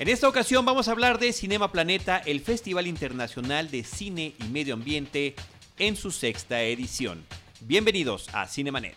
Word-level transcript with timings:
En 0.00 0.08
esta 0.08 0.26
ocasión 0.30 0.64
vamos 0.64 0.88
a 0.88 0.92
hablar 0.92 1.18
de 1.18 1.30
Cinema 1.30 1.72
Planeta, 1.72 2.22
el 2.24 2.40
Festival 2.40 2.86
Internacional 2.86 3.70
de 3.70 3.84
Cine 3.84 4.32
y 4.38 4.44
Medio 4.44 4.72
Ambiente 4.72 5.34
en 5.78 5.94
su 5.94 6.10
sexta 6.10 6.62
edición. 6.62 7.22
Bienvenidos 7.60 8.34
a 8.34 8.46
Cinemanet. 8.46 8.96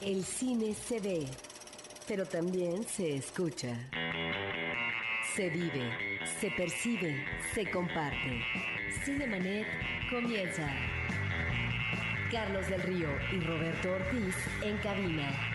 El 0.00 0.24
cine 0.24 0.74
se 0.74 1.00
ve, 1.00 1.26
pero 2.08 2.24
también 2.24 2.82
se 2.88 3.16
escucha. 3.16 3.76
Se 5.36 5.50
vive, 5.50 5.90
se 6.40 6.50
percibe, 6.52 7.26
se 7.54 7.70
comparte. 7.70 8.42
Cinemanet 9.04 9.66
comienza. 10.08 10.66
Carlos 12.32 12.66
del 12.70 12.80
Río 12.80 13.08
y 13.34 13.40
Roberto 13.40 13.92
Ortiz 13.92 14.34
en 14.62 14.78
cabina. 14.78 15.53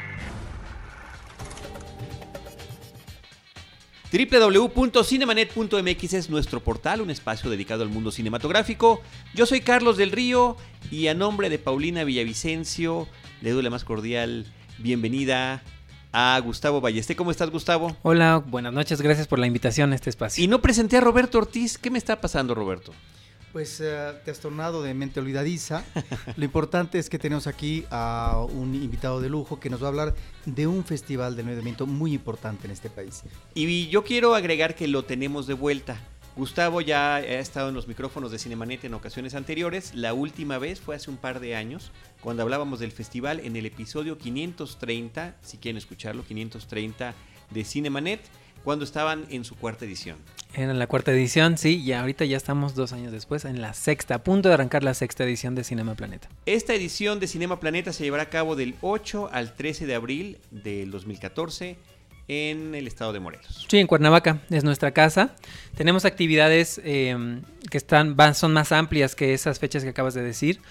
www.cinemanet.mx 4.11 6.13
es 6.13 6.29
nuestro 6.31 6.63
portal, 6.63 7.01
un 7.01 7.11
espacio 7.11 7.49
dedicado 7.49 7.83
al 7.83 7.89
mundo 7.89 8.11
cinematográfico. 8.11 9.01
Yo 9.35 9.45
soy 9.45 9.61
Carlos 9.61 9.97
del 9.97 10.11
Río 10.11 10.57
y 10.89 11.07
a 11.07 11.13
nombre 11.13 11.49
de 11.49 11.59
Paulina 11.59 12.03
Villavicencio 12.03 13.07
le 13.41 13.51
doy 13.51 13.61
la 13.61 13.69
más 13.69 13.83
cordial 13.83 14.47
bienvenida 14.79 15.61
a 16.11 16.39
Gustavo 16.43 16.81
Ballesté. 16.81 17.15
¿Cómo 17.15 17.29
estás, 17.29 17.51
Gustavo? 17.51 17.95
Hola, 18.01 18.39
buenas 18.39 18.73
noches, 18.73 18.99
gracias 19.01 19.27
por 19.27 19.37
la 19.37 19.45
invitación 19.45 19.91
a 19.91 19.95
este 19.95 20.09
espacio. 20.09 20.43
Y 20.43 20.47
no 20.47 20.59
presenté 20.59 20.97
a 20.97 21.01
Roberto 21.01 21.37
Ortiz. 21.37 21.77
¿Qué 21.77 21.91
me 21.91 21.99
está 21.99 22.19
pasando, 22.19 22.55
Roberto? 22.55 22.93
Pues 23.51 23.79
uh, 23.79 24.13
te 24.23 24.29
has 24.29 24.39
tornado 24.39 24.83
de 24.83 24.93
mente 24.93 25.19
olvidadiza. 25.19 25.83
Lo 26.35 26.45
importante 26.45 26.99
es 26.99 27.09
que 27.09 27.17
tenemos 27.17 27.47
aquí 27.47 27.83
a 27.89 28.45
un 28.47 28.75
invitado 28.75 29.21
de 29.21 29.29
lujo 29.29 29.59
que 29.59 29.69
nos 29.69 29.81
va 29.81 29.87
a 29.87 29.89
hablar 29.89 30.15
de 30.45 30.67
un 30.67 30.85
festival 30.85 31.35
del 31.35 31.45
medio 31.47 31.87
muy 31.87 32.13
importante 32.13 32.67
en 32.67 32.71
este 32.71 32.89
país. 32.89 33.23
Y 33.55 33.87
yo 33.87 34.03
quiero 34.03 34.35
agregar 34.35 34.75
que 34.75 34.87
lo 34.87 35.03
tenemos 35.03 35.47
de 35.47 35.55
vuelta. 35.55 35.99
Gustavo 36.35 36.79
ya 36.79 37.15
ha 37.15 37.21
estado 37.21 37.69
en 37.69 37.75
los 37.75 37.87
micrófonos 37.87 38.31
de 38.31 38.39
Cinemanet 38.39 38.85
en 38.85 38.93
ocasiones 38.93 39.33
anteriores. 39.33 39.93
La 39.95 40.13
última 40.13 40.57
vez 40.57 40.79
fue 40.79 40.95
hace 40.95 41.09
un 41.09 41.17
par 41.17 41.39
de 41.39 41.55
años, 41.55 41.91
cuando 42.21 42.43
hablábamos 42.43 42.79
del 42.79 42.91
festival 42.91 43.39
en 43.41 43.55
el 43.55 43.65
episodio 43.65 44.17
530, 44.17 45.35
si 45.41 45.57
quieren 45.57 45.77
escucharlo, 45.77 46.23
530 46.23 47.13
de 47.49 47.65
Cinemanet 47.65 48.21
cuando 48.63 48.85
estaban 48.85 49.25
en 49.29 49.43
su 49.45 49.55
cuarta 49.55 49.85
edición. 49.85 50.17
Era 50.53 50.73
la 50.73 50.87
cuarta 50.87 51.11
edición, 51.11 51.57
sí, 51.57 51.77
y 51.77 51.93
ahorita 51.93 52.25
ya 52.25 52.35
estamos 52.35 52.73
dos 52.73 52.91
años 52.91 53.11
después 53.11 53.45
en 53.45 53.61
la 53.61 53.73
sexta, 53.73 54.15
a 54.15 54.23
punto 54.23 54.49
de 54.49 54.55
arrancar 54.55 54.83
la 54.83 54.93
sexta 54.93 55.23
edición 55.23 55.53
de 55.53 55.63
Cinema 55.63 55.95
Planeta. 55.95 56.27
Esta 56.45 56.73
edición 56.73 57.19
de 57.19 57.27
Cinema 57.27 57.59
Planeta 57.59 57.93
se 57.93 58.03
llevará 58.03 58.23
a 58.23 58.29
cabo 58.29 58.55
del 58.55 58.75
8 58.81 59.29
al 59.31 59.53
13 59.55 59.85
de 59.85 59.95
abril 59.95 60.37
del 60.49 60.89
2014 60.89 61.77
en 62.29 62.75
el 62.75 62.87
estado 62.87 63.11
de 63.11 63.19
Morelos. 63.19 63.65
Sí, 63.67 63.79
en 63.79 63.87
Cuernavaca, 63.87 64.41
es 64.49 64.63
nuestra 64.63 64.91
casa. 64.91 65.35
Tenemos 65.75 66.05
actividades 66.05 66.79
eh, 66.83 67.41
que 67.69 67.77
están, 67.77 68.15
van, 68.15 68.35
son 68.35 68.53
más 68.53 68.71
amplias 68.71 69.15
que 69.15 69.33
esas 69.33 69.59
fechas 69.59 69.83
que 69.83 69.89
acabas 69.89 70.13
de 70.13 70.21
decir, 70.21 70.61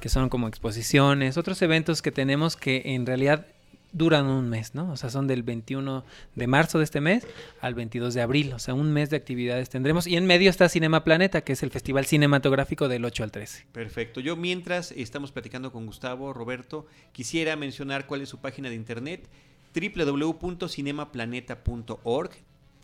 que 0.00 0.08
son 0.08 0.28
como 0.28 0.48
exposiciones, 0.48 1.36
otros 1.36 1.60
eventos 1.60 2.02
que 2.02 2.12
tenemos 2.12 2.56
que 2.56 2.82
en 2.86 3.04
realidad 3.04 3.46
duran 3.92 4.26
un 4.26 4.48
mes, 4.48 4.74
¿no? 4.74 4.90
O 4.92 4.96
sea, 4.96 5.10
son 5.10 5.26
del 5.26 5.42
21 5.42 6.04
de 6.34 6.46
marzo 6.46 6.78
de 6.78 6.84
este 6.84 7.00
mes 7.00 7.26
al 7.60 7.74
22 7.74 8.14
de 8.14 8.22
abril, 8.22 8.52
o 8.52 8.58
sea, 8.58 8.74
un 8.74 8.92
mes 8.92 9.08
de 9.10 9.16
actividades 9.16 9.70
tendremos. 9.70 10.06
Y 10.06 10.16
en 10.16 10.26
medio 10.26 10.50
está 10.50 10.68
Cinema 10.68 11.02
Planeta, 11.04 11.40
que 11.42 11.54
es 11.54 11.62
el 11.62 11.70
festival 11.70 12.04
cinematográfico 12.06 12.88
del 12.88 13.04
8 13.04 13.24
al 13.24 13.30
13. 13.30 13.66
Perfecto. 13.72 14.20
Yo 14.20 14.36
mientras 14.36 14.92
estamos 14.92 15.32
platicando 15.32 15.72
con 15.72 15.86
Gustavo, 15.86 16.32
Roberto, 16.32 16.86
quisiera 17.12 17.56
mencionar 17.56 18.06
cuál 18.06 18.22
es 18.22 18.28
su 18.28 18.38
página 18.38 18.68
de 18.68 18.76
internet, 18.76 19.28
www.cinemaplaneta.org 19.74 22.30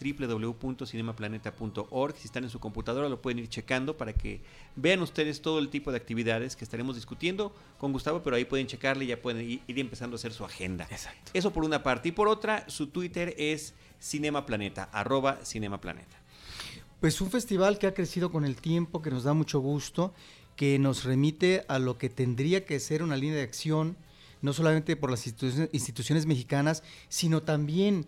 www.cinemaplaneta.org. 0.00 2.16
Si 2.16 2.26
están 2.26 2.44
en 2.44 2.50
su 2.50 2.60
computadora 2.60 3.08
lo 3.08 3.22
pueden 3.22 3.38
ir 3.38 3.48
checando 3.48 3.96
para 3.96 4.12
que 4.12 4.42
vean 4.76 5.00
ustedes 5.02 5.42
todo 5.42 5.58
el 5.58 5.68
tipo 5.68 5.90
de 5.90 5.96
actividades 5.96 6.54
que 6.56 6.64
estaremos 6.64 6.94
discutiendo 6.96 7.54
con 7.78 7.92
Gustavo, 7.92 8.22
pero 8.22 8.36
ahí 8.36 8.44
pueden 8.44 8.66
checarle 8.66 9.04
y 9.04 9.08
ya 9.08 9.20
pueden 9.20 9.48
ir, 9.48 9.62
empezando 9.66 10.14
a 10.14 10.18
hacer 10.18 10.32
su 10.32 10.44
agenda. 10.44 10.86
Exacto. 10.90 11.30
Eso 11.34 11.52
por 11.52 11.64
una 11.64 11.82
parte. 11.82 12.10
Y 12.10 12.12
por 12.12 12.28
otra, 12.28 12.68
su 12.68 12.88
Twitter 12.88 13.34
es 13.38 13.74
Cinemaplaneta, 14.00 14.84
arroba 14.92 15.38
Cinemaplaneta. 15.44 16.16
Pues 17.00 17.20
un 17.20 17.30
festival 17.30 17.78
que 17.78 17.86
ha 17.86 17.94
crecido 17.94 18.32
con 18.32 18.44
el 18.44 18.56
tiempo, 18.56 19.02
que 19.02 19.10
nos 19.10 19.24
da 19.24 19.34
mucho 19.34 19.60
gusto, 19.60 20.14
que 20.56 20.78
nos 20.78 21.04
remite 21.04 21.64
a 21.68 21.78
lo 21.78 21.98
que 21.98 22.08
tendría 22.08 22.64
que 22.64 22.80
ser 22.80 23.02
una 23.02 23.16
línea 23.16 23.36
de 23.36 23.42
acción, 23.42 23.96
no 24.40 24.52
solamente 24.52 24.96
por 24.96 25.10
las 25.10 25.26
instituciones, 25.26 25.70
instituciones 25.72 26.26
mexicanas, 26.26 26.82
sino 27.08 27.42
también 27.42 28.06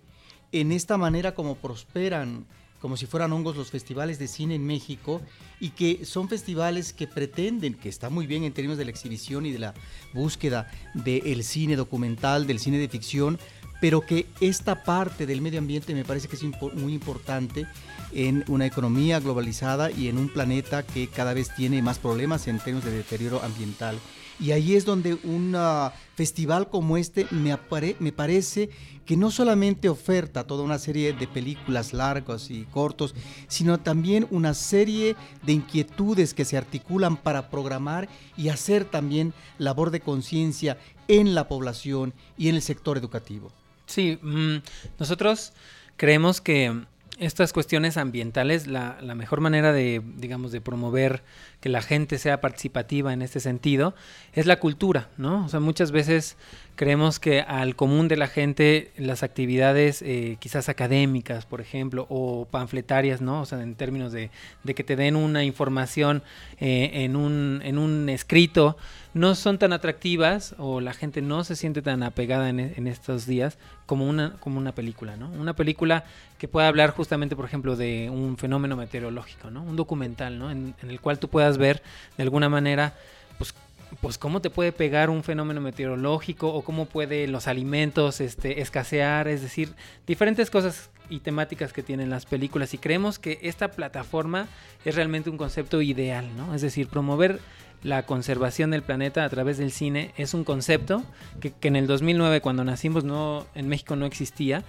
en 0.52 0.72
esta 0.72 0.96
manera 0.96 1.34
como 1.34 1.56
prosperan 1.56 2.46
como 2.80 2.96
si 2.96 3.06
fueran 3.06 3.32
hongos 3.32 3.56
los 3.56 3.70
festivales 3.70 4.18
de 4.18 4.28
cine 4.28 4.54
en 4.54 4.64
México 4.64 5.20
y 5.60 5.70
que 5.70 6.04
son 6.04 6.28
festivales 6.28 6.92
que 6.92 7.06
pretenden, 7.06 7.74
que 7.74 7.88
está 7.88 8.10
muy 8.10 8.26
bien 8.26 8.44
en 8.44 8.52
términos 8.52 8.78
de 8.78 8.84
la 8.84 8.90
exhibición 8.90 9.46
y 9.46 9.52
de 9.52 9.58
la 9.58 9.74
búsqueda 10.12 10.70
del 10.94 11.42
cine 11.42 11.74
documental, 11.74 12.46
del 12.46 12.60
cine 12.60 12.78
de 12.78 12.88
ficción, 12.88 13.38
pero 13.80 14.02
que 14.02 14.26
esta 14.40 14.84
parte 14.84 15.26
del 15.26 15.40
medio 15.40 15.58
ambiente 15.58 15.94
me 15.94 16.04
parece 16.04 16.28
que 16.28 16.36
es 16.36 16.44
muy 16.74 16.94
importante 16.94 17.66
en 18.12 18.44
una 18.48 18.66
economía 18.66 19.20
globalizada 19.20 19.90
y 19.90 20.08
en 20.08 20.18
un 20.18 20.28
planeta 20.28 20.84
que 20.84 21.08
cada 21.08 21.34
vez 21.34 21.54
tiene 21.54 21.82
más 21.82 21.98
problemas 21.98 22.46
en 22.46 22.58
términos 22.58 22.84
de 22.84 22.92
deterioro 22.92 23.42
ambiental. 23.42 23.98
Y 24.38 24.52
ahí 24.52 24.74
es 24.74 24.84
donde 24.84 25.14
un 25.24 25.54
uh, 25.54 25.91
festival 26.14 26.69
como 26.69 26.97
este 26.97 27.26
me, 27.30 27.56
me 28.00 28.12
parece 28.12 28.70
que 29.06 29.16
no 29.16 29.30
solamente 29.30 29.88
oferta 29.88 30.44
toda 30.44 30.64
una 30.64 30.78
serie 30.78 31.12
de 31.12 31.28
películas 31.28 31.92
largas 31.92 32.50
y 32.50 32.64
cortos, 32.64 33.14
sino 33.46 33.78
también 33.78 34.26
una 34.30 34.52
serie 34.52 35.16
de 35.44 35.52
inquietudes 35.52 36.34
que 36.34 36.44
se 36.44 36.56
articulan 36.56 37.16
para 37.16 37.48
programar 37.48 38.08
y 38.36 38.48
hacer 38.48 38.84
también 38.84 39.32
labor 39.58 39.91
de 39.91 40.00
conciencia 40.00 40.76
en 41.08 41.34
la 41.34 41.46
población 41.46 42.12
y 42.36 42.48
en 42.48 42.56
el 42.56 42.62
sector 42.62 42.98
educativo. 42.98 43.52
Sí, 43.86 44.19
mmm, 44.20 44.56
nosotros 44.98 45.52
creemos 45.96 46.41
que 46.41 46.82
estas 47.19 47.52
cuestiones 47.52 47.96
ambientales, 47.96 48.66
la, 48.66 48.98
la, 49.00 49.14
mejor 49.14 49.41
manera 49.41 49.72
de, 49.72 50.02
digamos, 50.16 50.52
de 50.52 50.60
promover 50.60 51.22
que 51.66 51.72
la 51.72 51.82
gente 51.82 52.19
sea 52.19 52.41
participativa 52.41 53.12
en 53.12 53.22
este 53.22 53.41
sentido 53.41 53.97
es 54.32 54.47
la 54.47 54.60
cultura, 54.60 55.09
¿no? 55.16 55.47
O 55.47 55.49
sea, 55.49 55.59
muchas 55.59 55.91
veces 55.91 56.37
creemos 56.77 57.19
que 57.19 57.41
al 57.41 57.75
común 57.75 58.06
de 58.06 58.16
la 58.16 58.28
gente 58.28 58.93
las 58.97 59.22
actividades 59.22 60.03
eh, 60.03 60.37
quizás 60.38 60.69
académicas, 60.69 61.47
por 61.47 61.60
ejemplo, 61.60 62.06
o 62.09 62.47
panfletarias, 62.49 63.21
¿no? 63.21 63.41
O 63.41 63.47
sea, 63.47 63.62
en 63.62 63.75
términos 63.75 64.12
de, 64.12 64.31
de 64.62 64.75
que 64.75 64.84
te 64.84 64.94
den 64.94 65.16
una 65.16 65.43
información 65.43 66.22
eh, 66.60 66.91
en, 66.93 67.16
un, 67.16 67.62
en 67.65 67.78
un 67.78 68.09
escrito, 68.09 68.76
no 69.15 69.34
son 69.34 69.59
tan 69.59 69.72
atractivas 69.72 70.55
o 70.59 70.82
la 70.82 70.93
gente 70.93 71.22
no 71.22 71.43
se 71.43 71.56
siente 71.56 71.81
tan 71.81 72.03
apegada 72.03 72.50
en, 72.50 72.60
en, 72.60 72.87
estos 72.87 73.26
días 73.26 73.56
como 73.87 74.06
una, 74.06 74.34
como 74.41 74.59
una 74.59 74.75
película, 74.75 75.16
¿no? 75.16 75.31
Una 75.31 75.56
película 75.56 76.05
que 76.37 76.49
pueda 76.49 76.69
hablar 76.69 76.91
justamente, 76.91 77.34
por 77.34 77.47
ejemplo, 77.47 77.76
de 77.76 78.10
un 78.10 78.37
fenómeno 78.37 78.76
meteorológico, 78.76 79.50
¿no? 79.50 79.62
Un 79.62 79.76
documental, 79.76 80.38
¿no? 80.38 80.50
En, 80.50 80.75
en 80.82 80.91
el 80.91 81.00
cual 81.00 81.19
tú 81.19 81.28
puedas 81.28 81.56
ver 81.56 81.83
de 82.17 82.22
alguna 82.22 82.49
manera, 82.49 82.94
pues 83.39 83.55
pues 84.00 84.19
cómo 84.19 84.41
te 84.41 84.50
puede 84.50 84.72
pegar 84.72 85.11
un 85.11 85.22
fenómeno 85.22 85.61
meteorológico 85.61 86.53
o 86.53 86.62
cómo 86.62 86.87
puede 86.87 87.28
los 87.28 87.47
alimentos 87.47 88.21
este, 88.21 88.61
escasear, 88.61 89.28
es 89.28 89.43
decir, 89.43 89.75
diferentes 90.06 90.50
cosas 90.50 90.91
y 91.09 91.21
temáticas 91.21 91.72
que 91.72 91.83
tienen 91.83 92.11
las 92.11 92.27
películas 92.27 92.75
y 92.75 92.78
creemos 92.78 93.19
que 93.19 93.39
esta 93.43 93.71
plataforma 93.71 94.49
es 94.84 94.94
realmente 94.97 95.31
un 95.31 95.37
concepto 95.37 95.81
ideal, 95.83 96.37
¿no? 96.37 96.55
Es 96.55 96.62
decir, 96.62 96.89
promover 96.89 97.39
la 97.86 98.04
conservación 98.04 98.72
del 98.72 98.82
planeta 98.82 99.24
a 99.24 99.28
través 99.28 99.58
del 99.58 99.70
cine 99.70 100.10
es 100.16 100.34
un 100.34 100.42
concepto 100.42 101.04
que, 101.41 101.52
que 101.52 101.69
en 101.69 101.76
el 101.76 101.86
2009 101.86 102.41
cuando 102.41 102.64
nacimos 102.64 103.04
no 103.04 103.46
en 103.55 103.69
México 103.69 103.94
no 103.94 104.06
existía 104.06 104.64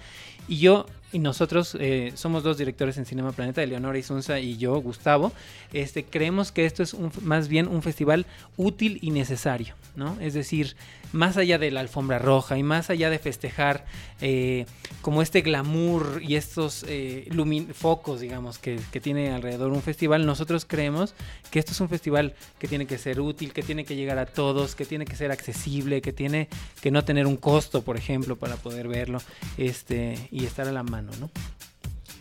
y 0.47 0.59
yo 0.59 0.86
y 1.13 1.19
nosotros 1.19 1.77
eh, 1.80 2.12
somos 2.15 2.44
dos 2.44 2.57
directores 2.57 2.97
en 2.97 3.06
Cinema 3.06 3.31
Planeta, 3.31 3.63
Eleonora 3.63 3.97
Isunza 3.97 4.39
y 4.39 4.57
yo, 4.57 4.75
Gustavo. 4.81 5.31
Este, 5.71 6.03
creemos 6.03 6.51
que 6.51 6.65
esto 6.65 6.83
es 6.83 6.94
un, 6.94 7.12
más 7.21 7.47
bien 7.47 7.69
un 7.69 7.81
festival 7.81 8.25
útil 8.57 9.00
y 9.01 9.12
necesario, 9.12 9.75
¿no? 9.95 10.18
Es 10.19 10.33
decir, 10.33 10.75
más 11.13 11.38
allá 11.38 11.57
de 11.59 11.71
la 11.71 11.80
alfombra 11.80 12.19
roja 12.19 12.57
y 12.57 12.63
más 12.63 12.89
allá 12.89 13.09
de 13.09 13.19
festejar 13.19 13.86
eh, 14.19 14.65
como 15.01 15.21
este 15.21 15.42
glamour 15.42 16.21
y 16.21 16.36
estos 16.36 16.83
eh, 16.89 17.30
focos, 17.74 18.19
digamos, 18.19 18.57
que, 18.57 18.77
que, 18.92 19.00
tiene 19.00 19.31
alrededor 19.31 19.71
un 19.71 19.81
festival, 19.81 20.25
nosotros 20.25 20.65
creemos 20.65 21.15
que 21.51 21.59
esto 21.59 21.71
es 21.71 21.80
un 21.80 21.88
festival 21.88 22.33
que 22.59 22.68
tiene 22.68 22.86
que 22.86 22.97
ser 22.97 23.06
útil, 23.19 23.54
que 23.54 23.63
tiene 23.63 23.86
que 23.86 23.95
llegar 23.95 24.18
a 24.18 24.25
todos, 24.25 24.75
que 24.75 24.86
tiene 24.86 25.06
que 25.06 25.15
ser 25.15 25.31
accesible, 25.31 26.01
que 26.01 26.13
tiene 26.13 26.50
que 26.81 26.92
no 26.92 27.04
tener 27.04 27.25
un 27.25 27.38
costo, 27.38 27.83
por 27.83 27.98
ejemplo, 27.98 28.36
para 28.36 28.56
poder 28.57 28.88
verlo 28.88 29.19
este, 29.57 30.27
y 30.31 30.45
estar 30.45 30.68
a 30.68 30.71
la 30.71 30.83
mano, 30.83 31.12
¿no? 31.19 31.31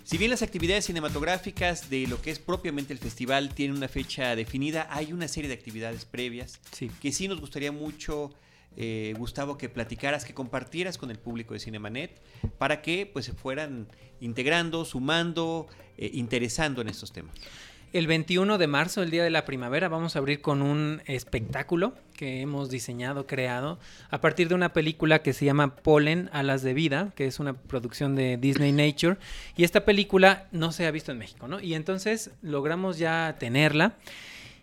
Si 0.05 0.19
bien 0.19 0.31
las 0.31 0.43
actividades 0.43 0.85
cinematográficas 0.85 1.91
de 1.91 2.07
lo 2.07 2.23
que 2.23 2.31
es 2.31 2.39
propiamente 2.39 2.93
el 2.93 3.01
festival 3.01 3.53
tienen 3.53 3.77
una 3.77 3.89
fecha 3.89 4.37
definida, 4.37 4.87
hay 4.91 5.13
una 5.13 5.27
serie 5.27 5.49
de 5.49 5.55
actividades 5.55 6.05
previas 6.05 6.61
sí. 6.71 6.93
que 7.03 7.11
sí 7.11 7.27
nos 7.27 7.41
gustaría 7.41 7.73
mucho 7.73 8.31
eh, 8.77 9.15
Gustavo, 9.17 9.57
que 9.57 9.71
platicaras, 9.71 10.27
que 10.27 10.35
compartieras 10.35 10.99
con 10.99 11.11
el 11.11 11.19
público 11.19 11.55
de 11.55 11.61
Cinemanet 11.61 12.21
para 12.59 12.83
que 12.83 13.11
pues 13.11 13.25
se 13.25 13.33
fueran 13.33 13.89
integrando, 14.21 14.85
sumando, 14.85 15.67
eh, 15.97 16.11
interesando 16.13 16.83
en 16.83 16.89
estos 16.89 17.11
temas. 17.11 17.35
El 17.97 18.07
21 18.09 18.59
de 18.59 18.67
marzo, 18.67 19.03
el 19.03 19.11
día 19.11 19.25
de 19.25 19.31
la 19.31 19.47
primavera, 19.47 19.89
vamos 19.89 20.17
a 20.17 20.19
abrir 20.19 20.43
con 20.43 20.61
un 20.61 21.01
espectáculo 21.07 21.95
que 22.15 22.43
hemos 22.43 22.69
diseñado, 22.69 23.27
creado, 23.27 23.79
a 24.11 24.21
partir 24.21 24.49
de 24.51 24.55
una 24.55 24.75
película 24.75 25.23
que 25.23 25.33
se 25.33 25.47
llama 25.47 25.77
Polen, 25.77 26.29
Alas 26.35 26.61
de 26.63 26.75
Vida, 26.75 27.15
que 27.17 27.27
es 27.27 27.41
una 27.41 27.55
producción 27.55 28.15
de 28.15 28.37
Disney 28.37 28.73
Nature. 28.73 29.17
Y 29.57 29.65
esta 29.65 29.87
película 29.87 30.47
no 30.53 30.73
se 30.73 30.87
ha 30.87 30.91
visto 30.91 31.11
en 31.11 31.17
México, 31.17 31.49
¿no? 31.49 31.59
Y 31.59 31.73
entonces 31.73 32.33
logramos 32.43 32.99
ya 32.99 33.37
tenerla. 33.39 33.95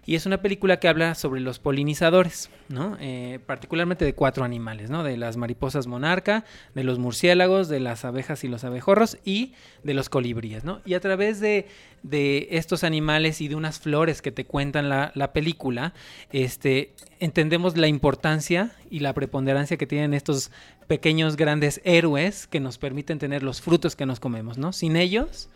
Y 0.06 0.16
es 0.16 0.26
una 0.26 0.42
película 0.42 0.80
que 0.80 0.90
habla 0.90 1.16
sobre 1.16 1.40
los 1.40 1.60
polinizadores, 1.60 2.50
¿no? 2.68 2.98
Eh, 3.00 3.40
particularmente 3.46 4.04
de 4.04 4.14
cuatro 4.14 4.44
animales, 4.44 4.90
¿no? 4.90 5.02
De 5.02 5.16
las 5.16 5.38
mariposas 5.38 5.88
monarca, 5.88 6.44
de 6.76 6.84
los 6.84 7.00
murciélagos, 7.00 7.70
de 7.70 7.80
las 7.80 8.04
abejas 8.04 8.44
y 8.44 8.50
los 8.50 8.66
abejorros 8.66 9.18
y 9.24 9.54
de 9.84 9.94
los 9.94 10.10
colibríes, 10.10 10.66
¿no? 10.66 10.82
Y 10.86 10.96
a 10.96 11.00
través 11.00 11.40
de, 11.40 11.68
de 12.04 12.50
estos 12.52 12.84
animales 12.84 13.40
y 13.40 13.48
de 13.48 13.56
unas 13.56 13.80
flores 13.80 14.22
que 14.22 14.34
te 14.34 14.46
cuentan 14.46 14.90
la, 14.90 15.14
la, 15.16 15.32
película, 15.32 15.94
este, 16.34 16.92
entendemos 17.22 17.78
la 17.78 17.88
importancia 17.88 18.76
y 18.90 19.00
la 19.00 19.14
preponderancia 19.14 19.78
que 19.78 19.88
tienen 19.88 20.14
estos 20.14 20.52
pequeños 20.88 21.38
grandes 21.38 21.80
héroes 21.86 22.46
que 22.48 22.60
nos 22.60 22.78
permiten 22.78 23.20
tener 23.20 23.42
los 23.42 23.62
frutos 23.62 23.96
que 23.96 24.06
nos 24.06 24.20
comemos, 24.20 24.58
¿no? 24.58 24.74
Sin 24.74 24.98
ellos 24.98 25.50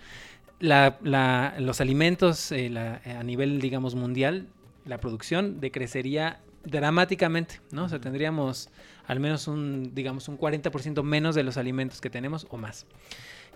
la, 0.60 0.98
la, 1.04 1.56
los 1.60 1.82
alimentos 1.82 2.52
eh, 2.52 2.70
la, 2.70 3.02
a 3.06 3.24
nivel, 3.24 3.60
digamos, 3.62 3.96
mundial, 3.96 4.48
la 4.86 5.00
producción 5.00 5.60
decrecería 5.60 6.40
dramáticamente, 6.64 7.62
¿no? 7.72 7.86
O 7.86 7.90
sea, 7.90 8.00
tendríamos 8.00 8.70
al 9.06 9.20
menos 9.20 9.48
un, 9.48 9.96
digamos, 9.96 10.28
un 10.28 10.38
40% 10.38 11.02
menos 11.04 11.36
de 11.36 11.44
los 11.44 11.58
alimentos 11.58 12.02
que 12.02 12.10
tenemos 12.10 12.48
o 12.50 12.58
más. 12.58 12.86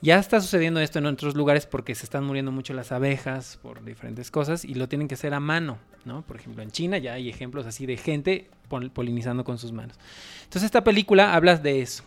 Ya 0.03 0.17
está 0.17 0.41
sucediendo 0.41 0.79
esto 0.79 0.97
en 0.97 1.05
otros 1.05 1.35
lugares 1.35 1.67
porque 1.67 1.93
se 1.93 2.05
están 2.05 2.23
muriendo 2.23 2.51
mucho 2.51 2.73
las 2.73 2.91
abejas 2.91 3.59
por 3.61 3.83
diferentes 3.83 4.31
cosas 4.31 4.65
y 4.65 4.73
lo 4.73 4.89
tienen 4.89 5.07
que 5.07 5.13
hacer 5.13 5.33
a 5.33 5.39
mano, 5.39 5.77
¿no? 6.05 6.23
Por 6.23 6.37
ejemplo, 6.37 6.63
en 6.63 6.71
China 6.71 6.97
ya 6.97 7.13
hay 7.13 7.29
ejemplos 7.29 7.67
así 7.67 7.85
de 7.85 7.97
gente 7.97 8.49
polinizando 8.93 9.43
con 9.43 9.59
sus 9.59 9.71
manos. 9.73 9.99
Entonces 10.43 10.63
esta 10.63 10.83
película 10.83 11.35
habla 11.35 11.57
de 11.57 11.81
eso. 11.81 12.03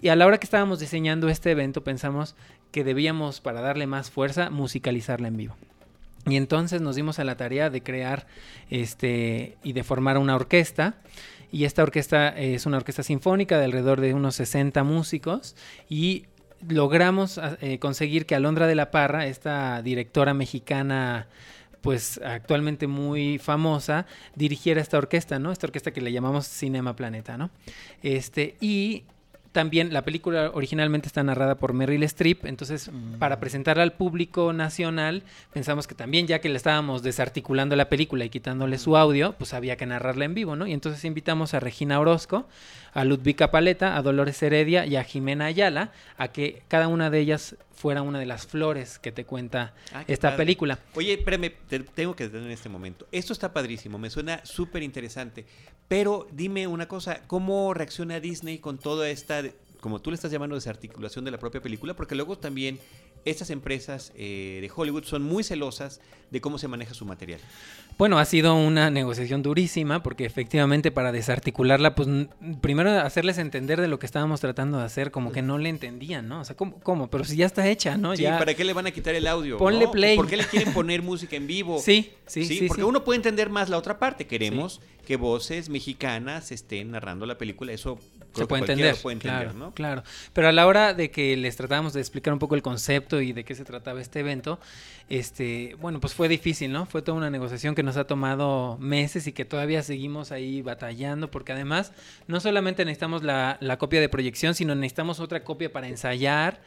Y 0.00 0.10
a 0.10 0.16
la 0.16 0.26
hora 0.26 0.38
que 0.38 0.44
estábamos 0.44 0.78
diseñando 0.78 1.28
este 1.28 1.50
evento 1.50 1.82
pensamos 1.82 2.36
que 2.74 2.82
debíamos, 2.82 3.40
para 3.40 3.60
darle 3.60 3.86
más 3.86 4.10
fuerza, 4.10 4.50
musicalizarla 4.50 5.28
en 5.28 5.36
vivo. 5.36 5.54
Y 6.26 6.34
entonces 6.34 6.80
nos 6.80 6.96
dimos 6.96 7.20
a 7.20 7.24
la 7.24 7.36
tarea 7.36 7.70
de 7.70 7.84
crear 7.84 8.26
este 8.68 9.56
y 9.62 9.74
de 9.74 9.84
formar 9.84 10.18
una 10.18 10.34
orquesta. 10.34 10.96
Y 11.52 11.66
esta 11.66 11.84
orquesta 11.84 12.30
es 12.30 12.66
una 12.66 12.78
orquesta 12.78 13.04
sinfónica 13.04 13.58
de 13.58 13.66
alrededor 13.66 14.00
de 14.00 14.12
unos 14.12 14.34
60 14.34 14.82
músicos. 14.82 15.54
Y 15.88 16.24
logramos 16.68 17.40
eh, 17.60 17.78
conseguir 17.78 18.26
que 18.26 18.34
Alondra 18.34 18.66
de 18.66 18.74
la 18.74 18.90
Parra, 18.90 19.26
esta 19.26 19.80
directora 19.80 20.34
mexicana 20.34 21.28
pues 21.80 22.20
actualmente 22.24 22.88
muy 22.88 23.38
famosa, 23.38 24.06
dirigiera 24.34 24.80
esta 24.80 24.98
orquesta, 24.98 25.38
¿no? 25.38 25.52
Esta 25.52 25.68
orquesta 25.68 25.92
que 25.92 26.00
le 26.00 26.10
llamamos 26.10 26.48
Cinema 26.48 26.96
Planeta, 26.96 27.38
¿no? 27.38 27.50
Este, 28.02 28.56
y 28.60 29.04
también 29.54 29.92
la 29.92 30.02
película 30.02 30.50
originalmente 30.52 31.06
está 31.06 31.22
narrada 31.22 31.54
por 31.54 31.72
Meryl 31.72 32.02
Streep, 32.02 32.44
entonces 32.44 32.90
mm. 32.92 33.18
para 33.18 33.38
presentarla 33.38 33.84
al 33.84 33.92
público 33.92 34.52
nacional 34.52 35.22
pensamos 35.52 35.86
que 35.86 35.94
también 35.94 36.26
ya 36.26 36.40
que 36.40 36.48
le 36.48 36.56
estábamos 36.56 37.04
desarticulando 37.04 37.76
la 37.76 37.88
película 37.88 38.24
y 38.24 38.30
quitándole 38.30 38.78
su 38.78 38.96
audio, 38.96 39.36
pues 39.38 39.54
había 39.54 39.76
que 39.76 39.86
narrarla 39.86 40.24
en 40.24 40.34
vivo, 40.34 40.56
¿no? 40.56 40.66
Y 40.66 40.72
entonces 40.72 41.04
invitamos 41.04 41.54
a 41.54 41.60
Regina 41.60 42.00
Orozco, 42.00 42.48
a 42.92 43.04
Ludvika 43.04 43.52
Paleta, 43.52 43.96
a 43.96 44.02
Dolores 44.02 44.42
Heredia 44.42 44.86
y 44.86 44.96
a 44.96 45.04
Jimena 45.04 45.46
Ayala 45.46 45.92
a 46.18 46.28
que 46.28 46.62
cada 46.66 46.88
una 46.88 47.08
de 47.08 47.20
ellas 47.20 47.56
fuera 47.74 48.02
una 48.02 48.18
de 48.18 48.26
las 48.26 48.46
flores 48.46 48.98
que 48.98 49.12
te 49.12 49.24
cuenta 49.24 49.74
ah, 49.92 50.04
esta 50.08 50.36
película. 50.36 50.78
Oye, 50.94 51.12
espérame, 51.12 51.52
te 51.68 51.80
tengo 51.80 52.16
que 52.16 52.24
detener 52.24 52.46
en 52.46 52.52
este 52.52 52.68
momento. 52.68 53.06
Esto 53.12 53.32
está 53.32 53.52
padrísimo, 53.52 53.98
me 53.98 54.10
suena 54.10 54.44
súper 54.44 54.82
interesante. 54.82 55.44
Pero 55.88 56.26
dime 56.32 56.66
una 56.66 56.88
cosa, 56.88 57.22
¿cómo 57.26 57.74
reacciona 57.74 58.20
Disney 58.20 58.58
con 58.58 58.78
toda 58.78 59.08
esta, 59.10 59.42
como 59.80 60.00
tú 60.00 60.10
le 60.10 60.16
estás 60.16 60.32
llamando, 60.32 60.54
desarticulación 60.54 61.24
de 61.24 61.30
la 61.30 61.38
propia 61.38 61.60
película? 61.60 61.94
Porque 61.94 62.14
luego 62.14 62.38
también 62.38 62.78
estas 63.24 63.50
empresas 63.50 64.12
eh, 64.16 64.58
de 64.60 64.70
Hollywood 64.74 65.04
son 65.04 65.22
muy 65.22 65.44
celosas 65.44 66.00
de 66.30 66.40
cómo 66.40 66.58
se 66.58 66.68
maneja 66.68 66.94
su 66.94 67.04
material. 67.04 67.40
Bueno, 67.96 68.18
ha 68.18 68.24
sido 68.24 68.56
una 68.56 68.90
negociación 68.90 69.42
durísima 69.42 70.02
porque 70.02 70.24
efectivamente 70.24 70.90
para 70.90 71.12
desarticularla, 71.12 71.94
pues 71.94 72.08
primero 72.60 72.90
hacerles 72.90 73.38
entender 73.38 73.80
de 73.80 73.86
lo 73.86 74.00
que 74.00 74.06
estábamos 74.06 74.40
tratando 74.40 74.78
de 74.78 74.84
hacer, 74.84 75.12
como 75.12 75.30
que 75.30 75.42
no 75.42 75.58
le 75.58 75.68
entendían, 75.68 76.26
¿no? 76.26 76.40
O 76.40 76.44
sea, 76.44 76.56
¿cómo? 76.56 77.08
Pero 77.08 77.24
si 77.24 77.36
ya 77.36 77.46
está 77.46 77.68
hecha, 77.68 77.96
¿no? 77.96 78.16
Sí, 78.16 78.24
ya... 78.24 78.36
¿para 78.38 78.54
qué 78.54 78.64
le 78.64 78.72
van 78.72 78.88
a 78.88 78.90
quitar 78.90 79.14
el 79.14 79.28
audio? 79.28 79.58
Ponle 79.58 79.86
play. 79.86 80.16
¿Por 80.16 80.26
qué 80.26 80.36
le 80.36 80.44
quieren 80.44 80.72
poner 80.72 81.02
música 81.02 81.36
en 81.36 81.46
vivo? 81.46 81.78
Sí, 81.78 82.10
sí, 82.26 82.44
sí. 82.44 82.66
porque 82.66 82.82
uno 82.82 83.04
puede 83.04 83.18
entender 83.18 83.48
más 83.48 83.68
la 83.68 83.78
otra 83.78 84.00
parte. 84.00 84.26
Queremos 84.26 84.80
que 85.06 85.16
voces 85.16 85.68
mexicanas 85.68 86.50
estén 86.50 86.90
narrando 86.90 87.26
la 87.26 87.38
película. 87.38 87.72
Eso 87.72 88.00
se 88.34 88.46
puede 88.46 88.62
entender, 88.62 88.96
puede 89.02 89.14
entender 89.14 89.42
claro, 89.42 89.58
¿no? 89.58 89.74
Claro. 89.74 90.02
Pero 90.32 90.48
a 90.48 90.52
la 90.52 90.66
hora 90.66 90.94
de 90.94 91.10
que 91.10 91.36
les 91.36 91.56
tratábamos 91.56 91.92
de 91.92 92.00
explicar 92.00 92.32
un 92.32 92.38
poco 92.38 92.54
el 92.54 92.62
concepto 92.62 93.20
y 93.20 93.32
de 93.32 93.44
qué 93.44 93.54
se 93.54 93.64
trataba 93.64 94.00
este 94.00 94.20
evento, 94.20 94.58
este, 95.08 95.76
bueno, 95.80 96.00
pues 96.00 96.14
fue 96.14 96.28
difícil, 96.28 96.72
¿no? 96.72 96.86
Fue 96.86 97.02
toda 97.02 97.18
una 97.18 97.30
negociación 97.30 97.74
que 97.74 97.82
nos 97.82 97.96
ha 97.96 98.04
tomado 98.04 98.76
meses 98.78 99.26
y 99.26 99.32
que 99.32 99.44
todavía 99.44 99.82
seguimos 99.82 100.32
ahí 100.32 100.62
batallando, 100.62 101.30
porque 101.30 101.52
además 101.52 101.92
no 102.26 102.40
solamente 102.40 102.84
necesitamos 102.84 103.22
la, 103.22 103.58
la 103.60 103.78
copia 103.78 104.00
de 104.00 104.08
proyección, 104.08 104.54
sino 104.54 104.74
necesitamos 104.74 105.20
otra 105.20 105.44
copia 105.44 105.72
para 105.72 105.88
ensayar 105.88 106.60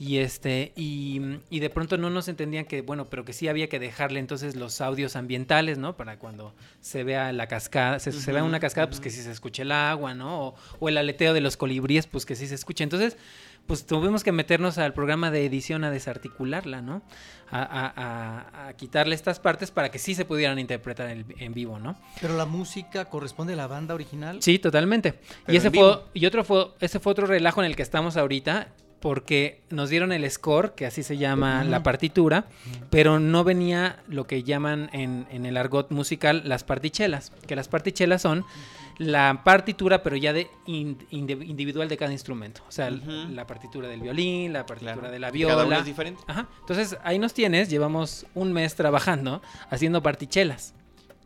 y 0.00 0.16
este, 0.16 0.72
y, 0.76 1.20
y, 1.50 1.60
de 1.60 1.68
pronto 1.68 1.98
no 1.98 2.08
nos 2.08 2.26
entendían 2.28 2.64
que, 2.64 2.80
bueno, 2.80 3.10
pero 3.10 3.26
que 3.26 3.34
sí 3.34 3.48
había 3.48 3.68
que 3.68 3.78
dejarle 3.78 4.18
entonces 4.18 4.56
los 4.56 4.80
audios 4.80 5.14
ambientales, 5.14 5.76
¿no? 5.76 5.98
Para 5.98 6.18
cuando 6.18 6.54
se 6.80 7.04
vea 7.04 7.30
la 7.34 7.48
cascada, 7.48 7.98
se, 7.98 8.10
se 8.10 8.32
vea 8.32 8.42
una 8.42 8.60
cascada, 8.60 8.86
pues 8.86 8.98
que 8.98 9.10
sí 9.10 9.20
se 9.20 9.30
escuche 9.30 9.60
el 9.60 9.72
agua, 9.72 10.14
¿no? 10.14 10.46
O, 10.46 10.54
o, 10.78 10.88
el 10.88 10.96
aleteo 10.96 11.34
de 11.34 11.42
los 11.42 11.58
colibríes, 11.58 12.06
pues 12.06 12.24
que 12.24 12.34
sí 12.34 12.46
se 12.46 12.54
escuche. 12.54 12.82
Entonces, 12.82 13.18
pues 13.66 13.84
tuvimos 13.84 14.24
que 14.24 14.32
meternos 14.32 14.78
al 14.78 14.94
programa 14.94 15.30
de 15.30 15.44
edición 15.44 15.84
a 15.84 15.90
desarticularla, 15.90 16.80
¿no? 16.80 17.02
A, 17.50 17.60
a, 17.60 18.68
a 18.68 18.72
quitarle 18.72 19.14
estas 19.14 19.38
partes 19.38 19.70
para 19.70 19.90
que 19.90 19.98
sí 19.98 20.14
se 20.14 20.24
pudieran 20.24 20.58
interpretar 20.58 21.10
en, 21.10 21.26
en, 21.38 21.52
vivo, 21.52 21.78
¿no? 21.78 22.00
Pero 22.22 22.38
la 22.38 22.46
música 22.46 23.04
corresponde 23.04 23.52
a 23.52 23.56
la 23.56 23.66
banda 23.66 23.94
original. 23.94 24.40
Sí, 24.40 24.58
totalmente. 24.58 25.12
Pero 25.12 25.52
y 25.52 25.56
ese 25.58 25.70
fue, 25.70 25.98
y 26.14 26.24
otro 26.24 26.42
fue, 26.42 26.68
ese 26.80 27.00
fue 27.00 27.12
otro 27.12 27.26
relajo 27.26 27.60
en 27.60 27.66
el 27.66 27.76
que 27.76 27.82
estamos 27.82 28.16
ahorita 28.16 28.68
porque 29.00 29.60
nos 29.70 29.90
dieron 29.90 30.12
el 30.12 30.30
score, 30.30 30.74
que 30.74 30.86
así 30.86 31.02
se 31.02 31.16
llama 31.16 31.64
la 31.64 31.82
partitura, 31.82 32.46
pero 32.90 33.18
no 33.18 33.44
venía 33.44 34.02
lo 34.08 34.26
que 34.26 34.42
llaman 34.42 34.90
en, 34.92 35.26
en, 35.30 35.46
el 35.46 35.56
argot 35.56 35.90
musical 35.90 36.42
las 36.44 36.64
partichelas, 36.64 37.32
que 37.46 37.56
las 37.56 37.68
partichelas 37.68 38.22
son 38.22 38.44
la 38.98 39.40
partitura, 39.44 40.02
pero 40.02 40.14
ya 40.16 40.34
de 40.34 40.50
individual 40.66 41.88
de 41.88 41.96
cada 41.96 42.12
instrumento. 42.12 42.62
O 42.68 42.70
sea, 42.70 42.90
uh 42.90 42.96
-huh. 42.96 43.30
la 43.30 43.46
partitura 43.46 43.88
del 43.88 44.02
violín, 44.02 44.52
la 44.52 44.66
partitura 44.66 44.92
claro. 44.92 45.10
de 45.10 45.18
la 45.18 45.30
viola. 45.30 45.54
Cada 45.54 45.66
uno 45.66 45.76
es 45.76 45.86
diferente. 45.86 46.22
Ajá. 46.26 46.46
Entonces, 46.60 46.98
ahí 47.02 47.18
nos 47.18 47.32
tienes, 47.32 47.70
llevamos 47.70 48.26
un 48.34 48.52
mes 48.52 48.74
trabajando 48.74 49.40
haciendo 49.70 50.02
partichelas. 50.02 50.74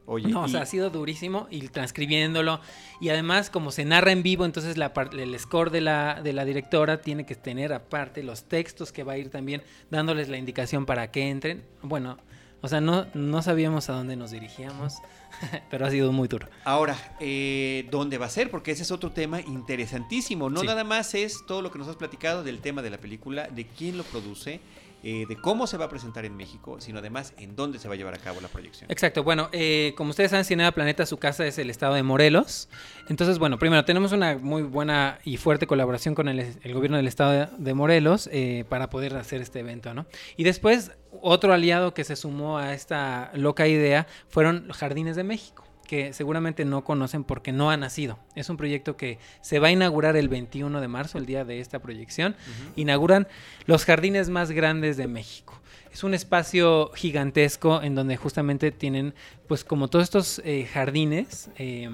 Oye, 0.06 0.28
no, 0.28 0.42
y... 0.42 0.44
o 0.44 0.48
sea, 0.48 0.62
ha 0.62 0.66
sido 0.66 0.90
durísimo 0.90 1.46
y 1.50 1.68
transcribiéndolo. 1.68 2.60
Y 3.00 3.08
además, 3.08 3.50
como 3.50 3.70
se 3.70 3.84
narra 3.84 4.12
en 4.12 4.22
vivo, 4.22 4.44
entonces 4.44 4.76
la 4.76 4.92
el 5.12 5.38
score 5.38 5.70
de 5.70 5.80
la, 5.80 6.20
de 6.22 6.32
la 6.32 6.44
directora 6.44 7.00
tiene 7.00 7.24
que 7.26 7.34
tener 7.34 7.72
aparte 7.72 8.22
los 8.22 8.44
textos 8.44 8.92
que 8.92 9.02
va 9.02 9.14
a 9.14 9.18
ir 9.18 9.30
también 9.30 9.62
dándoles 9.90 10.28
la 10.28 10.36
indicación 10.36 10.86
para 10.86 11.10
que 11.10 11.28
entren. 11.28 11.64
Bueno, 11.82 12.18
o 12.64 12.68
sea, 12.68 12.80
no, 12.80 13.06
no 13.12 13.42
sabíamos 13.42 13.90
a 13.90 13.92
dónde 13.92 14.16
nos 14.16 14.30
dirigíamos, 14.30 14.94
pero 15.70 15.84
ha 15.84 15.90
sido 15.90 16.12
muy 16.12 16.28
duro. 16.28 16.48
Ahora, 16.64 16.96
eh, 17.20 17.86
¿dónde 17.90 18.16
va 18.16 18.24
a 18.24 18.30
ser? 18.30 18.50
Porque 18.50 18.70
ese 18.70 18.84
es 18.84 18.90
otro 18.90 19.12
tema 19.12 19.42
interesantísimo. 19.42 20.48
No 20.48 20.60
sí. 20.60 20.66
nada 20.66 20.82
más 20.82 21.14
es 21.14 21.44
todo 21.46 21.60
lo 21.60 21.70
que 21.70 21.78
nos 21.78 21.88
has 21.88 21.96
platicado 21.96 22.42
del 22.42 22.60
tema 22.60 22.80
de 22.80 22.88
la 22.88 22.96
película, 22.96 23.48
de 23.48 23.66
quién 23.66 23.98
lo 23.98 24.04
produce 24.04 24.60
eh, 25.06 25.26
de 25.28 25.36
cómo 25.36 25.66
se 25.66 25.76
va 25.76 25.84
a 25.84 25.88
presentar 25.90 26.24
en 26.24 26.34
México, 26.34 26.80
sino 26.80 27.00
además 27.00 27.34
en 27.36 27.54
dónde 27.56 27.78
se 27.78 27.88
va 27.88 27.94
a 27.94 27.96
llevar 27.98 28.14
a 28.14 28.18
cabo 28.18 28.40
la 28.40 28.48
proyección. 28.48 28.90
Exacto, 28.90 29.22
bueno, 29.22 29.50
eh, 29.52 29.92
como 29.98 30.08
ustedes 30.08 30.30
saben, 30.30 30.46
Cinema 30.46 30.72
Planeta, 30.72 31.04
su 31.04 31.18
casa 31.18 31.46
es 31.46 31.58
el 31.58 31.68
estado 31.68 31.92
de 31.92 32.02
Morelos. 32.02 32.70
Entonces, 33.10 33.38
bueno, 33.38 33.58
primero 33.58 33.84
tenemos 33.84 34.12
una 34.12 34.38
muy 34.38 34.62
buena 34.62 35.18
y 35.22 35.36
fuerte 35.36 35.66
colaboración 35.66 36.14
con 36.14 36.28
el, 36.28 36.56
gobierno 36.72 36.96
del 36.96 37.06
estado 37.06 37.50
de, 37.54 37.74
Morelos 37.74 38.30
eh, 38.32 38.64
para 38.70 38.88
poder 38.88 39.14
hacer 39.16 39.42
este 39.42 39.60
evento, 39.60 39.92
¿no? 39.92 40.06
Y 40.38 40.44
después, 40.44 40.92
otro 41.20 41.52
aliado 41.52 41.92
que 41.92 42.04
se 42.04 42.16
sumó 42.16 42.56
a 42.56 42.72
esta 42.72 43.30
loca 43.34 43.68
idea 43.68 44.06
fueron 44.28 44.70
Jardines 44.70 45.16
de 45.16 45.24
México 45.24 45.64
que 45.94 46.12
seguramente 46.12 46.64
no 46.64 46.82
conocen 46.82 47.22
porque 47.22 47.52
no 47.52 47.70
ha 47.70 47.76
nacido. 47.76 48.18
Es 48.34 48.48
un 48.48 48.56
proyecto 48.56 48.96
que 48.96 49.18
se 49.40 49.60
va 49.60 49.68
a 49.68 49.70
inaugurar 49.70 50.16
el 50.16 50.28
21 50.28 50.80
de 50.80 50.88
marzo, 50.88 51.18
el 51.18 51.26
día 51.26 51.44
de 51.44 51.60
esta 51.60 51.78
proyección. 51.78 52.32
Uh 52.32 52.50
-huh. 52.50 52.72
Inauguran 52.74 53.28
los 53.66 53.84
jardines 53.84 54.28
más 54.28 54.50
grandes 54.50 54.96
de 54.96 55.06
México. 55.06 55.60
Es 55.92 56.02
un 56.02 56.12
espacio 56.12 56.90
gigantesco 56.96 57.80
en 57.80 57.94
donde 57.94 58.16
justamente 58.16 58.72
tienen, 58.72 59.14
pues 59.46 59.62
como 59.62 59.86
todos 59.86 60.02
estos 60.02 60.42
eh, 60.44 60.64
jardines, 60.64 61.50
eh, 61.58 61.88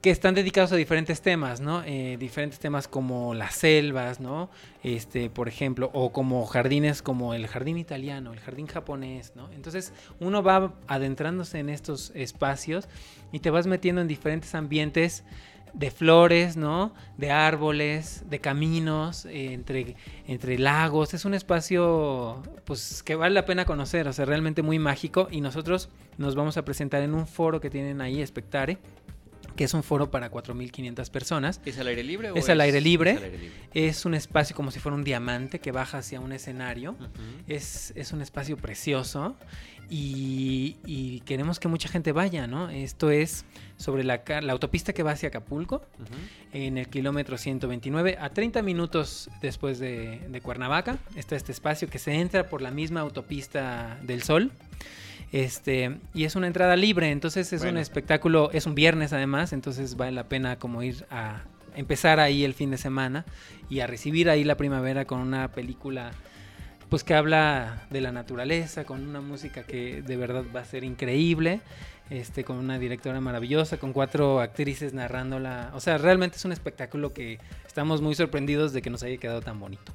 que 0.00 0.10
están 0.10 0.34
dedicados 0.34 0.72
a 0.72 0.76
diferentes 0.76 1.20
temas, 1.20 1.60
¿no? 1.60 1.82
Eh, 1.84 2.16
diferentes 2.18 2.58
temas 2.58 2.86
como 2.86 3.34
las 3.34 3.54
selvas, 3.54 4.20
¿no? 4.20 4.50
Este, 4.82 5.30
por 5.30 5.48
ejemplo, 5.48 5.90
o 5.94 6.12
como 6.12 6.44
jardines 6.46 7.02
como 7.02 7.34
el 7.34 7.46
jardín 7.48 7.78
italiano, 7.78 8.32
el 8.32 8.40
jardín 8.40 8.66
japonés, 8.66 9.32
¿no? 9.34 9.50
Entonces 9.52 9.92
uno 10.20 10.42
va 10.42 10.74
adentrándose 10.86 11.58
en 11.58 11.70
estos 11.70 12.12
espacios 12.14 12.88
y 13.32 13.40
te 13.40 13.50
vas 13.50 13.66
metiendo 13.66 14.00
en 14.00 14.08
diferentes 14.08 14.54
ambientes 14.54 15.24
de 15.76 15.90
flores, 15.90 16.56
¿no? 16.56 16.94
De 17.18 17.30
árboles, 17.30 18.24
de 18.30 18.40
caminos, 18.40 19.26
entre, 19.26 19.96
entre 20.26 20.58
lagos. 20.58 21.12
Es 21.12 21.24
un 21.24 21.34
espacio, 21.34 22.42
pues, 22.64 23.02
que 23.02 23.14
vale 23.14 23.34
la 23.34 23.44
pena 23.44 23.66
conocer, 23.66 24.08
o 24.08 24.12
sea, 24.12 24.24
realmente 24.24 24.62
muy 24.62 24.78
mágico. 24.78 25.28
Y 25.30 25.42
nosotros 25.42 25.90
nos 26.16 26.34
vamos 26.34 26.56
a 26.56 26.64
presentar 26.64 27.02
en 27.02 27.14
un 27.14 27.26
foro 27.26 27.60
que 27.60 27.68
tienen 27.68 28.00
ahí, 28.00 28.22
Espectare, 28.22 28.78
que 29.56 29.64
es 29.64 29.74
un 29.74 29.82
foro 29.82 30.10
para 30.10 30.30
4.500 30.30 31.10
personas. 31.10 31.60
¿Es 31.64 31.78
al 31.78 31.88
aire 31.88 32.04
libre? 32.04 32.30
O 32.30 32.36
es, 32.36 32.48
al 32.48 32.60
aire 32.60 32.80
libre. 32.80 33.12
es 33.12 33.16
al 33.18 33.24
aire 33.24 33.38
libre. 33.38 33.56
Es 33.72 34.04
un 34.04 34.14
espacio 34.14 34.54
como 34.54 34.70
si 34.70 34.78
fuera 34.78 34.94
un 34.94 35.04
diamante 35.04 35.58
que 35.58 35.72
baja 35.72 35.98
hacia 35.98 36.20
un 36.20 36.32
escenario. 36.32 36.96
Es, 37.48 37.92
es 37.96 38.12
un 38.12 38.22
espacio 38.22 38.56
precioso 38.56 39.36
y, 39.88 40.76
y 40.84 41.20
queremos 41.20 41.60
que 41.60 41.68
mucha 41.68 41.88
gente 41.88 42.12
vaya, 42.12 42.46
¿no? 42.46 42.70
Esto 42.70 43.10
es 43.10 43.44
sobre 43.76 44.04
la, 44.04 44.22
la 44.42 44.52
autopista 44.52 44.92
que 44.92 45.02
va 45.02 45.12
hacia 45.12 45.28
Acapulco, 45.28 45.82
en 46.52 46.78
el 46.78 46.88
kilómetro 46.88 47.38
129, 47.38 48.18
a 48.20 48.30
30 48.30 48.62
minutos 48.62 49.30
después 49.40 49.78
de, 49.78 50.20
de 50.28 50.40
Cuernavaca. 50.40 50.98
Está 51.14 51.36
este 51.36 51.52
espacio 51.52 51.88
que 51.88 51.98
se 51.98 52.14
entra 52.14 52.48
por 52.48 52.62
la 52.62 52.70
misma 52.70 53.00
autopista 53.00 53.98
del 54.02 54.22
Sol. 54.22 54.52
Este, 55.32 55.98
y 56.14 56.24
es 56.24 56.36
una 56.36 56.46
entrada 56.46 56.76
libre, 56.76 57.10
entonces 57.10 57.52
es 57.52 57.62
un 57.62 57.76
espectáculo, 57.76 58.50
es 58.52 58.66
un 58.66 58.74
viernes 58.74 59.12
además, 59.12 59.52
entonces 59.52 59.96
vale 59.96 60.12
la 60.12 60.24
pena 60.24 60.56
como 60.56 60.82
ir 60.82 61.04
a 61.10 61.42
empezar 61.74 62.20
ahí 62.20 62.44
el 62.44 62.54
fin 62.54 62.70
de 62.70 62.78
semana 62.78 63.24
y 63.68 63.80
a 63.80 63.86
recibir 63.86 64.30
ahí 64.30 64.44
la 64.44 64.56
primavera 64.56 65.04
con 65.04 65.20
una 65.20 65.48
película 65.48 66.12
pues 66.88 67.02
que 67.02 67.14
habla 67.14 67.86
de 67.90 68.00
la 68.00 68.12
naturaleza, 68.12 68.84
con 68.84 69.06
una 69.06 69.20
música 69.20 69.64
que 69.64 70.02
de 70.02 70.16
verdad 70.16 70.44
va 70.54 70.60
a 70.60 70.64
ser 70.64 70.84
increíble, 70.84 71.60
este, 72.10 72.44
con 72.44 72.56
una 72.58 72.78
directora 72.78 73.20
maravillosa, 73.20 73.78
con 73.78 73.92
cuatro 73.92 74.40
actrices 74.40 74.94
narrándola. 74.94 75.72
O 75.74 75.80
sea, 75.80 75.98
realmente 75.98 76.36
es 76.36 76.44
un 76.44 76.52
espectáculo 76.52 77.12
que 77.12 77.40
estamos 77.66 78.00
muy 78.00 78.14
sorprendidos 78.14 78.72
de 78.72 78.82
que 78.82 78.90
nos 78.90 79.02
haya 79.02 79.16
quedado 79.16 79.40
tan 79.40 79.58
bonito. 79.58 79.92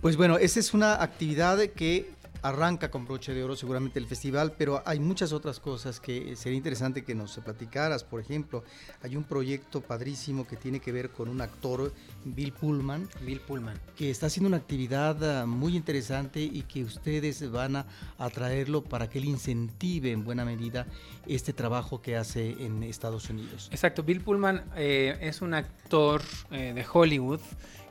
Pues 0.00 0.16
bueno, 0.16 0.38
esa 0.38 0.58
es 0.58 0.72
una 0.72 1.02
actividad 1.02 1.58
que 1.76 2.10
arranca 2.42 2.90
con 2.90 3.04
broche 3.04 3.34
de 3.34 3.44
oro 3.44 3.56
seguramente 3.56 3.98
el 3.98 4.06
festival, 4.06 4.52
pero 4.56 4.82
hay 4.84 5.00
muchas 5.00 5.32
otras 5.32 5.60
cosas 5.60 6.00
que 6.00 6.36
sería 6.36 6.56
interesante 6.56 7.04
que 7.04 7.14
nos 7.14 7.36
platicaras. 7.38 8.04
Por 8.04 8.20
ejemplo, 8.20 8.64
hay 9.02 9.16
un 9.16 9.24
proyecto 9.24 9.80
padrísimo 9.80 10.46
que 10.46 10.56
tiene 10.56 10.80
que 10.80 10.92
ver 10.92 11.10
con 11.10 11.28
un 11.28 11.40
actor, 11.40 11.92
Bill 12.24 12.52
Pullman, 12.52 13.08
Bill 13.22 13.40
Pullman. 13.40 13.78
que 13.96 14.10
está 14.10 14.26
haciendo 14.26 14.48
una 14.48 14.56
actividad 14.56 15.40
ah, 15.42 15.46
muy 15.46 15.76
interesante 15.76 16.40
y 16.40 16.62
que 16.62 16.84
ustedes 16.84 17.50
van 17.50 17.76
a 17.76 17.86
atraerlo 18.18 18.82
para 18.82 19.08
que 19.08 19.18
él 19.18 19.24
incentive 19.26 20.12
en 20.12 20.24
buena 20.24 20.44
medida 20.44 20.86
este 21.26 21.52
trabajo 21.52 22.00
que 22.00 22.16
hace 22.16 22.64
en 22.64 22.82
Estados 22.82 23.28
Unidos. 23.30 23.68
Exacto, 23.70 24.02
Bill 24.02 24.20
Pullman 24.20 24.64
eh, 24.76 25.18
es 25.20 25.42
un 25.42 25.54
actor 25.54 26.22
eh, 26.50 26.72
de 26.74 26.84
Hollywood, 26.90 27.40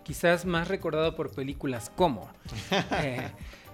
quizás 0.04 0.46
más 0.46 0.68
recordado 0.68 1.16
por 1.16 1.32
películas 1.32 1.92
como. 1.96 2.30
eh, 2.92 3.30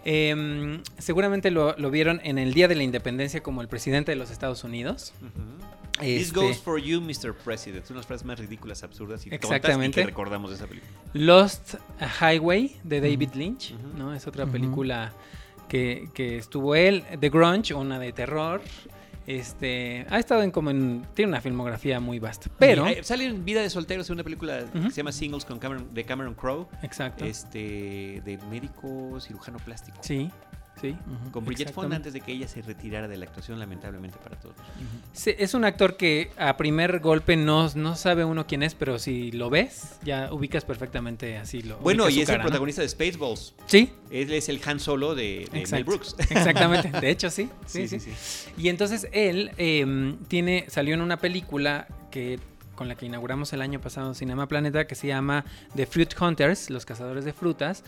em, 0.05 0.81
seguramente 0.97 1.51
lo, 1.51 1.75
lo 1.77 1.91
vieron 1.91 2.21
en 2.23 2.37
el 2.37 2.53
Día 2.53 2.67
de 2.67 2.75
la 2.75 2.83
Independencia 2.83 3.41
como 3.43 3.61
el 3.61 3.67
presidente 3.67 4.11
de 4.11 4.15
los 4.15 4.31
Estados 4.31 4.63
Unidos. 4.63 5.13
Ujú. 5.21 5.65
This 5.99 6.27
Este, 6.27 6.39
goes 6.39 6.57
for 6.57 6.77
you, 6.79 6.99
Mr. 7.01 7.33
President. 7.33 7.89
Unas 7.89 8.05
frases 8.05 8.25
más 8.25 8.37
ridículas, 8.37 8.83
absurdas 8.83 9.25
y 9.25 9.29
tontas 9.29 9.49
y 9.49 9.53
Exactamente. 9.55 10.01
que 10.01 10.05
recordamos 10.07 10.49
de 10.51 10.57
esa 10.57 10.67
película. 10.67 10.91
Lost 11.13 11.75
Highway 12.21 12.75
de 12.83 12.99
David 13.01 13.29
Ujú. 13.29 13.39
Lynch, 13.39 13.71
Ujú. 13.73 13.97
¿no? 13.97 14.13
Es 14.13 14.27
otra 14.27 14.45
película 14.45 15.13
que, 15.69 16.09
que 16.13 16.37
estuvo 16.37 16.75
él. 16.75 17.03
The 17.19 17.29
Grunge, 17.29 17.73
una 17.73 17.97
de 17.97 18.11
terror. 18.11 18.61
Este, 19.27 20.05
ha 20.09 20.19
estado 20.19 20.43
en 20.43 20.51
como 20.51 20.69
en, 20.69 21.05
tiene 21.13 21.29
una 21.29 21.41
filmografía 21.41 21.99
muy 21.99 22.19
vasta. 22.19 22.49
Pero, 22.59 22.85
eh, 22.87 23.03
sale 23.03 23.25
en 23.25 23.43
Vida 23.43 23.61
de 23.61 23.69
Solteros 23.69 24.09
en 24.09 24.13
una 24.13 24.23
película 24.23 24.63
que 24.71 24.89
se 24.91 24.97
llama 24.97 25.11
Singles 25.11 25.45
con 25.45 25.59
Cameron, 25.59 25.93
de 25.93 26.03
Cameron 26.03 26.35
Crowe. 26.35 26.67
exacto. 26.83 27.25
Este, 27.25 28.21
de 28.23 28.39
médico 28.49 29.19
cirujano 29.19 29.57
plástico. 29.59 29.97
Sí, 30.01 30.29
sí. 30.79 30.95
Con 31.31 31.45
Bridget 31.45 31.71
Fonda 31.71 31.95
antes 31.95 32.13
de 32.13 32.21
que 32.21 32.31
ella 32.31 32.47
se 32.47 32.61
retirara 32.61 33.07
de 33.07 33.17
la 33.17 33.25
actuación, 33.25 33.59
lamentablemente 33.59 34.17
para 34.17 34.39
todos. 34.39 34.55
Sí, 35.13 35.33
es 35.37 35.53
un 35.53 35.65
actor 35.65 35.97
que 35.97 36.31
a 36.37 36.57
primer 36.57 36.99
golpe 36.99 37.35
no, 37.37 37.69
no 37.75 37.95
sabe 37.95 38.25
uno 38.25 38.47
quién 38.47 38.63
es, 38.63 38.75
pero 38.75 38.99
si 38.99 39.31
lo 39.31 39.49
ves, 39.49 39.97
ya 40.03 40.31
ubicas 40.31 40.65
perfectamente 40.65 41.37
así 41.37 41.61
lo. 41.61 41.77
Bueno, 41.77 42.09
y 42.09 42.21
es 42.21 42.29
el 42.29 42.41
protagonista 42.41 42.81
de 42.81 42.89
Spaceballs. 42.89 43.53
Sí, 43.65 43.91
Él 44.09 44.31
es 44.33 44.49
el 44.49 44.61
Han 44.65 44.79
Solo 44.79 45.15
de, 45.15 45.47
de 45.51 45.65
Mel. 45.67 45.83
Brooks. 45.83 46.15
exactamente. 46.19 46.91
De 46.99 47.09
hecho, 47.09 47.29
sí. 47.29 47.49
Sí, 47.65 47.87
sí. 47.87 47.99
Y 48.57 48.69
entonces 48.69 49.07
él 49.11 49.51
em, 49.57 50.17
tiene, 50.27 50.65
salió 50.67 50.93
en 50.93 51.01
una 51.01 51.17
película 51.17 51.87
que 52.11 52.39
con 52.75 52.87
la 52.87 52.95
que 52.95 53.05
inauguramos 53.05 53.51
el 53.53 53.61
año 53.61 53.79
pasado 53.81 54.13
Cinema 54.13 54.47
Planeta 54.47 54.85
que 54.85 54.95
se 54.95 55.07
llama 55.07 55.45
The 55.75 55.85
Fruit 55.85 56.13
Hunters, 56.19 56.69
los 56.69 56.85
cazadores 56.85 57.25
de 57.25 57.33
frutas, 57.33 57.83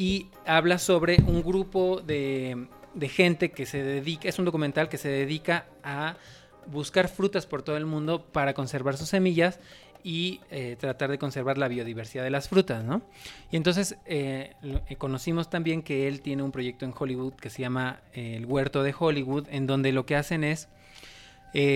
y 0.00 0.28
habla 0.46 0.78
sobre 0.78 1.18
un 1.26 1.42
grupo 1.42 2.00
de, 2.00 2.68
de 2.94 3.08
gente 3.10 3.50
que 3.50 3.66
se 3.66 3.82
dedica, 3.84 4.30
es 4.30 4.38
un 4.38 4.46
documental 4.46 4.88
que 4.88 4.96
se 4.96 5.10
dedica 5.10 5.66
a 5.84 6.16
buscar 6.64 7.06
frutas 7.08 7.44
por 7.44 7.60
todo 7.60 7.76
el 7.76 7.84
mundo 7.84 8.24
para 8.24 8.54
conservar 8.54 8.96
sus 8.96 9.10
semillas 9.10 9.60
y 10.02 10.40
eh, 10.50 10.76
tratar 10.80 11.10
de 11.10 11.18
conservar 11.18 11.58
la 11.58 11.68
biodiversidad 11.68 12.24
de 12.24 12.30
las 12.30 12.48
frutas, 12.48 12.82
¿no? 12.82 13.02
Y 13.50 13.58
entonces 13.58 13.98
eh, 14.06 14.54
eh, 14.62 14.96
conocimos 14.96 15.50
también 15.50 15.82
que 15.82 16.08
él 16.08 16.22
tiene 16.22 16.42
un 16.42 16.50
proyecto 16.50 16.86
en 16.86 16.94
Hollywood 16.98 17.34
que 17.34 17.50
se 17.50 17.60
llama 17.60 18.00
El 18.14 18.46
Huerto 18.46 18.82
de 18.82 18.94
Hollywood, 18.98 19.48
en 19.50 19.66
donde 19.66 19.92
lo 19.92 20.06
que 20.06 20.16
hacen 20.16 20.44
es 20.44 20.70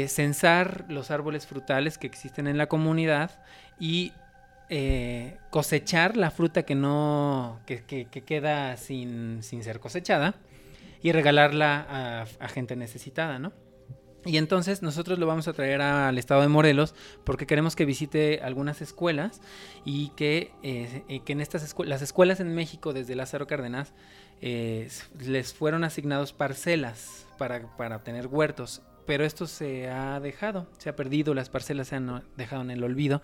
censar 0.06 0.86
los 0.88 1.10
árboles 1.10 1.46
frutales 1.46 1.98
que 1.98 2.06
existen 2.06 2.46
en 2.46 2.56
la 2.56 2.68
comunidad 2.68 3.32
y 3.78 4.12
eh, 4.76 5.36
cosechar 5.50 6.16
la 6.16 6.32
fruta 6.32 6.64
que 6.64 6.74
no 6.74 7.60
que, 7.64 7.84
que- 7.84 8.06
que 8.06 8.22
queda 8.22 8.76
sin, 8.76 9.42
sin 9.44 9.62
ser 9.62 9.78
cosechada 9.78 10.34
y 11.00 11.12
regalarla 11.12 12.24
a, 12.40 12.48
gente 12.48 12.74
necesitada, 12.74 13.38
¿no? 13.38 13.52
Y 14.24 14.36
entonces 14.38 14.82
nosotros 14.82 15.18
lo 15.20 15.26
vamos 15.26 15.46
a 15.46 15.52
traer 15.52 15.80
al 15.82 16.18
estado 16.18 16.40
de 16.40 16.48
Morelos 16.48 16.94
porque 17.24 17.46
queremos 17.46 17.76
que 17.76 17.84
visite 17.84 18.40
algunas 18.42 18.80
escuelas 18.82 19.40
y 19.84 20.08
que, 20.16 20.50
eh, 20.64 21.20
que 21.24 21.32
en 21.34 21.40
estas 21.40 21.62
escuelas, 21.62 21.90
las 21.90 22.02
escuelas 22.02 22.40
en 22.40 22.52
México 22.54 22.92
desde 22.92 23.14
Lázaro 23.14 23.46
Cárdenas 23.46 23.92
eh, 24.40 24.88
les 25.20 25.52
fueron 25.54 25.84
asignados 25.84 26.32
parcelas 26.32 27.26
para, 27.38 27.76
para 27.76 28.02
tener 28.02 28.26
huertos. 28.26 28.82
Pero 29.06 29.24
esto 29.24 29.46
se 29.46 29.88
ha 29.90 30.18
dejado, 30.20 30.66
se 30.78 30.88
ha 30.88 30.96
perdido, 30.96 31.34
las 31.34 31.48
parcelas 31.50 31.88
se 31.88 31.96
han 31.96 32.22
dejado 32.36 32.62
en 32.62 32.70
el 32.70 32.82
olvido. 32.82 33.20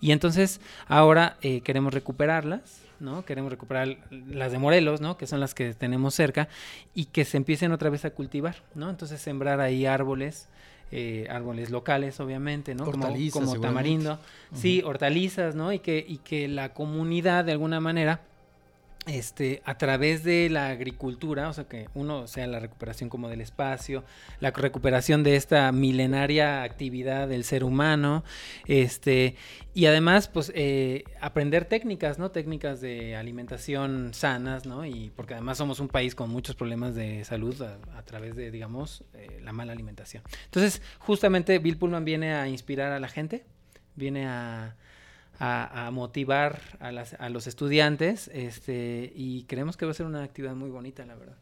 Y 0.00 0.12
entonces 0.12 0.60
ahora 0.86 1.36
eh, 1.42 1.60
queremos 1.60 1.92
recuperarlas, 1.92 2.80
¿no? 3.00 3.24
Queremos 3.24 3.50
recuperar 3.52 3.96
las 4.10 4.52
de 4.52 4.58
Morelos, 4.58 5.00
¿no? 5.00 5.16
Que 5.18 5.26
son 5.26 5.40
las 5.40 5.54
que 5.54 5.74
tenemos 5.74 6.14
cerca 6.14 6.48
y 6.94 7.06
que 7.06 7.24
se 7.24 7.36
empiecen 7.36 7.72
otra 7.72 7.90
vez 7.90 8.04
a 8.04 8.10
cultivar, 8.10 8.56
¿no? 8.74 8.88
Entonces 8.90 9.20
sembrar 9.20 9.60
ahí 9.60 9.84
árboles, 9.86 10.48
eh, 10.90 11.26
árboles 11.30 11.70
locales, 11.70 12.18
obviamente, 12.20 12.74
¿no? 12.74 12.84
Como- 12.86 13.04
Hortalizas, 13.04 13.32
como, 13.34 13.52
seguramente. 13.52 14.02
tamarindo, 14.06 14.18
sí, 14.54 14.82
hortalizas, 14.84 15.54
¿no? 15.54 15.72
Y 15.72 15.80
que, 15.80 16.04
y 16.08 16.16
que 16.18 16.48
la 16.48 16.72
comunidad 16.72 17.44
de 17.44 17.52
alguna 17.52 17.78
manera 17.80 18.22
este, 19.06 19.62
a 19.64 19.78
través 19.78 20.22
de 20.22 20.50
la 20.50 20.68
agricultura, 20.68 21.48
o 21.48 21.52
sea, 21.52 21.64
que 21.64 21.88
uno 21.94 22.26
sea 22.26 22.46
la 22.46 22.60
recuperación 22.60 23.08
como 23.08 23.28
del 23.28 23.40
espacio, 23.40 24.04
la 24.40 24.50
recuperación 24.50 25.22
de 25.22 25.36
esta 25.36 25.72
milenaria 25.72 26.62
actividad 26.62 27.28
del 27.28 27.44
ser 27.44 27.64
humano, 27.64 28.24
este, 28.66 29.36
y 29.72 29.86
además, 29.86 30.28
pues, 30.28 30.52
eh, 30.54 31.04
aprender 31.20 31.64
técnicas, 31.64 32.18
¿no? 32.18 32.30
Técnicas 32.30 32.80
de 32.80 33.16
alimentación 33.16 34.12
sanas, 34.12 34.66
¿no? 34.66 34.84
Y 34.84 35.10
porque 35.16 35.34
además 35.34 35.58
somos 35.58 35.80
un 35.80 35.88
país 35.88 36.14
con 36.14 36.30
muchos 36.30 36.54
problemas 36.54 36.94
de 36.94 37.24
salud 37.24 37.60
a, 37.62 38.02
través 38.02 38.36
de, 38.36 38.50
digamos, 38.50 39.04
eh, 39.14 39.40
la 39.42 39.52
mala 39.52 39.72
alimentación. 39.72 40.22
Entonces, 40.44 40.82
justamente 40.98 41.58
Bill 41.58 41.78
Pullman 41.78 42.04
viene 42.04 42.34
a 42.34 42.48
inspirar 42.48 42.92
a 42.92 43.00
la 43.00 43.08
gente, 43.08 43.44
viene 43.94 44.26
a 44.26 44.76
a, 45.38 45.86
a 45.86 45.90
motivar 45.90 46.60
a, 46.80 46.92
las- 46.92 47.14
a 47.14 47.28
los 47.28 47.46
estudiantes 47.46 48.28
este, 48.34 49.12
y 49.14 49.44
creemos 49.44 49.76
que 49.76 49.84
va 49.86 49.92
a 49.92 49.94
ser 49.94 50.06
una 50.06 50.22
actividad 50.22 50.54
muy 50.54 50.70
bonita, 50.70 51.04
la 51.06 51.14
verdad. 51.14 51.36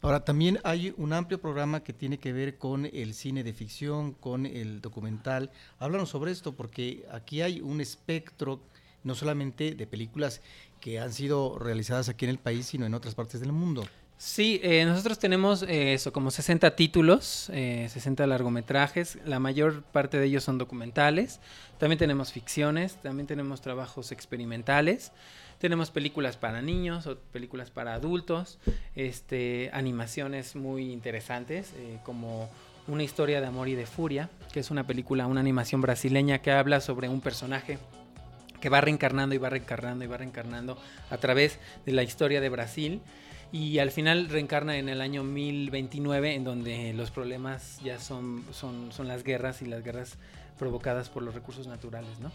Ahora, 0.00 0.24
también 0.24 0.60
hay 0.62 0.94
un 0.96 1.12
amplio 1.12 1.40
programa 1.40 1.82
que 1.82 1.92
tiene 1.92 2.18
que 2.18 2.32
ver 2.32 2.56
con 2.56 2.86
el 2.86 3.14
cine 3.14 3.42
de 3.42 3.52
ficción, 3.52 4.12
con 4.12 4.46
el 4.46 4.80
documental. 4.80 5.50
Háblanos 5.80 6.10
sobre 6.10 6.30
esto, 6.30 6.52
porque 6.54 7.04
aquí 7.10 7.42
hay 7.42 7.60
un 7.60 7.80
espectro 7.80 8.60
no 9.02 9.14
solamente 9.16 9.74
de 9.74 9.86
películas 9.88 10.40
que 10.80 11.00
han 11.00 11.12
sido 11.12 11.58
realizadas 11.58 12.08
aquí 12.08 12.26
en 12.26 12.30
el 12.30 12.38
país, 12.38 12.66
sino 12.66 12.86
en 12.86 12.94
otras 12.94 13.16
partes 13.16 13.40
del 13.40 13.50
mundo. 13.52 13.84
Sí, 14.20 14.60
eh, 14.64 14.84
nosotros 14.84 15.20
tenemos 15.20 15.62
eh, 15.62 15.94
eso, 15.94 16.12
como 16.12 16.32
60 16.32 16.74
títulos, 16.74 17.50
eh, 17.52 17.86
60 17.88 18.26
largometrajes, 18.26 19.16
la 19.24 19.38
mayor 19.38 19.84
parte 19.84 20.18
de 20.18 20.26
ellos 20.26 20.42
son 20.42 20.58
documentales, 20.58 21.38
también 21.78 22.00
tenemos 22.00 22.32
ficciones, 22.32 22.96
también 22.96 23.28
tenemos 23.28 23.60
trabajos 23.60 24.10
experimentales, 24.10 25.12
tenemos 25.58 25.92
películas 25.92 26.36
para 26.36 26.62
niños 26.62 27.06
o 27.06 27.16
películas 27.16 27.70
para 27.70 27.94
adultos, 27.94 28.58
este, 28.96 29.70
animaciones 29.72 30.56
muy 30.56 30.90
interesantes, 30.92 31.72
eh, 31.76 31.98
como 32.04 32.50
Una 32.88 33.02
historia 33.02 33.42
de 33.42 33.46
amor 33.46 33.68
y 33.68 33.74
de 33.74 33.84
furia, 33.84 34.30
que 34.50 34.60
es 34.60 34.70
una 34.70 34.86
película, 34.86 35.26
una 35.26 35.40
animación 35.40 35.82
brasileña 35.82 36.38
que 36.38 36.50
habla 36.50 36.80
sobre 36.80 37.10
un 37.10 37.20
personaje 37.20 37.78
que 38.62 38.70
va 38.70 38.80
reencarnando 38.80 39.34
y 39.34 39.38
va 39.38 39.50
reencarnando 39.50 40.04
y 40.06 40.08
va 40.08 40.16
reencarnando 40.16 40.78
a 41.10 41.18
través 41.18 41.58
de 41.84 41.92
la 41.92 42.02
historia 42.02 42.40
de 42.40 42.48
Brasil 42.48 43.02
y 43.52 43.78
al 43.78 43.90
final 43.90 44.28
reencarna 44.28 44.76
en 44.76 44.88
el 44.88 45.00
año 45.00 45.24
1029 45.24 46.34
en 46.34 46.44
donde 46.44 46.92
los 46.92 47.10
problemas 47.10 47.80
ya 47.82 47.98
son, 47.98 48.44
son, 48.52 48.92
son 48.92 49.08
las 49.08 49.24
guerras 49.24 49.62
y 49.62 49.66
las 49.66 49.82
guerras 49.82 50.18
provocadas 50.58 51.08
por 51.08 51.22
los 51.22 51.34
recursos 51.34 51.66
naturales, 51.66 52.18
¿no? 52.20 52.30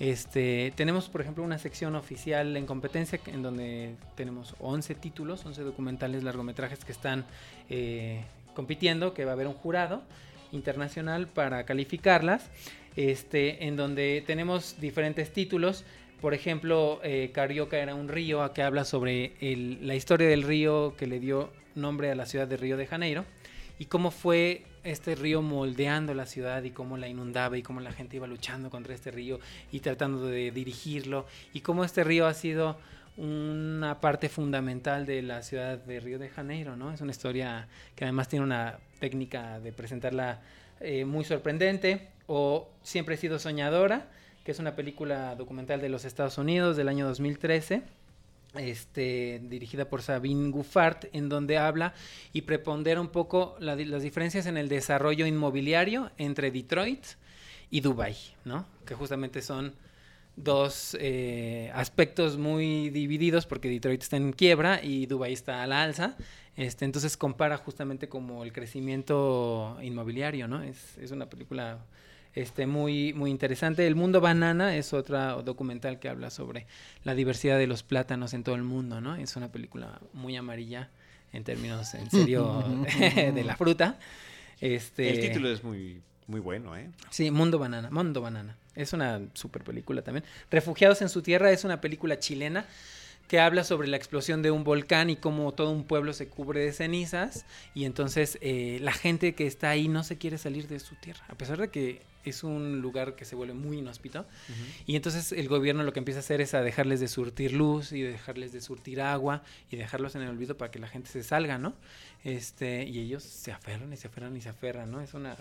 Este, 0.00 0.72
tenemos, 0.76 1.08
por 1.08 1.20
ejemplo, 1.20 1.42
una 1.42 1.58
sección 1.58 1.96
oficial 1.96 2.56
en 2.56 2.66
competencia 2.66 3.18
en 3.26 3.42
donde 3.42 3.96
tenemos 4.14 4.54
11 4.60 4.94
títulos, 4.94 5.44
11 5.44 5.62
documentales 5.62 6.22
largometrajes 6.22 6.84
que 6.84 6.92
están 6.92 7.26
eh, 7.68 8.22
compitiendo, 8.54 9.12
que 9.12 9.24
va 9.24 9.32
a 9.32 9.34
haber 9.34 9.48
un 9.48 9.54
jurado 9.54 10.02
internacional 10.52 11.26
para 11.26 11.64
calificarlas, 11.64 12.48
este, 12.94 13.66
en 13.66 13.76
donde 13.76 14.22
tenemos 14.26 14.80
diferentes 14.80 15.32
títulos. 15.32 15.84
Por 16.20 16.34
ejemplo, 16.34 17.00
eh, 17.04 17.30
Carioca 17.32 17.78
era 17.78 17.94
un 17.94 18.08
río 18.08 18.52
que 18.52 18.62
habla 18.62 18.84
sobre 18.84 19.34
el, 19.40 19.86
la 19.86 19.94
historia 19.94 20.28
del 20.28 20.42
río 20.42 20.94
que 20.96 21.06
le 21.06 21.20
dio 21.20 21.52
nombre 21.76 22.10
a 22.10 22.14
la 22.14 22.26
ciudad 22.26 22.48
de 22.48 22.56
Río 22.56 22.76
de 22.76 22.86
Janeiro 22.86 23.24
y 23.78 23.84
cómo 23.84 24.10
fue 24.10 24.64
este 24.82 25.14
río 25.14 25.42
moldeando 25.42 26.14
la 26.14 26.26
ciudad 26.26 26.62
y 26.64 26.70
cómo 26.70 26.96
la 26.96 27.08
inundaba 27.08 27.56
y 27.56 27.62
cómo 27.62 27.80
la 27.80 27.92
gente 27.92 28.16
iba 28.16 28.26
luchando 28.26 28.68
contra 28.70 28.94
este 28.94 29.10
río 29.12 29.38
y 29.70 29.80
tratando 29.80 30.26
de 30.26 30.50
dirigirlo 30.50 31.26
y 31.52 31.60
cómo 31.60 31.84
este 31.84 32.02
río 32.02 32.26
ha 32.26 32.34
sido 32.34 32.78
una 33.16 34.00
parte 34.00 34.28
fundamental 34.28 35.06
de 35.06 35.22
la 35.22 35.42
ciudad 35.42 35.78
de 35.78 36.00
Río 36.00 36.18
de 36.18 36.28
Janeiro, 36.28 36.76
¿no? 36.76 36.92
Es 36.92 37.00
una 37.00 37.10
historia 37.10 37.66
que 37.96 38.04
además 38.04 38.28
tiene 38.28 38.44
una 38.44 38.78
técnica 39.00 39.58
de 39.58 39.72
presentarla 39.72 40.40
eh, 40.80 41.04
muy 41.04 41.24
sorprendente 41.24 42.08
o 42.26 42.68
Siempre 42.82 43.16
he 43.16 43.18
sido 43.18 43.38
soñadora, 43.38 44.06
que 44.48 44.52
es 44.52 44.60
una 44.60 44.74
película 44.74 45.34
documental 45.34 45.82
de 45.82 45.90
los 45.90 46.06
Estados 46.06 46.38
Unidos 46.38 46.74
del 46.78 46.88
año 46.88 47.06
2013 47.06 47.82
este, 48.54 49.42
dirigida 49.44 49.90
por 49.90 50.00
Sabine 50.00 50.50
Guffart, 50.50 51.04
en 51.12 51.28
donde 51.28 51.58
habla 51.58 51.92
y 52.32 52.40
prepondera 52.40 52.98
un 52.98 53.08
poco 53.08 53.56
la, 53.60 53.76
las 53.76 54.02
diferencias 54.02 54.46
en 54.46 54.56
el 54.56 54.70
desarrollo 54.70 55.26
inmobiliario 55.26 56.10
entre 56.16 56.50
Detroit 56.50 57.04
y 57.70 57.82
Dubai, 57.82 58.16
¿no? 58.46 58.64
Que 58.86 58.94
justamente 58.94 59.42
son 59.42 59.74
dos 60.34 60.96
eh, 60.98 61.70
aspectos 61.74 62.38
muy 62.38 62.88
divididos 62.88 63.44
porque 63.44 63.68
Detroit 63.68 64.02
está 64.02 64.16
en 64.16 64.32
quiebra 64.32 64.82
y 64.82 65.04
Dubai 65.04 65.34
está 65.34 65.62
a 65.62 65.66
la 65.66 65.82
alza. 65.82 66.16
Este, 66.56 66.86
entonces 66.86 67.18
compara 67.18 67.58
justamente 67.58 68.08
como 68.08 68.44
el 68.44 68.54
crecimiento 68.54 69.76
inmobiliario, 69.82 70.48
¿no? 70.48 70.62
Es, 70.62 70.96
es 70.96 71.10
una 71.10 71.28
película 71.28 71.80
este, 72.38 72.68
muy, 72.68 73.12
muy 73.14 73.32
interesante. 73.32 73.84
El 73.84 73.96
Mundo 73.96 74.20
Banana 74.20 74.76
es 74.76 74.92
otro 74.92 75.42
documental 75.42 75.98
que 75.98 76.08
habla 76.08 76.30
sobre 76.30 76.66
la 77.02 77.16
diversidad 77.16 77.58
de 77.58 77.66
los 77.66 77.82
plátanos 77.82 78.32
en 78.32 78.44
todo 78.44 78.54
el 78.54 78.62
mundo, 78.62 79.00
¿no? 79.00 79.16
Es 79.16 79.34
una 79.34 79.50
película 79.50 80.00
muy 80.12 80.36
amarilla 80.36 80.88
en 81.32 81.42
términos, 81.42 81.94
en 81.94 82.08
serio, 82.08 82.64
de 83.34 83.42
la 83.44 83.56
fruta. 83.56 83.98
Este, 84.60 85.10
El 85.10 85.20
título 85.20 85.50
es 85.50 85.64
muy, 85.64 86.00
muy 86.28 86.38
bueno, 86.38 86.76
¿eh? 86.76 86.90
Sí, 87.10 87.32
Mundo 87.32 87.58
Banana, 87.58 87.90
Mundo 87.90 88.20
Banana. 88.20 88.56
Es 88.76 88.92
una 88.92 89.20
super 89.34 89.64
película 89.64 90.02
también. 90.02 90.24
Refugiados 90.48 91.02
en 91.02 91.08
su 91.08 91.22
tierra 91.22 91.50
es 91.50 91.64
una 91.64 91.80
película 91.80 92.20
chilena 92.20 92.66
que 93.28 93.38
habla 93.38 93.62
sobre 93.62 93.88
la 93.88 93.96
explosión 93.96 94.42
de 94.42 94.50
un 94.50 94.64
volcán 94.64 95.10
y 95.10 95.16
cómo 95.16 95.52
todo 95.52 95.70
un 95.70 95.84
pueblo 95.84 96.12
se 96.12 96.28
cubre 96.28 96.60
de 96.60 96.72
cenizas 96.72 97.44
y 97.74 97.84
entonces 97.84 98.38
eh, 98.40 98.78
la 98.80 98.92
gente 98.92 99.34
que 99.34 99.46
está 99.46 99.70
ahí 99.70 99.86
no 99.86 100.02
se 100.02 100.16
quiere 100.16 100.38
salir 100.38 100.66
de 100.66 100.80
su 100.80 100.94
tierra, 100.96 101.24
a 101.28 101.36
pesar 101.36 101.58
de 101.58 101.68
que 101.68 102.00
es 102.24 102.42
un 102.44 102.80
lugar 102.80 103.16
que 103.16 103.24
se 103.24 103.36
vuelve 103.36 103.54
muy 103.54 103.78
inhóspito. 103.78 104.26
Y 104.86 104.96
entonces 104.96 105.32
el 105.32 105.48
gobierno 105.48 105.82
lo 105.82 105.92
que 105.92 105.98
empieza 105.98 106.18
a 106.18 106.20
hacer 106.20 106.40
es 106.40 106.54
a 106.54 106.62
dejarles 106.62 107.00
de 107.00 107.08
surtir 107.08 107.52
luz 107.52 107.92
y 107.92 108.02
dejarles 108.02 108.52
de 108.52 108.60
surtir 108.60 109.00
agua 109.00 109.42
y 109.70 109.76
dejarlos 109.76 110.14
en 110.14 110.22
el 110.22 110.28
olvido 110.28 110.56
para 110.56 110.70
que 110.70 110.78
la 110.78 110.88
gente 110.88 111.08
se 111.08 111.22
salga, 111.22 111.58
¿no? 111.58 111.74
Este, 112.24 112.84
y 112.84 112.98
ellos 112.98 113.22
se 113.22 113.52
aferran 113.52 113.92
y 113.92 113.96
se 113.96 114.08
aferran 114.08 114.36
y 114.36 114.40
se 114.40 114.48
aferran, 114.48 114.90
¿no? 114.90 115.00
Es 115.00 115.14
una 115.14 115.36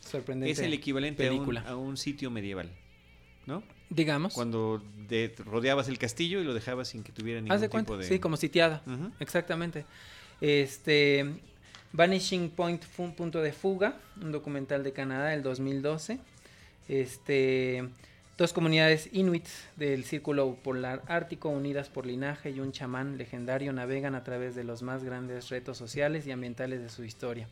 sorprendente 0.00 0.52
Es 0.52 0.58
el 0.58 0.72
equivalente 0.72 1.26
a 1.26 1.30
un, 1.30 1.38
película. 1.38 1.60
a 1.62 1.76
un 1.76 1.96
sitio 1.96 2.30
medieval, 2.30 2.70
¿no? 3.46 3.62
Digamos. 3.90 4.34
Cuando 4.34 4.82
de- 5.08 5.34
rodeabas 5.44 5.88
el 5.88 5.98
castillo 5.98 6.40
y 6.40 6.44
lo 6.44 6.54
dejabas 6.54 6.88
sin 6.88 7.02
que 7.02 7.12
tuviera 7.12 7.40
ningún 7.40 7.52
Haz 7.52 7.60
de 7.60 7.68
tipo 7.68 7.72
cuenta, 7.84 7.96
de... 7.96 8.04
sí, 8.04 8.18
como 8.18 8.36
sitiada. 8.36 8.82
Exactamente. 9.20 9.84
Este, 10.40 11.26
Vanishing 11.92 12.50
Point 12.50 12.82
fue 12.84 13.04
un 13.06 13.14
punto 13.14 13.40
de 13.42 13.52
fuga, 13.52 13.96
un 14.20 14.32
documental 14.32 14.82
de 14.82 14.92
Canadá 14.92 15.28
del 15.28 15.42
2012. 15.42 16.18
Este, 16.88 17.88
dos 18.38 18.52
comunidades 18.52 19.08
inuit 19.12 19.46
del 19.76 20.04
círculo 20.04 20.56
polar 20.62 21.02
ártico 21.06 21.48
unidas 21.50 21.88
por 21.90 22.06
linaje 22.06 22.50
y 22.50 22.60
un 22.60 22.72
chamán 22.72 23.18
legendario 23.18 23.72
navegan 23.72 24.14
a 24.14 24.24
través 24.24 24.54
de 24.54 24.64
los 24.64 24.82
más 24.82 25.04
grandes 25.04 25.48
retos 25.50 25.78
sociales 25.78 26.26
y 26.26 26.32
ambientales 26.32 26.80
de 26.82 26.88
su 26.88 27.04
historia. 27.04 27.46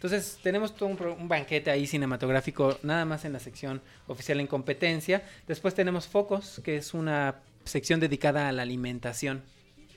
Entonces 0.00 0.38
tenemos 0.42 0.74
todo 0.74 0.88
un, 0.88 0.98
un 1.20 1.28
banquete 1.28 1.70
ahí 1.70 1.86
cinematográfico, 1.86 2.78
nada 2.82 3.04
más 3.04 3.26
en 3.26 3.34
la 3.34 3.38
sección 3.38 3.82
oficial 4.06 4.40
en 4.40 4.46
competencia. 4.46 5.22
Después 5.46 5.74
tenemos 5.74 6.06
Focos, 6.06 6.62
que 6.64 6.78
es 6.78 6.94
una 6.94 7.34
sección 7.64 8.00
dedicada 8.00 8.48
a 8.48 8.52
la 8.52 8.62
alimentación. 8.62 9.42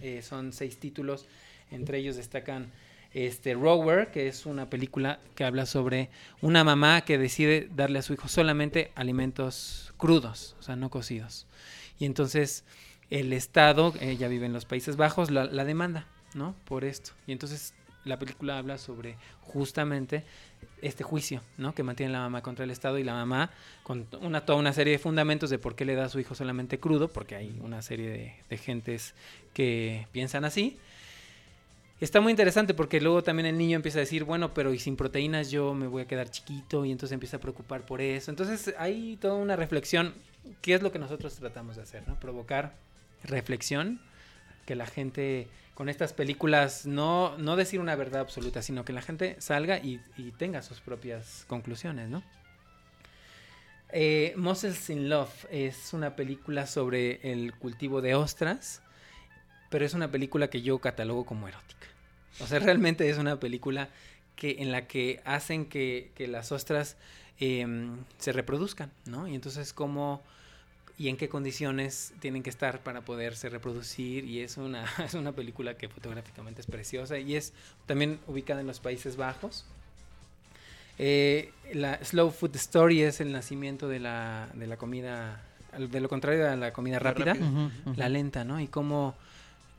Eh, 0.02 0.22
son 0.22 0.52
seis 0.52 0.78
títulos, 0.78 1.26
entre 1.72 2.00
ellos 2.00 2.18
destacan 2.18 2.70
este 3.14 3.54
Rower, 3.54 4.12
que 4.12 4.28
es 4.28 4.46
una 4.46 4.70
película 4.70 5.22
que 5.36 5.46
habla 5.46 5.66
sobre 5.66 6.10
una 6.42 6.66
mamá 6.66 7.06
que 7.06 7.18
decide 7.18 7.70
darle 7.74 8.00
a 8.00 8.02
su 8.02 8.12
hijo 8.12 8.28
solamente 8.28 8.92
alimentos 8.96 9.94
crudos, 9.96 10.58
o 10.60 10.64
sea, 10.64 10.76
no 10.76 10.90
cocidos. 10.90 11.48
Y 11.98 12.04
entonces 12.04 12.66
el 13.10 13.32
Estado, 13.32 13.94
ella 14.02 14.28
vive 14.28 14.48
en 14.48 14.54
los 14.54 14.66
Países 14.66 14.98
Bajos, 14.98 15.32
la, 15.32 15.46
la 15.46 15.64
demanda, 15.64 16.08
¿no? 16.34 16.56
Por 16.66 16.84
esto. 16.84 17.12
Y 17.26 17.32
entonces 17.32 17.74
la 18.06 18.20
película 18.20 18.58
habla 18.58 18.78
sobre 18.78 19.16
justamente 19.42 20.24
este 20.82 21.04
juicio, 21.04 21.42
¿no? 21.58 21.74
Que 21.74 21.84
mantiene 21.84 22.12
la 22.12 22.20
mamá 22.20 22.42
contra 22.42 22.66
el 22.66 22.72
Estado 22.72 22.98
y 22.98 23.04
la 23.04 23.14
mamá 23.14 23.52
con 23.84 24.08
una, 24.22 24.46
toda 24.46 24.60
una 24.60 24.74
serie 24.74 24.94
de 24.94 25.00
fundamentos 25.00 25.50
de 25.50 25.60
por 25.60 25.76
qué 25.76 25.86
le 25.86 25.96
da 25.96 26.06
a 26.06 26.10
su 26.10 26.20
hijo 26.20 26.36
solamente 26.36 26.80
crudo, 26.80 27.08
porque 27.08 27.36
hay 27.36 27.60
una 27.62 27.82
serie 27.82 28.10
de, 28.10 28.36
de 28.50 28.58
gentes 28.58 29.14
que 29.54 30.08
piensan 30.12 30.46
así. 30.46 30.78
Está 32.02 32.20
muy 32.20 32.32
interesante 32.32 32.74
porque 32.74 33.00
luego 33.00 33.24
también 33.24 33.46
el 33.46 33.58
niño 33.58 33.78
empieza 33.78 34.00
a 34.00 34.02
decir, 34.02 34.26
bueno, 34.26 34.54
pero 34.54 34.74
y 34.74 34.80
sin 34.80 34.98
proteínas 34.98 35.52
yo 35.52 35.74
me 35.74 35.88
voy 35.88 36.02
a 36.02 36.06
quedar 36.06 36.30
chiquito 36.30 36.84
y 36.84 36.92
entonces 36.92 37.14
empieza 37.14 37.38
a 37.38 37.40
preocupar 37.40 37.86
por 37.86 38.02
eso. 38.02 38.30
Entonces 38.30 38.76
hay 38.78 39.16
toda 39.22 39.36
una 39.36 39.56
reflexión, 39.56 40.14
que 40.62 40.74
es 40.74 40.82
lo 40.82 40.92
que 40.92 41.00
nosotros 41.00 41.34
tratamos 41.36 41.78
de 41.78 41.84
hacer, 41.84 42.06
¿no? 42.06 42.20
Provocar 42.20 42.76
reflexión, 43.24 44.02
que 44.66 44.76
la 44.76 44.86
gente 44.86 45.48
con 45.74 45.90
estas 45.90 46.14
películas 46.14 46.86
no, 46.86 47.38
no 47.38 47.56
decir 47.56 47.80
una 47.80 47.96
verdad 47.96 48.22
absoluta, 48.22 48.62
sino 48.62 48.86
que 48.86 48.94
la 48.94 49.02
gente 49.02 49.36
salga 49.40 49.80
y, 49.80 50.02
y 50.18 50.32
tenga 50.32 50.62
sus 50.62 50.82
propias 50.82 51.46
conclusiones, 51.48 52.10
¿no? 52.10 52.24
Eh, 53.96 54.34
Mussels 54.38 54.90
in 54.90 55.08
Love 55.08 55.46
es 55.52 55.94
una 55.94 56.16
película 56.16 56.66
sobre 56.66 57.20
el 57.32 57.54
cultivo 57.54 58.02
de 58.02 58.16
ostras, 58.16 58.82
pero 59.70 59.86
es 59.86 59.94
una 59.94 60.10
película 60.10 60.50
que 60.50 60.64
yo 60.64 60.80
catalogo 60.80 61.26
como 61.26 61.48
erótica. 61.48 61.88
O 62.40 62.48
sea, 62.48 62.58
realmente 62.60 63.08
es 63.08 63.20
una 63.20 63.40
película 63.40 63.90
que, 64.36 64.58
en 64.60 64.72
la 64.72 64.88
que 64.88 65.22
hacen 65.26 65.66
que, 65.66 66.12
que 66.16 66.28
las 66.28 66.52
ostras 66.52 66.98
em, 67.40 68.00
se 68.18 68.32
reproduzcan, 68.32 68.92
¿no? 69.06 69.28
Y 69.28 69.36
entonces 69.36 69.74
cómo 69.74 70.24
y 70.98 71.10
en 71.10 71.18
qué 71.18 71.28
condiciones 71.28 72.14
tienen 72.20 72.44
que 72.44 72.50
estar 72.50 72.82
para 72.82 73.02
poderse 73.02 73.50
reproducir 73.50 74.26
y 74.26 74.42
es 74.42 74.58
una, 74.58 74.86
es 75.04 75.14
una 75.14 75.32
película 75.32 75.76
que 75.76 75.90
fotográficamente 75.90 76.62
es 76.62 76.68
preciosa 76.68 77.18
y 77.18 77.36
es 77.36 77.54
también 77.86 78.20
ubicada 78.28 78.62
en 78.62 78.68
los 78.68 78.80
Países 78.80 79.18
Bajos. 79.18 79.66
Eh, 81.00 81.52
la 81.74 82.04
Slow 82.04 82.30
Food 82.30 82.56
Story 82.56 83.02
es 83.02 83.20
el 83.20 83.32
nacimiento 83.32 83.88
de 83.88 84.00
la, 84.00 84.50
de 84.54 84.68
la 84.68 84.78
comida, 84.78 85.44
de 85.78 86.00
lo 86.00 86.08
contrario 86.08 86.50
a 86.50 86.56
la 86.56 86.72
comida 86.72 87.00
rápida, 87.00 87.34
ujú. 87.34 87.94
la 87.96 88.10
lenta, 88.10 88.44
¿no? 88.44 88.60
Y 88.60 88.68
cómo 88.68 89.16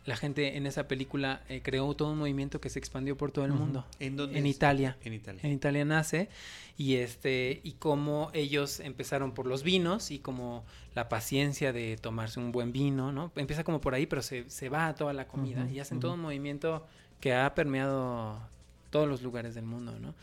la 0.06 0.16
gente 0.16 0.56
en 0.56 0.66
esa 0.66 0.86
película 0.86 1.42
eh, 1.48 1.62
creó 1.62 1.94
todo 1.94 2.12
un 2.12 2.18
movimiento 2.18 2.60
que 2.60 2.68
se 2.68 2.78
expandió 2.78 3.16
por 3.16 3.32
todo 3.32 3.44
el 3.46 3.52
Ujú. 3.52 3.60
mundo. 3.60 3.86
¿En 4.00 4.16
dónde 4.16 4.38
En 4.38 4.46
es? 4.46 4.56
Italia. 4.56 4.96
En 5.02 5.14
Italia. 5.14 5.40
En 5.42 5.52
Italia 5.52 5.84
nace 5.84 6.28
y 6.76 6.96
este 6.96 7.60
y 7.64 7.72
cómo 7.72 8.30
ellos 8.34 8.80
empezaron 8.80 9.32
por 9.32 9.46
los 9.46 9.62
vinos 9.62 10.10
y 10.10 10.18
como 10.18 10.64
la 10.94 11.08
paciencia 11.08 11.72
de 11.72 11.96
tomarse 11.96 12.38
un 12.38 12.52
buen 12.52 12.72
vino, 12.72 13.12
¿no? 13.12 13.32
Empieza 13.36 13.64
como 13.64 13.80
por 13.80 13.94
ahí, 13.94 14.06
pero 14.06 14.22
se, 14.22 14.48
se 14.50 14.68
va 14.68 14.88
a 14.88 14.94
toda 14.94 15.12
la 15.14 15.26
comida 15.26 15.64
Ujú, 15.64 15.72
y 15.74 15.80
hacen 15.80 15.96
ujú. 15.98 16.02
todo 16.02 16.14
un 16.14 16.20
movimiento 16.20 16.86
que 17.20 17.32
ha 17.32 17.54
permeado 17.54 18.38
todos 18.90 19.08
los 19.08 19.22
lugares 19.22 19.54
del 19.54 19.64
mundo, 19.64 19.98
¿no? 19.98 20.14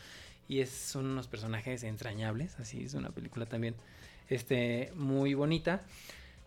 Y 0.48 0.60
es, 0.60 0.70
son 0.70 1.06
unos 1.06 1.26
personajes 1.26 1.82
entrañables, 1.82 2.58
así 2.60 2.84
es 2.84 2.94
una 2.94 3.10
película 3.10 3.46
también 3.46 3.74
este, 4.28 4.92
muy 4.94 5.34
bonita. 5.34 5.82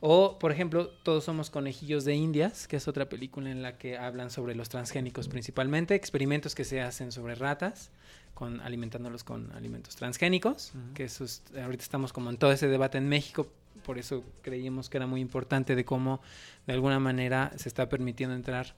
O, 0.08 0.38
por 0.38 0.52
ejemplo, 0.52 0.90
Todos 1.02 1.24
somos 1.24 1.50
conejillos 1.50 2.06
de 2.06 2.14
Indias, 2.14 2.68
que 2.68 2.76
es 2.76 2.88
otra 2.88 3.10
película 3.10 3.50
en 3.50 3.64
la 3.64 3.80
que 3.80 3.98
hablan 3.98 4.30
sobre 4.30 4.54
los 4.54 4.70
transgénicos 4.70 5.28
principalmente, 5.28 5.96
experimentos 5.96 6.54
que 6.54 6.64
se 6.64 6.80
hacen 6.80 7.12
sobre 7.12 7.34
ratas, 7.34 7.90
con, 8.36 8.62
alimentándolos 8.62 9.24
con 9.24 9.52
alimentos 9.54 9.96
transgénicos, 9.96 10.74
que 10.94 11.06
eso 11.06 11.26
ahorita 11.60 11.82
estamos 11.82 12.14
como 12.14 12.30
en 12.30 12.38
todo 12.38 12.52
ese 12.52 12.68
debate 12.68 13.00
en 13.00 13.10
México, 13.10 13.48
por 13.84 13.98
eso 13.98 14.24
creíamos 14.44 14.92
que 14.92 14.98
era 14.98 15.08
muy 15.08 15.22
importante 15.22 15.76
de 15.76 15.86
cómo 15.86 16.22
de 16.68 16.74
alguna 16.74 17.00
manera 17.00 17.52
se 17.56 17.68
está 17.68 17.90
permitiendo 17.90 18.36
entrar 18.36 18.76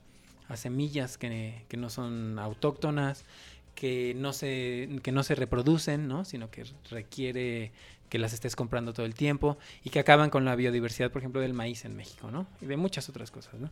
a 0.48 0.56
semillas 0.56 1.18
que, 1.18 1.66
que 1.68 1.76
no 1.76 1.90
son 1.90 2.38
autóctonas, 2.38 3.26
que 3.78 4.12
no 4.16 4.32
se, 4.32 4.88
que 5.04 5.12
no 5.12 5.22
se 5.22 5.36
reproducen, 5.36 6.08
¿no? 6.08 6.24
sino 6.24 6.50
que 6.50 6.64
requiere 6.90 7.70
que 8.08 8.18
las 8.18 8.32
estés 8.32 8.56
comprando 8.56 8.92
todo 8.92 9.06
el 9.06 9.14
tiempo 9.14 9.58
y 9.84 9.90
que 9.90 9.98
acaban 9.98 10.30
con 10.30 10.44
la 10.44 10.54
biodiversidad, 10.56 11.10
por 11.10 11.20
ejemplo, 11.20 11.40
del 11.40 11.54
maíz 11.54 11.84
en 11.84 11.96
México, 11.96 12.30
¿no? 12.30 12.46
Y 12.60 12.66
de 12.66 12.76
muchas 12.76 13.08
otras 13.08 13.30
cosas, 13.30 13.54
¿no? 13.54 13.70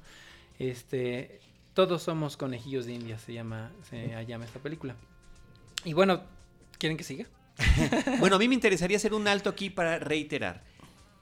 Este, 0.58 1.40
todos 1.74 2.02
somos 2.02 2.36
conejillos 2.36 2.86
de 2.86 2.94
India, 2.94 3.18
se 3.18 3.32
llama, 3.32 3.72
se 3.88 4.24
llama 4.26 4.44
esta 4.44 4.58
película. 4.58 4.96
Y 5.84 5.92
bueno, 5.92 6.22
¿quieren 6.78 6.96
que 6.96 7.04
siga? 7.04 7.26
bueno, 8.20 8.36
a 8.36 8.38
mí 8.38 8.48
me 8.48 8.54
interesaría 8.54 8.96
hacer 8.96 9.14
un 9.14 9.28
alto 9.28 9.48
aquí 9.50 9.70
para 9.70 9.98
reiterar 9.98 10.62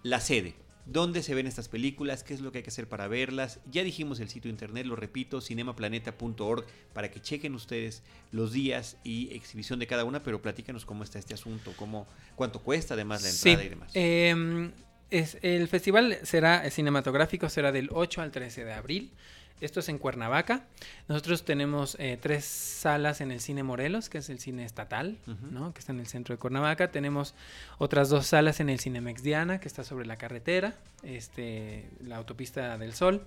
la 0.03 0.21
sede 0.21 0.55
dónde 0.87 1.23
se 1.23 1.35
ven 1.35 1.47
estas 1.47 1.69
películas, 1.69 2.23
qué 2.23 2.35
es 2.35 2.41
lo 2.41 2.53
que 2.53 2.59
hay 2.59 2.65
que 2.65 2.71
hacer 2.71 2.89
para 2.89 3.09
verlas. 3.09 3.61
Ya 3.71 3.83
dijimos 3.83 4.21
el 4.21 4.29
sitio 4.29 4.51
internet, 4.51 4.87
lo 4.87 4.97
repito, 4.97 5.41
cinemaplaneta.org, 5.41 6.65
para 6.93 7.11
que 7.11 7.21
chequen 7.21 7.55
ustedes 7.55 8.03
los 8.33 8.53
días 8.53 8.97
y 9.05 9.35
exhibición 9.35 9.79
de 9.79 9.87
cada 9.87 10.05
una, 10.05 10.23
pero 10.23 10.43
platícanos 10.43 10.85
cómo 10.85 11.05
está 11.05 11.19
este 11.19 11.35
asunto, 11.35 11.73
cómo, 11.77 12.07
cuánto 12.37 12.61
cuesta 12.61 12.95
además 12.95 13.23
la 13.23 13.31
entrada 13.31 13.65
y 13.65 13.69
demás. 13.69 13.91
Em, 13.95 14.73
es, 15.11 15.39
el 15.43 15.69
festival 15.69 16.19
será 16.23 16.69
cinematográfico, 16.71 17.49
será 17.49 17.73
del 17.73 17.89
8 17.93 18.23
al 18.23 18.31
13 18.31 18.65
de 18.65 18.73
abril. 18.73 19.13
Esto 19.61 19.81
es 19.81 19.89
en 19.89 19.99
Cuernavaca. 19.99 20.67
Nosotros 21.09 21.45
tenemos 21.45 21.97
eh, 22.01 22.19
tres 22.21 22.45
salas 22.45 23.21
en 23.21 23.31
el 23.31 23.41
Cine 23.41 23.63
Morelos, 23.63 24.09
que 24.09 24.19
es 24.19 24.29
el 24.29 24.41
cine 24.41 24.65
estatal, 24.65 25.17
¿no? 25.51 25.73
que 25.73 25.79
está 25.79 25.93
en 25.93 26.01
el 26.01 26.07
centro 26.07 26.35
de 26.35 26.39
Cuernavaca. 26.39 26.91
Tenemos 26.91 27.35
otras 27.79 28.09
dos 28.09 28.27
salas 28.27 28.61
en 28.61 28.69
el 28.69 28.81
Cinemex 28.81 29.23
Diana, 29.23 29.61
que 29.61 29.69
está 29.69 29.85
sobre 29.85 30.07
la 30.07 30.17
carretera, 30.17 30.75
este, 31.03 31.89
la 32.01 32.17
autopista 32.17 32.77
del 32.79 32.95
Sol. 32.95 33.25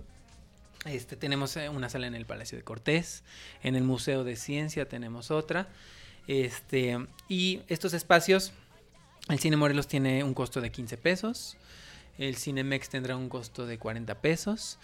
Este, 0.85 1.15
tenemos 1.15 1.55
eh, 1.57 1.69
una 1.69 1.89
sala 1.89 2.07
en 2.07 2.15
el 2.15 2.25
Palacio 2.25 2.57
de 2.57 2.63
Cortés, 2.63 3.23
en 3.63 3.75
el 3.75 3.83
Museo 3.83 4.23
de 4.23 4.35
Ciencia 4.35 4.87
tenemos 4.87 5.31
otra. 5.31 5.69
Este, 6.27 7.07
y 7.29 7.61
estos 7.67 7.93
espacios, 7.93 8.51
el 9.29 9.39
Cine 9.39 9.55
Morelos 9.55 9.87
tiene 9.87 10.23
un 10.23 10.33
costo 10.33 10.59
de 10.59 10.71
15 10.71 10.97
pesos, 10.97 11.57
el 12.17 12.35
Cinemex 12.35 12.89
tendrá 12.89 13.15
un 13.15 13.29
costo 13.29 13.65
de 13.65 13.77
40 13.77 14.21
pesos. 14.21 14.77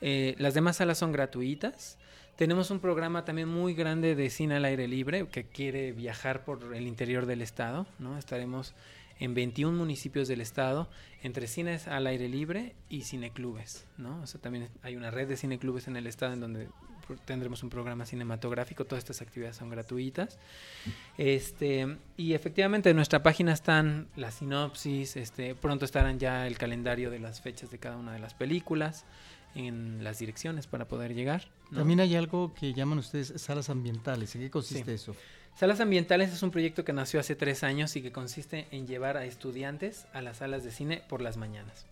Eh, 0.00 0.34
las 0.38 0.54
demás 0.54 0.76
salas 0.76 0.98
son 0.98 1.12
gratuitas. 1.12 1.98
Tenemos 2.36 2.70
un 2.70 2.80
programa 2.80 3.24
también 3.24 3.48
muy 3.48 3.74
grande 3.74 4.16
de 4.16 4.28
cine 4.28 4.56
al 4.56 4.64
aire 4.64 4.88
libre 4.88 5.28
que 5.28 5.44
quiere 5.44 5.92
viajar 5.92 6.44
por 6.44 6.74
el 6.74 6.86
interior 6.86 7.26
del 7.26 7.42
estado. 7.42 7.86
¿no? 8.00 8.18
Estaremos 8.18 8.74
en 9.20 9.34
21 9.34 9.76
municipios 9.76 10.26
del 10.26 10.40
estado 10.40 10.88
entre 11.22 11.46
cines 11.46 11.86
al 11.86 12.08
aire 12.08 12.28
libre 12.28 12.74
y 12.88 13.02
cineclubes. 13.02 13.86
¿no? 13.98 14.24
También 14.40 14.68
hay 14.82 14.96
una 14.96 15.12
red 15.12 15.28
de 15.28 15.36
cineclubes 15.36 15.86
en 15.86 15.96
el 15.96 16.08
estado 16.08 16.32
en 16.32 16.40
donde 16.40 16.68
tendremos 17.24 17.62
un 17.62 17.70
programa 17.70 18.04
cinematográfico. 18.06 18.84
Todas 18.84 19.04
estas 19.04 19.22
actividades 19.22 19.56
son 19.56 19.70
gratuitas. 19.70 20.38
Este, 21.16 21.98
y 22.16 22.34
efectivamente 22.34 22.90
en 22.90 22.96
nuestra 22.96 23.22
página 23.22 23.52
están 23.52 24.08
las 24.16 24.34
sinopsis. 24.34 25.16
Este, 25.16 25.54
pronto 25.54 25.84
estarán 25.84 26.18
ya 26.18 26.46
el 26.46 26.58
calendario 26.58 27.10
de 27.10 27.20
las 27.20 27.40
fechas 27.40 27.70
de 27.70 27.78
cada 27.78 27.96
una 27.96 28.12
de 28.12 28.18
las 28.18 28.34
películas 28.34 29.04
en 29.54 30.02
las 30.02 30.18
direcciones 30.18 30.66
para 30.66 30.86
poder 30.86 31.14
llegar. 31.14 31.48
También 31.74 32.00
hay 32.00 32.14
algo 32.14 32.54
que 32.54 32.72
llaman 32.72 32.98
ustedes 32.98 33.32
salas 33.36 33.70
ambientales. 33.70 34.34
¿En 34.34 34.42
qué 34.42 34.50
consiste 34.50 34.94
eso? 34.94 35.14
Salas 35.56 35.80
ambientales 35.80 36.32
es 36.32 36.42
un 36.42 36.50
proyecto 36.50 36.84
que 36.84 36.92
nació 36.92 37.20
hace 37.20 37.36
tres 37.36 37.62
años 37.62 37.94
y 37.96 38.02
que 38.02 38.10
consiste 38.10 38.66
en 38.72 38.86
llevar 38.86 39.16
a 39.16 39.24
estudiantes 39.24 40.06
a 40.12 40.20
las 40.20 40.38
salas 40.38 40.64
de 40.64 40.72
cine 40.72 41.02
por 41.08 41.20
las 41.20 41.36
mañanas. 41.36 41.86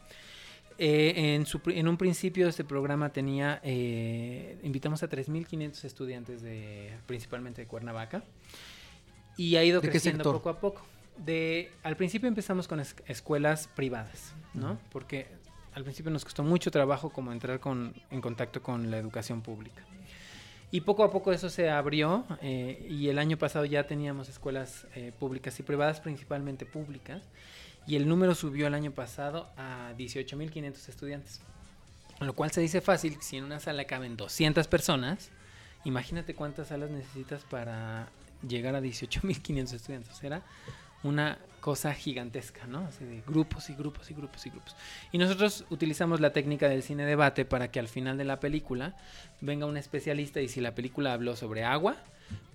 Eh, 0.78 1.36
en, 1.36 1.46
en, 1.76 1.88
un 1.88 1.96
principio 1.96 2.48
este 2.48 2.64
programa 2.64 3.10
tenía, 3.10 3.60
eh, 3.62 4.58
invitamos 4.62 5.02
a 5.02 5.08
3.500 5.08 5.84
estudiantes 5.84 6.42
de, 6.42 6.92
principalmente 7.06 7.62
de 7.62 7.68
Cuernavaca 7.68 8.24
y 9.36 9.56
ha 9.56 9.64
ido 9.64 9.80
creciendo 9.80 10.24
poco 10.24 10.48
a 10.48 10.58
poco. 10.58 10.82
De, 11.18 11.70
al 11.82 11.96
principio 11.96 12.26
empezamos 12.26 12.66
con 12.66 12.80
escuelas 12.80 13.68
privadas, 13.68 14.34
¿no? 14.54 14.78
Porque 14.90 15.28
al 15.74 15.84
principio 15.84 16.10
nos 16.10 16.24
costó 16.24 16.42
mucho 16.42 16.70
trabajo 16.70 17.10
como 17.10 17.32
entrar 17.32 17.60
con, 17.60 17.94
en 18.10 18.20
contacto 18.20 18.62
con 18.62 18.90
la 18.90 18.98
educación 18.98 19.42
pública. 19.42 19.82
Y 20.70 20.80
poco 20.80 21.04
a 21.04 21.10
poco 21.10 21.32
eso 21.32 21.50
se 21.50 21.68
abrió 21.68 22.24
eh, 22.40 22.86
y 22.88 23.08
el 23.08 23.18
año 23.18 23.36
pasado 23.36 23.66
ya 23.66 23.86
teníamos 23.86 24.30
escuelas 24.30 24.86
eh, 24.94 25.12
públicas 25.18 25.58
y 25.60 25.62
privadas, 25.62 26.00
principalmente 26.00 26.64
públicas, 26.64 27.22
y 27.86 27.96
el 27.96 28.08
número 28.08 28.34
subió 28.34 28.68
el 28.68 28.74
año 28.74 28.90
pasado 28.90 29.50
a 29.58 29.92
18.500 29.98 30.88
estudiantes. 30.88 31.40
Lo 32.20 32.34
cual 32.34 32.52
se 32.52 32.60
dice 32.60 32.80
fácil, 32.80 33.18
si 33.20 33.36
en 33.36 33.44
una 33.44 33.60
sala 33.60 33.84
caben 33.84 34.16
200 34.16 34.66
personas, 34.68 35.30
imagínate 35.84 36.34
cuántas 36.34 36.68
salas 36.68 36.90
necesitas 36.90 37.44
para 37.44 38.08
llegar 38.46 38.74
a 38.74 38.80
18.500 38.80 39.74
estudiantes. 39.74 40.24
Era 40.24 40.42
una 41.02 41.38
cosa 41.60 41.94
gigantesca, 41.94 42.66
¿no? 42.66 42.80
Así 42.80 43.04
de 43.04 43.22
grupos 43.26 43.70
y 43.70 43.74
grupos 43.74 44.10
y 44.10 44.14
grupos 44.14 44.46
y 44.46 44.50
grupos. 44.50 44.76
Y 45.12 45.18
nosotros 45.18 45.64
utilizamos 45.70 46.20
la 46.20 46.32
técnica 46.32 46.68
del 46.68 46.82
cine 46.82 47.06
debate 47.06 47.44
para 47.44 47.70
que 47.70 47.78
al 47.78 47.88
final 47.88 48.18
de 48.18 48.24
la 48.24 48.40
película 48.40 48.96
venga 49.40 49.66
un 49.66 49.76
especialista 49.76 50.40
y 50.40 50.48
si 50.48 50.60
la 50.60 50.74
película 50.74 51.12
habló 51.12 51.36
sobre 51.36 51.64
agua, 51.64 51.96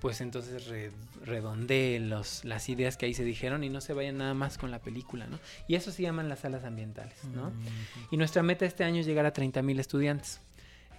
pues 0.01 0.21
entonces 0.21 0.69
redondee 1.23 1.99
los, 1.99 2.43
las 2.43 2.67
ideas 2.67 2.97
que 2.97 3.05
ahí 3.05 3.13
se 3.13 3.23
dijeron 3.23 3.63
y 3.63 3.69
no 3.69 3.81
se 3.81 3.93
vayan 3.93 4.17
nada 4.17 4.33
más 4.33 4.57
con 4.57 4.71
la 4.71 4.79
película, 4.79 5.25
¿no? 5.27 5.39
Y 5.67 5.75
eso 5.75 5.91
se 5.91 6.03
llaman 6.03 6.29
las 6.29 6.39
salas 6.39 6.65
ambientales, 6.65 7.23
¿no? 7.33 7.51
Mm, 7.51 7.65
y 8.11 8.17
nuestra 8.17 8.43
meta 8.43 8.65
este 8.65 8.83
año 8.83 8.99
es 8.99 9.05
llegar 9.05 9.25
a 9.25 9.33
30.000 9.33 9.79
estudiantes 9.79 10.41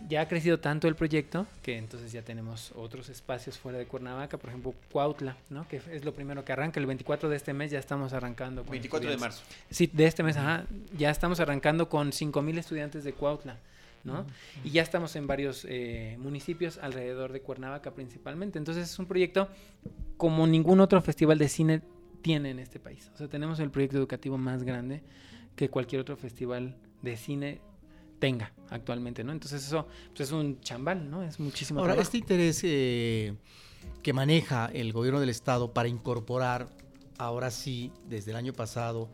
ya 0.06 0.20
ha 0.20 0.28
crecido 0.28 0.58
tanto 0.60 0.88
el 0.88 0.94
proyecto 0.94 1.46
que 1.62 1.76
entonces 1.76 2.12
ya 2.12 2.22
tenemos 2.22 2.72
otros 2.76 3.08
espacios 3.08 3.58
fuera 3.58 3.78
de 3.78 3.86
Cuernavaca, 3.86 4.38
por 4.38 4.50
ejemplo, 4.50 4.74
Cuautla, 4.92 5.36
¿no? 5.50 5.66
que 5.68 5.80
es 5.90 6.04
lo 6.04 6.14
primero 6.14 6.44
que 6.44 6.52
arranca. 6.52 6.78
El 6.80 6.86
24 6.86 7.28
de 7.28 7.36
este 7.36 7.52
mes 7.52 7.70
ya 7.70 7.78
estamos 7.78 8.12
arrancando. 8.12 8.62
Con 8.62 8.72
24 8.72 9.10
de 9.10 9.16
marzo. 9.16 9.42
Sí, 9.70 9.90
de 9.92 10.06
este 10.06 10.22
mes, 10.22 10.36
ajá. 10.36 10.64
Ya 10.96 11.10
estamos 11.10 11.40
arrancando 11.40 11.88
con 11.88 12.12
5.000 12.12 12.58
estudiantes 12.58 13.04
de 13.04 13.12
Cuautla. 13.12 13.58
¿no? 14.04 14.24
Y 14.64 14.70
ya 14.70 14.82
estamos 14.82 15.16
en 15.16 15.26
varios 15.26 15.66
eh, 15.68 16.16
municipios 16.18 16.78
alrededor 16.78 17.32
de 17.32 17.40
Cuernavaca 17.40 17.90
principalmente. 17.90 18.58
Entonces 18.58 18.90
es 18.90 18.98
un 18.98 19.06
proyecto 19.06 19.48
como 20.16 20.46
ningún 20.46 20.80
otro 20.80 21.02
festival 21.02 21.38
de 21.38 21.48
cine 21.48 21.82
tiene 22.22 22.50
en 22.50 22.58
este 22.58 22.78
país. 22.78 23.10
O 23.14 23.18
sea, 23.18 23.28
tenemos 23.28 23.60
el 23.60 23.70
proyecto 23.70 23.98
educativo 23.98 24.38
más 24.38 24.62
grande 24.62 25.02
que 25.56 25.68
cualquier 25.68 26.00
otro 26.00 26.16
festival 26.16 26.76
de 27.02 27.16
cine 27.16 27.60
tenga 28.18 28.52
actualmente, 28.70 29.24
¿no? 29.24 29.32
Entonces 29.32 29.64
eso 29.64 29.86
pues, 30.14 30.28
es 30.28 30.32
un 30.32 30.60
chambal, 30.60 31.10
¿no? 31.10 31.22
Es 31.22 31.38
muchísimo 31.40 31.80
Ahora, 31.80 31.94
este 31.94 32.18
interés 32.18 32.60
eh, 32.64 33.34
que 34.02 34.12
maneja 34.12 34.70
el 34.72 34.92
gobierno 34.92 35.20
del 35.20 35.30
estado 35.30 35.72
para 35.72 35.88
incorporar, 35.88 36.68
ahora 37.18 37.50
sí, 37.50 37.92
desde 38.08 38.32
el 38.32 38.36
año 38.36 38.52
pasado, 38.52 39.08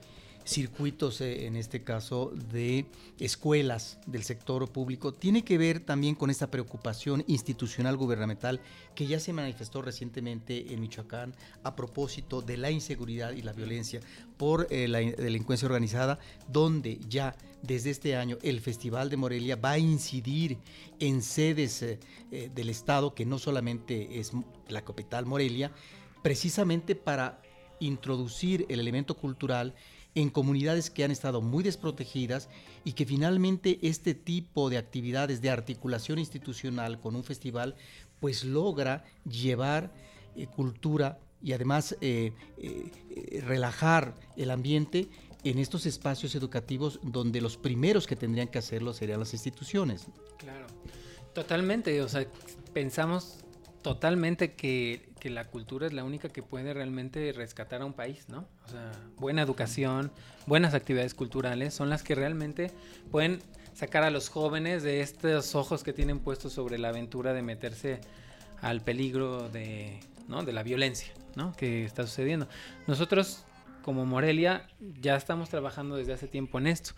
circuitos, 0.45 1.21
eh, 1.21 1.47
en 1.47 1.57
este 1.57 1.83
caso, 1.83 2.33
de 2.51 2.87
escuelas 3.19 3.99
del 4.07 4.23
sector 4.23 4.71
público, 4.71 5.13
tiene 5.13 5.43
que 5.43 5.59
ver 5.59 5.81
también 5.81 6.15
con 6.15 6.31
esta 6.31 6.51
preocupación 6.51 7.25
institucional 7.27 7.97
gubernamental 7.97 8.61
que 8.95 9.07
ya 9.07 9.19
se 9.21 9.33
manifestó 9.33 9.83
recientemente 9.83 10.73
en 10.73 10.81
Michoacán 10.81 11.35
a 11.63 11.75
propósito 11.75 12.43
de 12.43 12.57
la 12.57 12.71
inseguridad 12.71 13.33
y 13.33 13.43
la 13.43 13.53
violencia 13.53 14.01
por 14.37 14.67
eh, 14.71 14.87
la 14.89 14.99
delincuencia 14.99 15.67
organizada, 15.67 16.19
donde 16.49 16.99
ya 17.09 17.37
desde 17.63 17.91
este 17.91 18.17
año 18.17 18.37
el 18.43 18.61
Festival 18.61 19.09
de 19.09 19.17
Morelia 19.17 19.57
va 19.57 19.73
a 19.73 19.79
incidir 19.79 20.59
en 21.01 21.23
sedes 21.23 21.83
eh, 21.83 21.99
del 22.55 22.69
Estado, 22.69 23.15
que 23.15 23.25
no 23.25 23.39
solamente 23.39 24.21
es 24.21 24.33
la 24.69 24.85
capital 24.85 25.25
Morelia, 25.25 25.73
precisamente 26.23 26.95
para 26.95 27.41
introducir 27.81 28.67
el 28.69 28.81
elemento 28.81 29.17
cultural 29.17 29.75
en 30.15 30.31
comunidades 30.31 30.91
que 30.91 31.05
han 31.05 31.11
estado 31.11 31.41
muy 31.41 31.65
desprotegidas 31.65 32.49
y 32.85 32.93
que 32.93 33.05
finalmente 33.05 33.79
este 33.83 34.15
tipo 34.15 34.71
de 34.71 34.79
actividades 34.79 35.41
de 35.41 35.51
articulación 35.51 36.19
institucional 36.19 37.01
con 37.01 37.17
un 37.17 37.25
festival 37.25 37.75
pues 38.21 38.45
logra 38.45 39.05
llevar 39.29 39.93
eh, 40.37 40.47
cultura 40.47 41.19
y 41.43 41.53
además 41.53 41.97
eh, 42.01 42.33
eh, 42.59 43.43
relajar 43.45 44.15
el 44.37 44.51
ambiente 44.51 45.09
en 45.45 45.59
estos 45.59 45.85
espacios 45.85 46.35
educativos 46.35 47.01
donde 47.03 47.41
los 47.41 47.59
primeros 47.59 48.07
que 48.07 48.17
tendrían 48.17 48.49
que 48.49 48.59
hacerlo 48.59 48.95
serían 48.95 49.21
las 49.21 49.35
instituciones. 49.35 50.07
Claro, 50.39 50.67
totalmente. 51.35 52.01
O 52.01 52.09
sea, 52.09 52.27
pensamos 52.73 53.45
totalmente 53.83 54.55
que, 54.55 55.11
que 55.25 55.31
la 55.31 55.47
cultura 55.47 55.87
es 55.87 55.95
la 55.95 56.05
única 56.05 56.29
que 56.29 56.43
puede 56.43 56.75
realmente 56.75 57.33
rescatar 57.33 57.81
a 57.81 57.87
un 57.87 57.95
país, 57.95 58.29
¿no? 58.29 58.47
O 58.67 58.69
sea, 58.69 58.93
buena 59.17 59.41
educación, 59.41 60.13
buenas 60.45 60.75
actividades 60.75 61.15
culturales 61.15 61.73
son 61.73 61.89
las 61.89 62.03
que 62.03 62.15
realmente 62.15 62.71
pueden 63.11 63.41
sacar 63.73 64.03
a 64.03 64.11
los 64.11 64.29
jóvenes 64.29 64.83
de 64.83 65.01
estos 65.01 65.55
ojos 65.55 65.83
que 65.83 65.95
tienen 65.95 66.19
puestos 66.19 66.53
sobre 66.53 66.77
la 66.77 66.91
aventura 66.91 67.33
de 67.33 67.41
meterse 67.41 68.03
al 68.61 68.83
peligro 68.83 69.49
de, 69.49 69.99
¿no? 70.29 70.43
de 70.43 70.53
la 70.53 70.63
violencia 70.63 71.15
¿no? 71.37 71.57
que 71.57 71.87
está 71.87 72.03
sucediendo. 72.03 72.47
Nosotros 72.87 73.45
como 73.85 74.07
Morelia 74.07 74.67
ya 75.03 75.15
estamos 75.15 75.51
trabajando 75.51 75.97
desde 75.97 76.15
hace 76.15 76.27
tiempo 76.27 76.59
en 76.59 76.67
esto. 76.67 76.93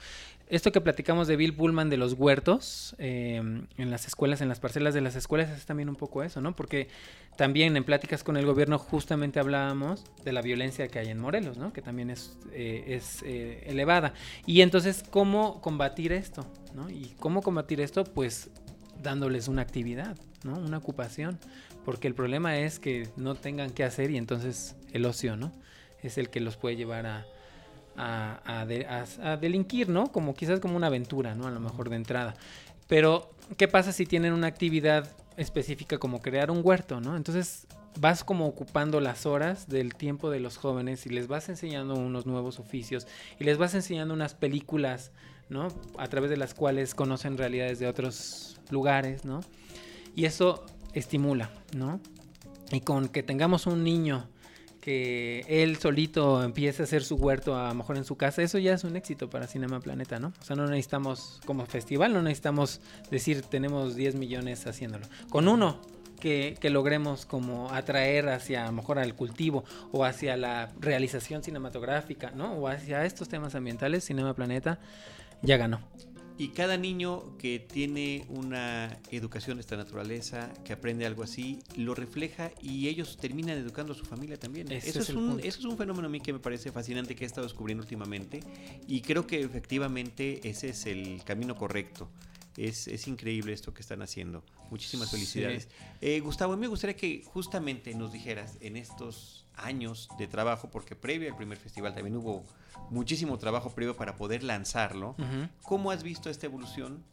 Esto 0.48 0.70
que 0.70 0.80
platicamos 0.80 1.26
de 1.26 1.34
Bill 1.34 1.52
Pullman 1.52 1.90
de 1.90 1.96
los 1.96 2.12
huertos 2.12 2.94
eh, 2.98 3.42
en 3.76 3.90
las 3.90 4.06
escuelas, 4.06 4.40
en 4.40 4.48
las 4.48 4.60
parcelas 4.60 4.94
de 4.94 5.00
las 5.00 5.16
escuelas, 5.16 5.50
es 5.50 5.66
también 5.66 5.88
un 5.88 5.96
poco 5.96 6.22
eso, 6.22 6.40
¿no? 6.40 6.54
Porque 6.54 6.86
también 7.36 7.76
en 7.76 7.82
pláticas 7.82 8.22
con 8.22 8.36
el 8.36 8.46
gobierno 8.46 8.78
justamente 8.78 9.40
hablábamos 9.40 10.04
de 10.24 10.32
la 10.32 10.42
violencia 10.42 10.86
que 10.86 11.00
hay 11.00 11.08
en 11.08 11.18
Morelos, 11.18 11.58
¿no? 11.58 11.72
Que 11.72 11.82
también 11.82 12.08
es, 12.08 12.38
eh, 12.52 12.84
es 12.86 13.24
eh, 13.24 13.64
elevada. 13.66 14.14
Y 14.46 14.60
entonces, 14.60 15.02
¿cómo 15.10 15.60
combatir 15.60 16.12
esto? 16.12 16.46
¿no? 16.72 16.88
Y 16.88 17.16
cómo 17.18 17.42
combatir 17.42 17.80
esto, 17.80 18.04
pues 18.04 18.50
dándoles 19.02 19.48
una 19.48 19.62
actividad, 19.62 20.16
¿no? 20.44 20.56
Una 20.56 20.78
ocupación. 20.78 21.40
Porque 21.84 22.06
el 22.06 22.14
problema 22.14 22.58
es 22.58 22.78
que 22.78 23.08
no 23.16 23.34
tengan 23.34 23.70
qué 23.70 23.82
hacer 23.82 24.12
y 24.12 24.16
entonces 24.16 24.76
el 24.92 25.04
ocio, 25.04 25.36
¿no? 25.36 25.52
Es 26.06 26.18
el 26.18 26.30
que 26.30 26.40
los 26.40 26.56
puede 26.56 26.76
llevar 26.76 27.06
a, 27.06 27.26
a, 27.96 29.36
delinquir, 29.36 29.88
¿no? 29.88 30.12
Como 30.12 30.34
quizás 30.34 30.60
como 30.60 30.76
una 30.76 30.88
aventura, 30.88 31.34
¿no? 31.34 31.46
A 31.46 31.50
lo 31.50 31.60
mejor 31.60 31.90
de 31.90 31.96
entrada. 31.96 32.34
Pero, 32.88 33.30
¿qué 33.56 33.68
pasa 33.68 33.92
si 33.92 34.06
tienen 34.06 34.32
una 34.32 34.46
actividad 34.46 35.10
específica 35.36 35.98
como 35.98 36.22
crear 36.22 36.50
un 36.50 36.60
huerto, 36.62 37.00
¿no? 37.00 37.16
Entonces 37.16 37.66
vas 37.98 38.24
como 38.24 38.46
ocupando 38.46 39.00
las 39.00 39.26
horas 39.26 39.68
del 39.68 39.94
tiempo 39.94 40.30
de 40.30 40.40
los 40.40 40.56
jóvenes 40.58 41.06
y 41.06 41.10
les 41.10 41.28
vas 41.28 41.48
enseñando 41.48 41.94
unos 41.94 42.26
nuevos 42.26 42.58
oficios 42.58 43.06
y 43.40 43.44
les 43.44 43.58
vas 43.58 43.74
enseñando 43.74 44.12
unas 44.14 44.34
películas, 44.34 45.12
¿no? 45.48 45.68
A 45.98 46.08
través 46.08 46.30
de 46.30 46.36
las 46.36 46.54
cuales 46.54 46.94
conocen 46.94 47.38
realidades 47.38 47.78
de 47.78 47.88
otros 47.88 48.60
lugares, 48.70 49.24
¿no? 49.24 49.40
Y 50.14 50.24
eso 50.24 50.64
estimula, 50.92 51.50
¿no? 51.74 52.00
Y 52.70 52.80
con 52.80 53.08
que 53.08 53.22
tengamos 53.22 53.66
un 53.66 53.84
niño 53.84 54.28
que 54.86 55.44
él 55.48 55.78
solito 55.78 56.44
empiece 56.44 56.80
a 56.80 56.84
hacer 56.84 57.02
su 57.02 57.16
huerto 57.16 57.58
a 57.58 57.70
lo 57.70 57.74
mejor 57.74 57.96
en 57.96 58.04
su 58.04 58.14
casa, 58.14 58.42
eso 58.42 58.56
ya 58.58 58.72
es 58.72 58.84
un 58.84 58.94
éxito 58.94 59.28
para 59.28 59.48
Cinema 59.48 59.80
Planeta, 59.80 60.20
¿no? 60.20 60.32
O 60.40 60.44
sea, 60.44 60.54
no 60.54 60.64
necesitamos, 60.68 61.40
como 61.44 61.66
festival, 61.66 62.12
no 62.12 62.22
necesitamos 62.22 62.80
decir 63.10 63.42
tenemos 63.42 63.96
10 63.96 64.14
millones 64.14 64.64
haciéndolo. 64.68 65.04
Con 65.28 65.48
uno 65.48 65.80
que, 66.20 66.56
logremos 66.70 67.26
como 67.26 67.72
atraer 67.72 68.28
hacia 68.28 68.62
a 68.62 68.66
lo 68.66 68.72
mejor 68.74 69.00
al 69.00 69.16
cultivo 69.16 69.64
o 69.90 70.04
hacia 70.04 70.36
la 70.36 70.70
realización 70.78 71.42
cinematográfica, 71.42 72.30
¿no? 72.30 72.52
O 72.52 72.68
hacia 72.68 73.04
estos 73.04 73.28
temas 73.28 73.56
ambientales, 73.56 74.04
Cinema 74.04 74.34
Planeta 74.34 74.78
ya 75.42 75.56
ganó. 75.56 75.80
Y 76.38 76.48
cada 76.48 76.76
niño 76.76 77.36
que 77.38 77.58
tiene 77.58 78.26
una 78.28 78.98
educación 79.10 79.56
de 79.56 79.62
esta 79.62 79.76
naturaleza, 79.76 80.52
que 80.64 80.74
aprende 80.74 81.06
algo 81.06 81.22
así, 81.22 81.60
lo 81.76 81.94
refleja 81.94 82.50
y 82.62 82.88
ellos 82.88 83.16
terminan 83.16 83.56
educando 83.56 83.94
a 83.94 83.96
su 83.96 84.04
familia 84.04 84.38
también. 84.38 84.70
Eso, 84.70 85.00
es, 85.00 85.10
un, 85.10 85.40
eso 85.40 85.58
es 85.60 85.64
un 85.64 85.78
fenómeno 85.78 86.08
a 86.08 86.10
mí 86.10 86.20
que 86.20 86.34
me 86.34 86.38
parece 86.38 86.70
fascinante 86.70 87.16
que 87.16 87.24
he 87.24 87.26
estado 87.26 87.46
descubriendo 87.46 87.82
últimamente 87.82 88.40
y 88.86 89.00
creo 89.00 89.26
que 89.26 89.40
efectivamente 89.40 90.40
ese 90.48 90.68
es 90.68 90.84
el 90.86 91.22
camino 91.24 91.54
correcto. 91.56 92.10
Es, 92.56 92.88
es, 92.88 93.06
increíble 93.06 93.52
esto 93.52 93.74
que 93.74 93.82
están 93.82 94.02
haciendo. 94.02 94.42
Muchísimas 94.70 95.10
felicidades. 95.10 95.68
Eh, 96.00 96.20
Gustavo, 96.20 96.54
a 96.54 96.56
mí 96.56 96.60
me 96.62 96.68
gustaría 96.68 96.96
que 96.96 97.22
justamente 97.24 97.94
nos 97.94 98.12
dijeras 98.12 98.56
en 98.60 98.76
estos 98.76 99.46
años 99.56 100.08
de 100.18 100.26
trabajo, 100.26 100.70
porque 100.70 100.96
previo 100.96 101.30
al 101.30 101.36
primer 101.36 101.58
festival 101.58 101.94
también 101.94 102.16
hubo 102.16 102.44
muchísimo 102.90 103.38
trabajo 103.38 103.70
previo 103.70 103.96
para 103.96 104.16
poder 104.16 104.42
lanzarlo. 104.42 105.16
¿Cómo 105.62 105.90
has 105.90 106.02
visto 106.02 106.30
esta 106.30 106.46
evolución? 106.46 107.04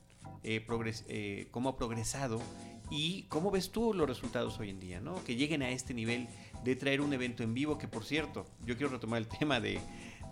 Eh, 0.44 0.66
eh, 1.08 1.48
¿Cómo 1.52 1.70
ha 1.70 1.78
progresado? 1.78 2.42
¿Y 2.90 3.24
cómo 3.24 3.50
ves 3.50 3.72
tú 3.72 3.94
los 3.94 4.08
resultados 4.08 4.60
hoy 4.60 4.70
en 4.70 4.80
día? 4.80 5.00
¿no? 5.00 5.24
Que 5.24 5.36
lleguen 5.36 5.62
a 5.64 5.70
este 5.70 5.94
nivel 5.94 6.28
de 6.64 6.76
traer 6.76 7.02
un 7.02 7.14
evento 7.14 7.44
en 7.44 7.54
vivo, 7.54 7.78
que 7.78 7.88
por 7.88 8.06
cierto, 8.06 8.46
yo 8.66 8.78
quiero 8.78 8.92
retomar 8.92 9.20
el 9.20 9.28
tema 9.40 9.60
de, 9.60 9.80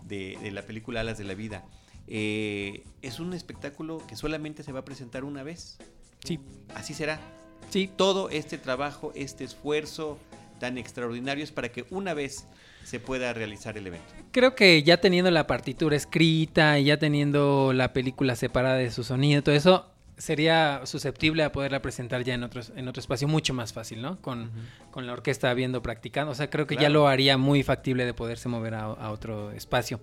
de, 0.03 0.51
la 0.51 0.63
película 0.63 1.01
Alas 1.01 1.17
de 1.17 1.23
la 1.23 1.33
Vida. 1.33 1.65
Eh, 2.13 2.83
es 3.01 3.21
un 3.21 3.33
espectáculo 3.33 4.05
que 4.05 4.17
solamente 4.17 4.63
se 4.63 4.73
va 4.73 4.81
a 4.81 4.85
presentar 4.85 5.23
una 5.23 5.43
vez. 5.43 5.77
Sí. 6.25 6.39
Así 6.75 6.93
será. 6.93 7.21
Sí. 7.69 7.89
Todo 7.95 8.29
este 8.29 8.57
trabajo, 8.57 9.13
este 9.15 9.45
esfuerzo 9.45 10.17
tan 10.59 10.77
extraordinario 10.77 11.43
es 11.43 11.51
para 11.51 11.69
que 11.69 11.85
una 11.89 12.13
vez 12.13 12.47
se 12.83 12.99
pueda 12.99 13.31
realizar 13.31 13.77
el 13.77 13.87
evento. 13.87 14.13
Creo 14.31 14.55
que 14.55 14.83
ya 14.83 14.97
teniendo 14.99 15.31
la 15.31 15.47
partitura 15.47 15.95
escrita 15.95 16.77
y 16.79 16.85
ya 16.85 16.99
teniendo 16.99 17.71
la 17.73 17.93
película 17.93 18.35
separada 18.35 18.75
de 18.75 18.91
su 18.91 19.05
sonido, 19.05 19.41
todo 19.41 19.55
eso 19.55 19.87
sería 20.17 20.81
susceptible 20.85 21.43
a 21.43 21.51
poderla 21.51 21.81
presentar 21.81 22.23
ya 22.23 22.35
en 22.35 22.43
otro 22.43 22.99
espacio 22.99 23.27
mucho 23.27 23.53
más 23.53 23.73
fácil, 23.73 24.01
¿no? 24.01 24.21
Con, 24.21 24.51
con 24.91 25.07
la 25.07 25.13
orquesta 25.13 25.51
viendo 25.53 25.81
practicando. 25.81 26.31
O 26.31 26.35
sea, 26.35 26.49
creo 26.49 26.67
que 26.67 26.75
ya 26.75 26.89
lo 26.89 27.07
haría 27.07 27.37
muy 27.37 27.63
factible 27.63 28.05
de 28.05 28.13
poderse 28.13 28.47
mover 28.47 28.75
a, 28.75 29.11
otro 29.11 29.51
espacio. 29.51 29.99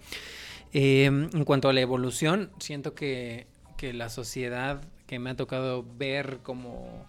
Eh, 0.73 1.07
en 1.07 1.45
cuanto 1.45 1.69
a 1.69 1.73
la 1.73 1.81
evolución, 1.81 2.51
siento 2.59 2.95
que, 2.95 3.47
que 3.77 3.93
la 3.93 4.09
sociedad 4.09 4.81
que 5.07 5.19
me 5.19 5.31
ha 5.31 5.37
tocado 5.37 5.85
ver 5.97 6.39
como 6.43 7.07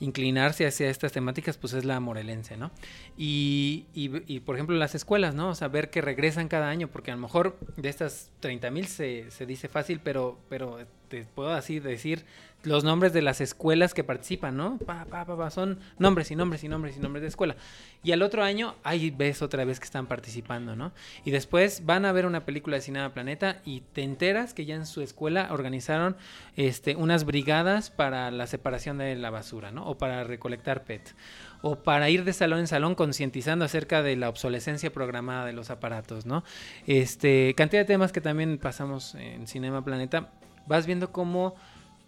inclinarse 0.00 0.66
hacia 0.66 0.90
estas 0.90 1.12
temáticas, 1.12 1.56
pues 1.56 1.72
es 1.72 1.84
la 1.84 2.00
morelense, 2.00 2.56
¿no? 2.56 2.70
Y, 3.16 3.86
y, 3.94 4.40
por 4.40 4.56
ejemplo, 4.56 4.76
las 4.76 4.94
escuelas, 4.94 5.34
¿no? 5.34 5.50
O 5.50 5.54
sea, 5.54 5.68
ver 5.68 5.90
que 5.90 6.02
regresan 6.02 6.48
cada 6.48 6.68
año, 6.68 6.88
porque 6.88 7.12
a 7.12 7.14
lo 7.14 7.20
mejor 7.20 7.56
de 7.76 7.88
estas 7.88 8.30
30 8.40 8.70
mil 8.70 8.86
se, 8.86 9.30
se, 9.30 9.46
dice 9.46 9.68
fácil, 9.68 10.00
pero, 10.02 10.38
pero 10.48 10.78
te 11.08 11.24
puedo 11.24 11.50
así 11.50 11.80
decir 11.80 12.24
los 12.66 12.84
nombres 12.84 13.12
de 13.12 13.22
las 13.22 13.40
escuelas 13.40 13.94
que 13.94 14.04
participan, 14.04 14.56
¿no? 14.56 14.78
Pa, 14.78 15.04
pa, 15.04 15.24
pa, 15.24 15.50
son 15.50 15.78
nombres 15.98 16.30
y 16.30 16.36
nombres 16.36 16.64
y 16.64 16.68
nombres 16.68 16.96
y 16.96 17.00
nombres 17.00 17.22
de 17.22 17.28
escuela. 17.28 17.56
Y 18.02 18.12
al 18.12 18.22
otro 18.22 18.42
año, 18.42 18.74
ahí 18.82 19.10
ves 19.10 19.40
otra 19.40 19.64
vez 19.64 19.78
que 19.78 19.84
están 19.84 20.06
participando, 20.06 20.74
¿no? 20.74 20.92
Y 21.24 21.30
después 21.30 21.86
van 21.86 22.04
a 22.04 22.12
ver 22.12 22.26
una 22.26 22.44
película 22.44 22.76
de 22.76 22.82
Cinema 22.82 23.14
Planeta 23.14 23.60
y 23.64 23.80
te 23.80 24.02
enteras 24.02 24.52
que 24.52 24.64
ya 24.64 24.74
en 24.74 24.86
su 24.86 25.00
escuela 25.00 25.48
organizaron 25.50 26.16
este, 26.56 26.96
unas 26.96 27.24
brigadas 27.24 27.90
para 27.90 28.30
la 28.30 28.46
separación 28.46 28.98
de 28.98 29.14
la 29.14 29.30
basura, 29.30 29.70
¿no? 29.70 29.86
O 29.86 29.96
para 29.96 30.24
recolectar 30.24 30.84
PET. 30.84 31.14
O 31.62 31.76
para 31.76 32.10
ir 32.10 32.24
de 32.24 32.32
salón 32.32 32.60
en 32.60 32.66
salón 32.66 32.94
concientizando 32.94 33.64
acerca 33.64 34.02
de 34.02 34.16
la 34.16 34.28
obsolescencia 34.28 34.92
programada 34.92 35.46
de 35.46 35.52
los 35.52 35.70
aparatos, 35.70 36.26
¿no? 36.26 36.44
Este, 36.86 37.54
cantidad 37.56 37.82
de 37.82 37.86
temas 37.86 38.12
que 38.12 38.20
también 38.20 38.58
pasamos 38.58 39.14
en 39.14 39.46
Cinema 39.46 39.84
Planeta. 39.84 40.30
Vas 40.66 40.86
viendo 40.86 41.12
cómo 41.12 41.54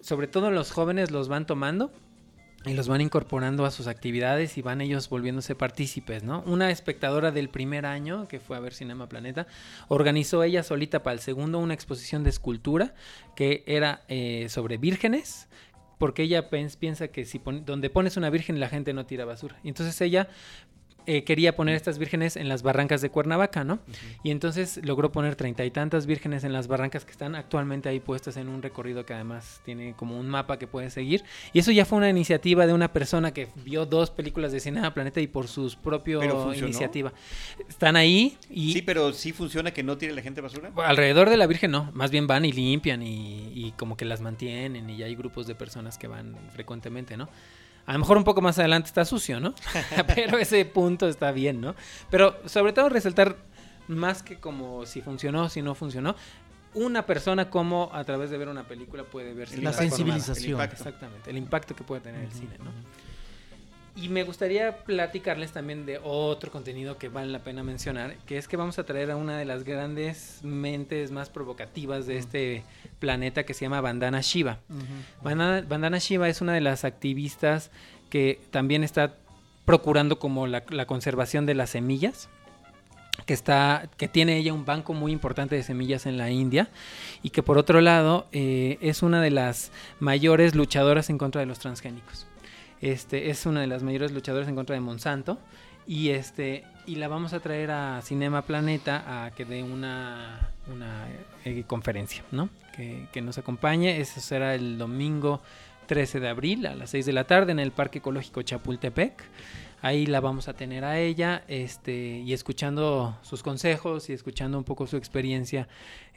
sobre 0.01 0.29
todo 0.29 0.51
los 0.51 0.71
jóvenes 0.71 1.11
los 1.11 1.29
van 1.29 1.47
tomando 1.47 1.91
y 2.65 2.75
los 2.75 2.89
van 2.89 3.01
incorporando 3.01 3.65
a 3.65 3.71
sus 3.71 3.87
actividades 3.87 4.59
y 4.59 4.63
van 4.63 4.81
ellos 4.81 5.09
volviéndose 5.09 5.55
partícipes, 5.55 6.25
¿no? 6.25 6.43
Una 6.45 6.71
espectadora 6.71 7.31
del 7.31 7.49
primer 7.49 7.87
año, 7.87 8.27
que 8.27 8.41
fue 8.41 8.57
a 8.57 8.61
ver 8.61 8.75
Cinema 8.75 9.09
Planeta, 9.09 9.47
organizó 9.87 10.43
ella 10.43 10.63
solita 10.63 11.03
para 11.03 11.15
el 11.15 11.21
segundo 11.21 11.59
una 11.61 11.75
exposición 11.75 12.25
de 12.25 12.31
escultura 12.31 12.95
que 13.37 13.63
era 13.67 14.03
eh, 14.09 14.49
sobre 14.49 14.77
vírgenes, 14.77 15.49
porque 15.99 16.23
ella 16.23 16.49
piensa 16.51 17.09
que 17.09 17.25
si 17.25 17.41
donde 17.65 17.91
pones 17.91 18.17
una 18.17 18.31
virgen 18.31 18.61
la 18.61 18.69
gente 18.69 18.93
no 18.93 19.07
tira 19.07 19.25
basura. 19.25 19.57
Entonces 19.63 20.01
ella 20.01 20.29
eh, 21.09 21.25
quería 21.25 21.57
poner 21.57 21.75
estas 21.75 21.99
vírgenes 21.99 22.37
en 22.37 22.51
las 22.51 22.63
barrancas 22.63 23.01
de 23.01 23.09
Cuernavaca, 23.09 23.65
¿no? 23.65 23.79
Y 24.23 24.31
entonces 24.31 24.79
logró 24.85 25.11
poner 25.11 25.37
treinta 25.37 25.65
y 25.65 25.71
tantas 25.71 26.05
vírgenes 26.05 26.45
en 26.45 26.53
las 26.53 26.69
barrancas 26.69 27.07
que 27.07 27.13
están 27.13 27.35
actualmente 27.35 27.89
ahí 27.89 27.99
puestas 27.99 28.37
en 28.37 28.47
un 28.47 28.61
recorrido 28.61 29.07
que 29.07 29.15
además 29.15 29.63
tiene 29.65 29.95
como 29.97 30.21
un 30.21 30.29
mapa 30.29 30.59
que 30.59 30.67
puede 30.67 30.91
seguir. 30.91 31.25
Y 31.55 31.61
eso 31.61 31.73
ya 31.73 31.87
fue 31.87 31.97
una 31.97 32.11
iniciativa 32.11 32.67
de 32.67 32.75
una 32.75 32.93
persona 32.93 33.33
que 33.33 33.49
vio 33.65 33.87
dos 33.87 34.11
películas 34.11 34.53
de 34.53 34.61
Cinema 34.61 34.93
Planeta 34.93 35.19
y 35.23 35.29
por 35.29 35.49
sus 35.49 35.77
propios 35.77 36.23
iniciativa. 36.59 37.15
Están 37.67 37.97
ahí 37.97 38.37
y... 38.51 38.75
Sí, 38.75 38.83
pero 38.83 39.15
sí 39.15 39.33
funciona 39.33 39.71
que 39.71 39.83
no 39.83 39.97
tiene 39.97 40.13
la 40.13 40.21
gente 40.21 40.43
basura. 40.43 40.71
Alrededor 40.77 41.31
de 41.31 41.39
la 41.39 41.47
Virgen 41.47 41.71
no, 41.71 41.91
más 41.95 42.11
bien 42.11 42.27
van 42.27 42.45
y 42.45 42.53
limpian 42.53 43.03
y, 43.03 43.51
y 43.55 43.73
como 43.79 43.97
que 43.97 44.05
las 44.05 44.21
mantienen 44.21 44.91
y 44.91 44.99
ya 44.99 45.07
hay 45.07 45.15
grupos 45.15 45.47
de 45.47 45.55
personas 45.55 45.97
que 45.97 46.07
van 46.07 46.37
frecuentemente, 46.53 47.17
¿no? 47.17 47.31
A 47.89 47.95
lo 47.95 48.01
mejor 48.01 48.19
un 48.19 48.25
poco 48.25 48.43
más 48.43 48.59
adelante 48.59 48.89
está 48.89 49.07
sucio, 49.07 49.41
¿no? 49.41 49.55
Pero 50.15 50.37
ese 50.37 50.63
punto 50.67 51.09
está 51.09 51.33
bien, 51.33 51.63
¿no? 51.63 51.75
Pero 52.11 52.37
sobre 52.45 52.75
todo 52.75 52.91
resaltar 52.91 53.39
más 53.87 54.23
que 54.23 54.37
como 54.37 54.85
si 54.85 55.01
funcionó, 55.01 55.49
si 55.49 55.63
no 55.63 55.75
funcionó, 55.75 56.15
una 56.75 57.07
persona 57.07 57.49
como 57.49 57.89
a 57.95 58.05
través 58.05 58.29
de 58.29 58.37
ver 58.37 58.49
una 58.49 58.65
película 58.65 59.05
puede 59.05 59.33
ver 59.33 59.59
la 59.59 59.73
sensibilización. 59.73 60.61
Exactamente, 60.61 61.31
el 61.31 61.39
impacto 61.39 61.75
que 61.75 61.83
puede 61.83 62.03
tener 62.03 62.21
el 62.23 62.33
cine, 62.33 62.59
¿no? 62.59 62.73
Y 64.01 64.09
me 64.09 64.23
gustaría 64.23 64.77
platicarles 64.85 65.51
también 65.51 65.85
de 65.85 65.99
otro 66.01 66.53
contenido 66.53 66.99
que 66.99 67.09
vale 67.09 67.33
la 67.33 67.41
pena 67.41 67.65
mencionar, 67.65 68.15
que 68.27 68.39
es 68.39 68.47
que 68.47 68.57
vamos 68.57 68.79
a 68.79 68.85
traer 68.85 69.11
a 69.11 69.17
una 69.17 69.37
de 69.37 69.45
las 69.45 69.65
grandes 69.65 70.39
mentes 70.45 71.11
más 71.11 71.31
provocativas 71.31 72.07
de 72.07 72.17
este 72.17 72.63
planeta 73.01 73.43
que 73.43 73.55
se 73.55 73.65
llama 73.65 73.81
Bandana 73.81 74.21
Shiva. 74.21 74.61
Bandana, 75.21 75.99
Shiva 75.99 76.29
es 76.29 76.41
una 76.41 76.53
de 76.53 76.61
las 76.61 76.85
activistas 76.85 77.73
que 78.09 78.41
también 78.53 78.85
está 78.85 79.17
procurando 79.65 80.21
como 80.21 80.47
la, 80.47 80.63
la 80.71 80.87
conservación 80.87 81.45
de 81.45 81.57
las 81.57 81.71
semillas 81.71 82.29
que 83.27 83.35
está 83.35 83.91
que 83.97 84.07
tiene 84.07 84.37
ella 84.37 84.55
un 84.55 84.65
banco 84.65 84.95
muy 84.95 85.11
importante 85.11 85.57
de 85.57 85.65
semillas 85.65 86.07
en 86.07 86.19
la 86.19 86.31
India 86.31 86.71
y 87.25 87.31
que 87.31 87.43
por 87.43 87.59
otro 87.59 87.81
lado 87.81 88.29
eh, 88.31 88.79
es 88.81 89.03
una 89.03 89.21
de 89.21 89.33
las 89.33 89.73
mayores 89.99 90.55
luchadoras 90.55 91.11
en 91.11 91.19
contra 91.19 91.41
de 91.41 91.47
los 91.47 91.59
transgénicos 91.59 92.28
este 92.81 93.31
es 93.31 93.47
una 93.47 93.61
de 93.61 93.67
las 93.67 93.83
mayores 93.83 94.13
luchadoras 94.13 94.49
en 94.49 94.55
contra 94.55 94.75
de 94.75 94.81
Monsanto. 94.81 95.39
Y 95.87 96.11
este 96.11 96.65
y 96.87 96.97
la 96.97 97.09
vamos 97.09 97.33
a 97.33 97.41
traer 97.41 97.71
a 97.71 98.01
Cinema 98.03 98.43
Planeta 98.43 99.25
a 99.25 99.31
que 99.31 99.45
dé 99.45 99.63
una 99.63 100.51
eh, 101.45 101.65
conferencia 101.67 102.25
no 102.31 102.51
que, 103.13 103.23
nos 103.23 103.39
acompañe. 103.39 104.01
Eso 104.01 104.21
será 104.21 104.55
el 104.55 104.79
domingo 104.79 105.41
13 105.87 106.21
de 106.21 106.29
abril 106.29 106.67
a 106.67 106.75
las 106.75 106.91
6 106.91 107.07
de 107.07 107.13
la 107.13 107.25
tarde 107.25 107.53
en 107.53 107.59
el 107.59 107.73
Parque 107.73 107.99
Ecológico 107.99 108.43
Chapultepec. 108.43 109.25
Ahí 109.81 110.07
la 110.07 110.21
vamos 110.21 110.49
a 110.49 110.55
tener 110.55 110.85
a 110.85 110.99
ella 110.99 111.45
este, 111.47 112.23
y 112.25 112.33
escuchando 112.33 113.17
sus 113.23 113.43
consejos 113.43 114.11
y 114.11 114.13
escuchando 114.13 114.59
un 114.59 114.65
poco 114.65 114.87
su 114.89 114.97
experiencia 114.97 115.69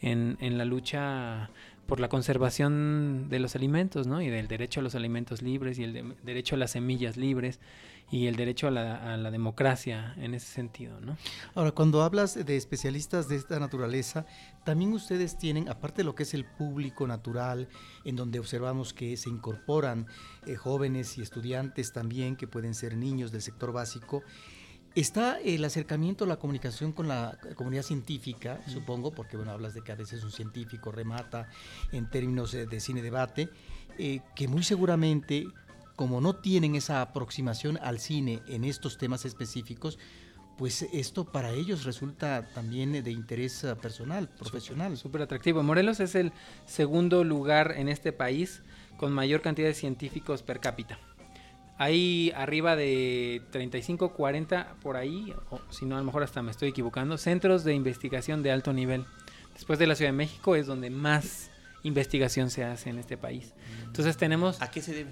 en, 0.01 0.37
en 0.41 0.57
la 0.57 0.65
lucha 0.65 1.51
por 1.91 1.99
la 1.99 2.07
conservación 2.07 3.27
de 3.27 3.39
los 3.39 3.53
alimentos, 3.57 4.07
¿no? 4.07 4.21
Y 4.21 4.29
del 4.29 4.47
derecho 4.47 4.79
a 4.79 4.83
los 4.83 4.95
alimentos 4.95 5.41
libres 5.41 5.77
y 5.77 5.83
el 5.83 5.91
de- 5.91 6.15
derecho 6.23 6.55
a 6.55 6.57
las 6.57 6.71
semillas 6.71 7.17
libres 7.17 7.59
y 8.09 8.27
el 8.27 8.37
derecho 8.37 8.69
a 8.69 8.71
la, 8.71 9.29
democracia 9.29 10.13
en 10.15 10.33
ese 10.33 10.45
sentido, 10.45 11.01
¿no? 11.01 11.17
Ahora, 11.53 11.73
cuando 11.73 12.01
hablas 12.01 12.45
de 12.45 12.55
especialistas 12.55 13.27
de 13.27 13.35
esta 13.35 13.59
naturaleza, 13.59 14.25
también 14.63 14.93
ustedes 14.93 15.37
tienen, 15.37 15.67
aparte 15.67 15.97
de 15.97 16.03
lo 16.05 16.15
que 16.15 16.23
es 16.23 16.33
el 16.33 16.45
público 16.45 17.07
natural, 17.07 17.67
en 18.05 18.15
donde 18.15 18.39
observamos 18.39 18.93
que 18.93 19.17
se 19.17 19.29
incorporan 19.29 20.07
eh, 20.45 20.55
jóvenes 20.55 21.17
y 21.17 21.21
estudiantes 21.21 21.91
también, 21.91 22.37
que 22.37 22.47
pueden 22.47 22.73
ser 22.73 22.95
niños 22.95 23.33
del 23.33 23.41
sector 23.41 23.73
básico, 23.73 24.23
está 24.95 25.39
el 25.39 25.63
acercamiento, 25.63 26.25
la 26.25 26.37
comunicación 26.37 26.91
con 26.91 27.07
la 27.07 27.37
comunidad 27.55 27.83
científica, 27.83 28.61
supongo, 28.67 29.11
porque 29.11 29.37
bueno, 29.37 29.51
hablas 29.51 29.73
de 29.73 29.81
que 29.81 29.91
a 29.91 29.95
veces 29.95 30.23
un 30.23 30.31
científico 30.31 30.91
remata 30.91 31.47
en 31.91 32.09
términos 32.09 32.53
eh, 32.53 32.65
de 32.65 32.79
cine 32.79 33.01
debate, 33.01 33.49
eh, 33.97 34.21
que 34.35 34.47
muy 34.47 34.63
seguramente, 34.63 35.47
como 35.95 36.21
no 36.21 36.35
tienen 36.35 36.75
esa 36.75 37.01
aproximación 37.01 37.77
al 37.81 37.99
cine 37.99 38.41
en 38.47 38.63
estos 38.63 38.97
temas 38.97 39.25
específicos, 39.25 39.97
pues 40.57 40.83
esto 40.93 41.25
para 41.25 41.51
ellos 41.51 41.85
resulta 41.85 42.47
también 42.53 42.91
de 42.91 43.11
interés 43.11 43.63
eh, 43.63 43.75
personal, 43.75 44.27
profesional. 44.27 44.97
Súper 44.97 45.21
atractivo. 45.21 45.63
Morelos 45.63 45.99
es 45.99 46.15
el 46.15 46.33
segundo 46.65 47.23
lugar 47.23 47.75
en 47.77 47.87
este 47.87 48.11
país 48.11 48.61
con 48.97 49.13
mayor 49.13 49.41
cantidad 49.41 49.67
de 49.67 49.73
científicos 49.73 50.43
per 50.43 50.59
cápita. 50.59 50.99
Hay 51.81 52.31
arriba 52.35 52.75
de 52.75 53.41
35, 53.49 54.09
40 54.13 54.75
por 54.83 54.97
ahí, 54.97 55.33
o 55.49 55.59
si 55.71 55.85
no, 55.87 55.95
a 55.95 55.97
lo 55.97 56.05
mejor 56.05 56.21
hasta 56.21 56.43
me 56.43 56.51
estoy 56.51 56.69
equivocando, 56.69 57.17
centros 57.17 57.63
de 57.63 57.73
investigación 57.73 58.43
de 58.43 58.51
alto 58.51 58.71
nivel. 58.71 59.03
Después 59.55 59.79
de 59.79 59.87
la 59.87 59.95
Ciudad 59.95 60.11
de 60.11 60.15
México 60.15 60.55
es 60.55 60.67
donde 60.67 60.91
más 60.91 61.49
investigación 61.81 62.51
se 62.51 62.63
hace 62.63 62.91
en 62.91 62.99
este 62.99 63.17
país. 63.17 63.55
Entonces 63.83 64.15
tenemos... 64.15 64.61
¿A 64.61 64.69
qué 64.69 64.79
se 64.79 64.93
debe? 64.93 65.09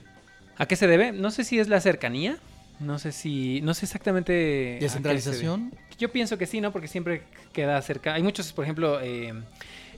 ¿A 0.57 0.67
qué 0.67 0.75
se 0.75 0.85
debe? 0.85 1.11
No 1.11 1.31
sé 1.31 1.43
si 1.43 1.57
es 1.57 1.69
la 1.69 1.81
cercanía, 1.81 2.37
no 2.79 2.99
sé 2.99 3.13
si... 3.13 3.61
No 3.61 3.73
sé 3.73 3.87
exactamente... 3.87 4.77
Descentralización. 4.79 5.73
Yo 5.97 6.11
pienso 6.11 6.37
que 6.37 6.45
sí, 6.45 6.61
¿no? 6.61 6.71
Porque 6.71 6.87
siempre 6.87 7.23
queda 7.51 7.81
cerca. 7.81 8.13
Hay 8.13 8.21
muchos, 8.21 8.53
por 8.53 8.65
ejemplo, 8.65 9.01
eh, 9.01 9.33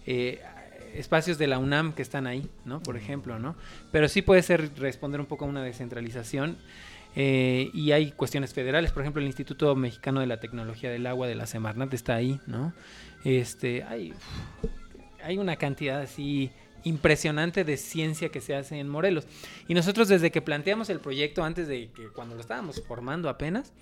eh, 0.06 0.42
espacios 0.96 1.38
de 1.38 1.48
la 1.48 1.60
UNAM 1.60 1.94
que 1.94 2.02
están 2.02 2.28
ahí, 2.28 2.50
¿no? 2.66 2.82
Por 2.82 2.98
ejemplo, 2.98 3.40
¿no? 3.40 3.56
Pero 3.92 4.08
sí 4.08 4.22
puede 4.22 4.42
ser 4.42 4.72
responder 4.78 5.20
un 5.20 5.28
poco 5.28 5.46
a 5.46 5.48
una 5.48 5.64
descentralización. 5.64 6.58
eh, 7.16 7.70
y 7.74 7.92
hay 7.92 8.12
cuestiones 8.12 8.54
federales, 8.54 8.92
por 8.92 9.02
ejemplo, 9.04 9.22
el 9.22 9.28
Instituto 9.28 9.76
Mexicano 9.76 10.22
de 10.22 10.28
la 10.28 10.40
Tecnología 10.40 10.90
del 10.90 11.06
Agua 11.08 11.28
de 11.28 11.36
la 11.36 11.46
Semarnat 11.46 11.94
está 11.94 12.16
ahí, 12.16 12.40
¿no? 12.48 12.74
Este, 13.26 13.84
hay, 13.84 14.14
hay 15.24 15.38
una 15.38 15.58
cantidad 15.58 16.02
así 16.02 16.52
impresionante 16.84 17.64
de 17.64 17.78
ciencia 17.78 18.30
que 18.30 18.42
se 18.42 18.56
hace 18.56 18.80
en 18.80 18.90
Morelos. 18.90 19.26
Y 19.68 19.74
nosotros 19.74 20.08
desde 20.08 20.32
que 20.32 20.42
planteamos 20.42 20.90
el 20.90 21.00
proyecto, 21.00 21.44
antes 21.44 21.68
de 21.68 21.90
que 21.92 22.08
cuando 22.10 22.36
lo 22.36 22.42
estábamos 22.42 22.82
formando 22.88 23.30
apenas, 23.30 23.74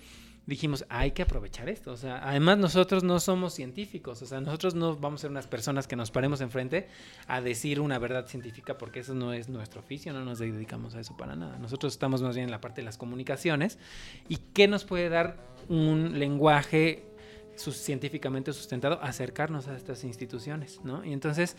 dijimos, 0.46 0.84
hay 0.88 1.12
que 1.12 1.22
aprovechar 1.22 1.68
esto. 1.68 1.92
O 1.92 1.96
sea, 1.96 2.20
además 2.28 2.58
nosotros 2.58 3.04
no 3.04 3.20
somos 3.20 3.54
científicos, 3.54 4.20
o 4.22 4.26
sea, 4.26 4.40
nosotros 4.40 4.74
no 4.74 4.96
vamos 4.96 5.20
a 5.20 5.22
ser 5.22 5.30
unas 5.30 5.46
personas 5.46 5.86
que 5.86 5.96
nos 5.96 6.10
paremos 6.10 6.40
enfrente 6.40 6.88
a 7.26 7.40
decir 7.40 7.80
una 7.80 7.98
verdad 7.98 8.26
científica, 8.26 8.76
porque 8.76 9.00
eso 9.00 9.14
no 9.14 9.32
es 9.32 9.48
nuestro 9.48 9.80
oficio, 9.80 10.12
no 10.12 10.24
nos 10.24 10.38
dedicamos 10.38 10.94
a 10.94 11.00
eso 11.00 11.16
para 11.16 11.36
nada. 11.36 11.58
Nosotros 11.58 11.92
estamos 11.92 12.22
más 12.22 12.34
bien 12.34 12.46
en 12.46 12.50
la 12.50 12.60
parte 12.60 12.80
de 12.80 12.84
las 12.84 12.98
comunicaciones. 12.98 13.78
¿Y 14.28 14.38
qué 14.52 14.68
nos 14.68 14.84
puede 14.84 15.08
dar 15.08 15.36
un 15.68 16.18
lenguaje 16.18 17.04
sus- 17.60 17.76
científicamente 17.76 18.52
sustentado? 18.52 19.00
Acercarnos 19.02 19.68
a 19.68 19.76
estas 19.76 20.04
instituciones, 20.04 20.80
¿no? 20.84 21.04
Y 21.04 21.12
entonces, 21.12 21.56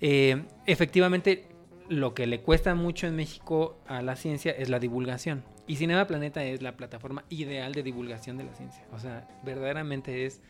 eh, 0.00 0.44
efectivamente, 0.66 1.46
lo 1.88 2.14
que 2.14 2.26
le 2.26 2.40
cuesta 2.40 2.74
mucho 2.74 3.06
en 3.06 3.16
México 3.16 3.76
a 3.86 4.02
la 4.02 4.16
ciencia 4.16 4.52
es 4.52 4.68
la 4.68 4.78
divulgación. 4.78 5.44
Y 5.66 5.76
Cinema 5.76 6.06
Planeta 6.06 6.42
es 6.44 6.62
la 6.62 6.76
plataforma 6.76 7.24
ideal 7.28 7.72
de 7.72 7.82
divulgación 7.82 8.36
de 8.38 8.44
la 8.44 8.54
ciencia. 8.54 8.84
O 8.92 8.98
sea, 8.98 9.28
verdaderamente 9.44 10.26
es 10.26 10.40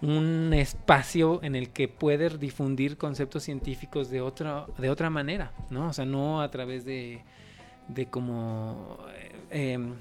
un 0.00 0.52
espacio 0.52 1.40
en 1.44 1.54
el 1.54 1.70
que 1.70 1.86
puedes 1.86 2.40
difundir 2.40 2.96
conceptos 2.96 3.44
científicos 3.44 4.10
de 4.10 4.20
otra, 4.20 4.66
de 4.78 4.90
otra 4.90 5.10
manera, 5.10 5.52
¿no? 5.70 5.88
O 5.88 5.92
sea, 5.92 6.04
no 6.04 6.42
a 6.42 6.50
través 6.50 6.84
de, 6.84 7.20
de 7.86 8.06
como 8.06 8.98
eh, 9.52 9.74
em, 9.74 9.94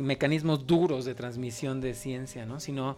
mecanismos 0.00 0.66
duros 0.66 1.04
de 1.04 1.14
transmisión 1.14 1.82
de 1.82 1.92
ciencia, 1.92 2.46
¿no? 2.46 2.60
Sino 2.60 2.96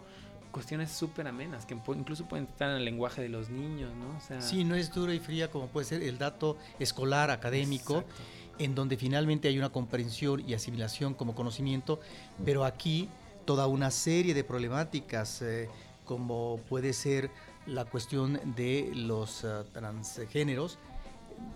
cuestiones 0.55 0.89
súper 0.89 1.27
amenas, 1.27 1.65
que 1.65 1.73
incluso 1.73 2.23
pueden 2.29 2.45
estar 2.45 2.69
en 2.69 2.77
el 2.77 2.85
lenguaje 2.85 3.21
de 3.21 3.27
los 3.27 3.49
niños, 3.49 3.91
¿no? 3.93 4.15
O 4.17 4.21
sea, 4.21 4.41
Sí, 4.41 4.63
no 4.63 4.73
es 4.75 4.89
dura 4.89 5.13
y 5.13 5.19
fría 5.19 5.51
como 5.51 5.67
puede 5.67 5.85
ser 5.85 6.01
el 6.01 6.17
dato 6.17 6.55
escolar, 6.79 7.29
académico, 7.29 7.97
Exacto. 7.97 8.15
en 8.59 8.73
donde 8.73 8.95
finalmente 8.95 9.49
hay 9.49 9.59
una 9.59 9.69
comprensión 9.69 10.41
y 10.47 10.53
asimilación 10.53 11.13
como 11.13 11.35
conocimiento, 11.35 11.99
pero 12.45 12.63
aquí 12.63 13.09
toda 13.43 13.67
una 13.67 13.91
serie 13.91 14.33
de 14.33 14.45
problemáticas, 14.45 15.41
eh, 15.41 15.67
como 16.05 16.61
puede 16.69 16.93
ser 16.93 17.31
la 17.67 17.83
cuestión 17.83 18.39
de 18.55 18.93
los 18.95 19.43
eh, 19.43 19.47
transgéneros, 19.73 20.79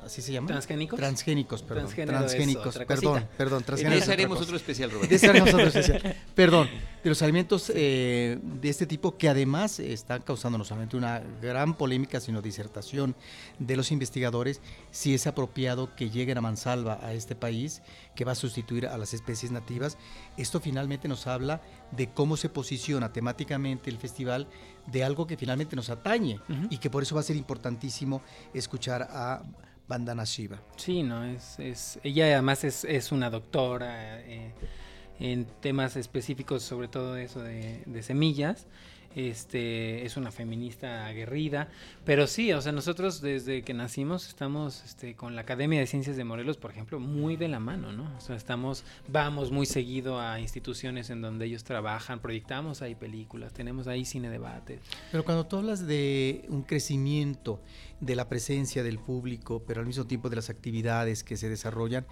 ¿así 0.04 0.22
se 0.22 0.34
llama? 0.34 0.48
¿Transgénicos? 0.48 1.00
Transgénicos, 1.00 1.62
perdón. 1.62 1.84
Transgénero 1.86 2.18
Transgénicos, 2.18 2.68
otra 2.68 2.86
perdón, 2.86 3.28
perdón, 3.38 3.64
De 3.66 3.74
eso 3.76 3.88
es 3.88 4.02
otra 4.02 4.14
haremos 4.14 4.42
otro 4.42 4.56
especial, 4.58 4.92
Roberto. 4.92 5.18
De 5.18 5.28
haremos 5.28 5.54
otro 5.54 5.68
especial. 5.68 6.16
Perdón, 6.36 6.70
de 7.04 7.10
los 7.10 7.22
alimentos 7.22 7.72
eh, 7.74 8.40
de 8.42 8.70
este 8.70 8.86
tipo 8.86 9.18
que 9.18 9.30
además 9.30 9.80
están 9.80 10.22
causando 10.22 10.58
no 10.58 10.66
solamente 10.66 10.98
una 10.98 11.22
gran 11.42 11.76
polémica, 11.76 12.20
sino 12.20 12.42
disertación 12.42 13.16
de 13.58 13.78
los 13.78 13.92
investigadores, 13.92 14.62
si 14.92 15.14
es 15.14 15.28
apropiado 15.28 15.96
que 15.96 16.10
lleguen 16.10 16.38
a 16.38 16.42
mansalva 16.42 17.00
a 17.02 17.14
este 17.14 17.36
país, 17.36 17.82
que 18.16 18.26
va 18.26 18.34
a 18.34 18.36
sustituir 18.36 18.88
a 18.88 18.98
las 18.98 19.14
especies 19.14 19.52
nativas. 19.52 19.98
Esto 20.38 20.60
finalmente 20.60 21.08
nos 21.08 21.28
habla 21.28 21.62
de 21.92 22.10
cómo 22.10 22.38
se 22.38 22.50
posiciona 22.50 23.14
temáticamente 23.14 23.90
el 23.90 23.98
festival 23.98 24.48
de 24.88 25.04
algo 25.04 25.28
que 25.28 25.38
finalmente 25.38 25.76
nos 25.76 25.90
atañe 25.90 26.40
y 26.70 26.78
que 26.78 26.90
por 26.90 27.04
eso 27.04 27.16
va 27.16 27.22
a 27.22 27.24
ser 27.24 27.36
importantísimo 27.36 28.22
escuchar 28.54 29.04
a 29.04 29.44
Bandana 29.88 30.24
Shiva. 30.24 30.62
Sí, 30.76 31.02
no, 31.02 31.24
es, 31.24 31.58
es 31.60 32.00
ella 32.04 32.26
además 32.26 32.64
es, 32.64 32.84
es 32.84 33.12
una 33.12 33.30
doctora 33.30 34.22
eh, 34.22 34.54
en 35.20 35.46
temas 35.62 35.96
específicos, 35.96 36.64
sobre 36.64 36.88
todo 36.88 37.18
eso 37.18 37.42
de, 37.42 37.84
de 37.86 38.04
semillas. 38.04 38.68
Este, 39.16 40.06
es 40.06 40.18
una 40.18 40.32
feminista 40.32 41.08
aguerrida, 41.08 41.70
pero 42.06 42.28
sí, 42.28 42.54
o 42.54 42.62
sea, 42.62 42.72
nosotros 42.72 43.22
desde 43.22 43.64
que 43.64 43.74
nacimos 43.74 44.28
estamos 44.28 44.84
este, 44.84 45.16
con 45.16 45.36
la 45.36 45.42
Academia 45.42 45.80
de 45.80 45.88
Ciencias 45.88 46.16
de 46.16 46.24
Morelos, 46.24 46.58
por 46.58 46.70
ejemplo, 46.70 47.00
muy 47.00 47.36
de 47.36 47.48
la 47.48 47.60
mano, 47.60 47.92
¿no? 47.92 48.16
O 48.16 48.22
sea, 48.22 48.36
estamos, 48.36 48.84
vamos 49.08 49.52
muy 49.52 49.66
seguido 49.66 50.22
a 50.22 50.40
instituciones 50.40 51.10
en 51.10 51.22
donde 51.22 51.48
ellos 51.48 51.64
trabajan, 51.64 52.20
proyectamos 52.20 52.84
ahí 52.84 52.94
películas, 52.94 53.52
tenemos 53.52 53.88
ahí 53.88 54.06
cine 54.06 54.30
debate. 54.30 54.80
Pero 55.12 55.26
cuando 55.26 55.48
tú 55.48 55.58
hablas 55.58 55.88
de 55.88 56.46
un 56.50 56.62
crecimiento 56.62 57.60
de 58.02 58.16
la 58.16 58.30
presencia 58.30 58.84
del 58.84 59.00
público, 59.00 59.64
pero 59.66 59.82
al 59.82 59.88
mismo 59.88 60.06
tiempo 60.06 60.30
de 60.30 60.36
las 60.36 60.52
actividades 60.52 61.24
que 61.24 61.36
se 61.36 61.50
desarrollan, 61.50 62.06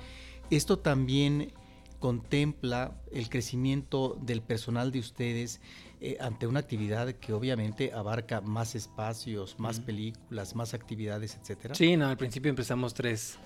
esto 0.50 0.80
también 0.80 1.54
contempla 2.00 2.92
el 3.12 3.30
crecimiento 3.30 4.18
del 4.22 4.42
personal 4.42 4.92
de 4.92 5.00
ustedes 5.00 5.60
eh, 6.00 6.18
ante 6.20 6.46
una 6.46 6.60
actividad 6.60 7.12
que 7.14 7.34
obviamente 7.34 7.92
abarca 7.94 8.40
más 8.42 8.76
espacios, 8.76 9.60
más 9.60 9.80
películas, 9.80 10.56
más 10.56 10.74
actividades, 10.74 11.38
etcétera. 11.42 11.74
Sí, 11.76 11.98
no, 11.98 12.08
al 12.08 12.18
principio 12.18 12.50
empezamos 12.50 12.94
tres, 12.94 13.38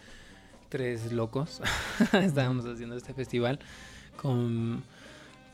tres 0.70 1.12
locos. 1.14 1.62
Estábamos 2.14 2.66
haciendo 2.66 2.96
este 2.98 3.14
festival 3.14 3.60
con, 4.22 4.84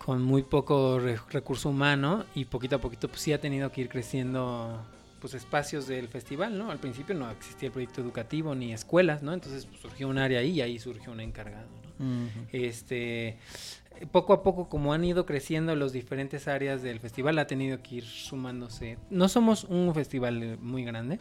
con 0.04 0.24
muy 0.24 0.42
poco 0.44 1.00
re- 1.00 1.20
recurso 1.30 1.70
humano 1.70 2.26
y 2.34 2.46
poquito 2.46 2.78
a 2.78 2.80
poquito 2.80 3.08
pues 3.10 3.22
sí 3.22 3.32
ha 3.34 3.40
tenido 3.40 3.72
que 3.72 3.82
ir 3.82 3.90
creciendo 3.90 4.84
pues 5.22 5.34
espacios 5.34 5.88
del 5.88 6.08
festival, 6.08 6.58
¿no? 6.58 6.70
Al 6.72 6.78
principio 6.80 7.14
no 7.16 7.30
existía 7.32 7.68
el 7.68 7.74
proyecto 7.74 8.02
educativo 8.02 8.54
ni 8.56 8.74
escuelas, 8.74 9.22
¿no? 9.24 9.34
Entonces 9.34 9.66
pues, 9.66 9.82
surgió 9.82 10.08
un 10.08 10.18
área 10.18 10.40
ahí 10.40 10.52
y 10.52 10.62
ahí 10.62 10.80
surgió 10.80 11.12
un 11.12 11.20
encargado, 11.20 11.68
¿no? 11.84 11.87
Este, 12.52 13.38
poco 14.12 14.34
a 14.34 14.44
poco, 14.44 14.70
como 14.70 14.94
han 14.94 15.04
ido 15.04 15.26
creciendo 15.26 15.76
las 15.76 15.92
diferentes 15.92 16.48
áreas 16.48 16.82
del 16.82 17.00
festival, 17.00 17.40
ha 17.40 17.48
tenido 17.48 17.82
que 17.82 17.96
ir 17.96 18.06
sumándose. 18.06 18.98
No 19.10 19.30
somos 19.30 19.64
un 19.64 19.94
festival 19.94 20.44
eh, 20.44 20.58
muy 20.60 20.84
grande 20.84 21.20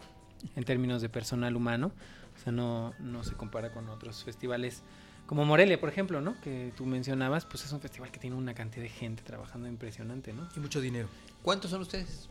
en 0.54 0.64
términos 0.64 1.02
de 1.02 1.08
personal 1.08 1.56
humano, 1.56 1.92
o 2.36 2.38
sea, 2.42 2.52
no, 2.52 2.92
no 2.98 3.24
se 3.24 3.34
compara 3.34 3.72
con 3.72 3.88
otros 3.88 4.22
festivales 4.22 4.82
como 5.26 5.44
Morelia, 5.44 5.80
por 5.80 5.88
ejemplo, 5.88 6.20
¿no? 6.20 6.40
Que 6.40 6.72
tú 6.76 6.86
mencionabas, 6.86 7.44
pues 7.46 7.64
es 7.64 7.72
un 7.72 7.80
festival 7.80 8.12
que 8.12 8.20
tiene 8.20 8.36
una 8.36 8.54
cantidad 8.54 8.82
de 8.82 8.88
gente 8.88 9.24
trabajando 9.24 9.68
impresionante, 9.68 10.32
¿no? 10.32 10.48
Y 10.56 10.60
mucho 10.60 10.80
dinero. 10.80 11.08
¿Cuántos 11.42 11.72
son 11.72 11.80
ustedes? 11.80 12.28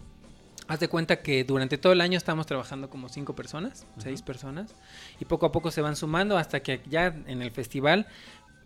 Haz 0.67 0.79
de 0.79 0.87
cuenta 0.87 1.21
que 1.21 1.43
durante 1.43 1.77
todo 1.77 1.93
el 1.93 2.01
año 2.01 2.17
estamos 2.17 2.47
trabajando 2.47 2.89
como 2.89 3.07
cinco 3.09 3.35
personas, 3.35 3.85
seis 3.97 4.21
personas, 4.23 4.73
y 5.19 5.25
poco 5.25 5.45
a 5.45 5.51
poco 5.51 5.69
se 5.69 5.81
van 5.81 5.95
sumando 5.95 6.37
hasta 6.37 6.61
que 6.63 6.81
ya 6.89 7.07
en 7.27 7.41
el 7.43 7.51
festival 7.51 8.07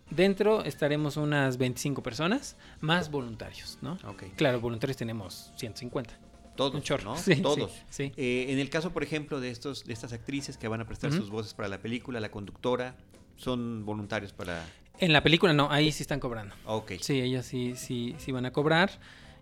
dentro 0.08 0.64
estaremos 0.64 1.16
unas 1.18 1.58
25 1.58 2.02
personas, 2.02 2.56
más 2.80 3.10
voluntarios, 3.10 3.78
¿no? 3.82 3.98
Ok. 4.06 4.24
Claro, 4.36 4.60
voluntarios 4.60 4.96
tenemos 4.96 5.52
150. 5.56 6.14
Todos, 6.56 6.74
Un 6.74 6.82
chorro. 6.82 7.04
¿no? 7.04 7.16
Sí, 7.18 7.36
Todos. 7.36 7.70
sí, 7.70 7.82
sí. 7.90 8.12
Eh, 8.16 8.46
en 8.48 8.58
el 8.58 8.70
caso, 8.70 8.92
por 8.92 9.02
ejemplo, 9.02 9.38
de 9.40 9.50
estos, 9.50 9.84
de 9.84 9.92
estas 9.92 10.12
actrices 10.12 10.56
que 10.56 10.68
van 10.68 10.80
a 10.80 10.86
prestar 10.86 11.10
Ujú. 11.10 11.20
sus 11.20 11.30
voces 11.30 11.54
para 11.54 11.68
la 11.68 11.78
película, 11.78 12.18
la 12.18 12.30
conductora, 12.30 12.96
son 13.36 13.84
voluntarios 13.84 14.32
para. 14.32 14.66
En 14.98 15.12
la 15.12 15.22
película 15.22 15.52
no, 15.52 15.70
ahí 15.70 15.92
sí 15.92 16.02
están 16.02 16.18
cobrando. 16.20 16.54
Ok. 16.66 16.92
Sí, 17.00 17.20
ellas 17.20 17.46
sí, 17.46 17.74
sí, 17.76 18.14
sí 18.18 18.32
van 18.32 18.44
a 18.46 18.52
cobrar, 18.52 18.90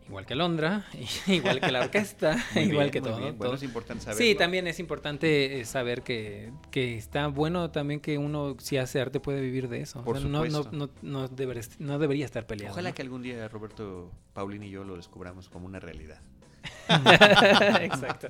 igual 0.08 0.26
que 0.26 0.32
Alondra, 0.34 0.86
igual 1.26 1.60
que 1.60 1.70
la 1.70 1.80
orquesta, 1.82 2.36
igual 2.54 2.68
bien, 2.68 2.90
que 2.90 3.00
todo. 3.00 3.18
bien. 3.18 3.36
Bueno, 3.38 3.50
todo. 3.50 3.54
es 3.54 3.62
importante 3.62 4.04
saberlo. 4.04 4.24
Sí, 4.24 4.34
también 4.34 4.66
es 4.66 4.80
importante 4.80 5.60
eh, 5.60 5.64
saber 5.64 6.02
que, 6.02 6.52
que 6.70 6.96
está 6.96 7.26
bueno 7.28 7.70
también 7.70 8.00
que 8.00 8.18
uno 8.18 8.56
si 8.58 8.76
hace 8.78 9.00
arte 9.00 9.20
puede 9.20 9.40
vivir 9.40 9.68
de 9.68 9.80
eso. 9.82 10.00
O 10.00 10.04
Por 10.04 10.18
sea, 10.18 10.28
no, 10.28 10.44
no, 10.44 10.62
supuesto. 10.64 10.72
no, 10.72 10.90
no, 11.02 11.28
debería, 11.28 11.62
no 11.78 11.98
debería 11.98 12.24
estar 12.24 12.46
peleado. 12.46 12.72
Ojalá 12.72 12.92
que 12.92 13.02
algún 13.02 13.22
día 13.22 13.46
Roberto, 13.48 14.10
Paulín 14.32 14.62
y 14.62 14.70
yo 14.70 14.84
lo 14.84 14.96
descubramos 14.96 15.48
como 15.48 15.66
una 15.66 15.78
realidad. 15.80 16.20
Exacto. 17.82 18.28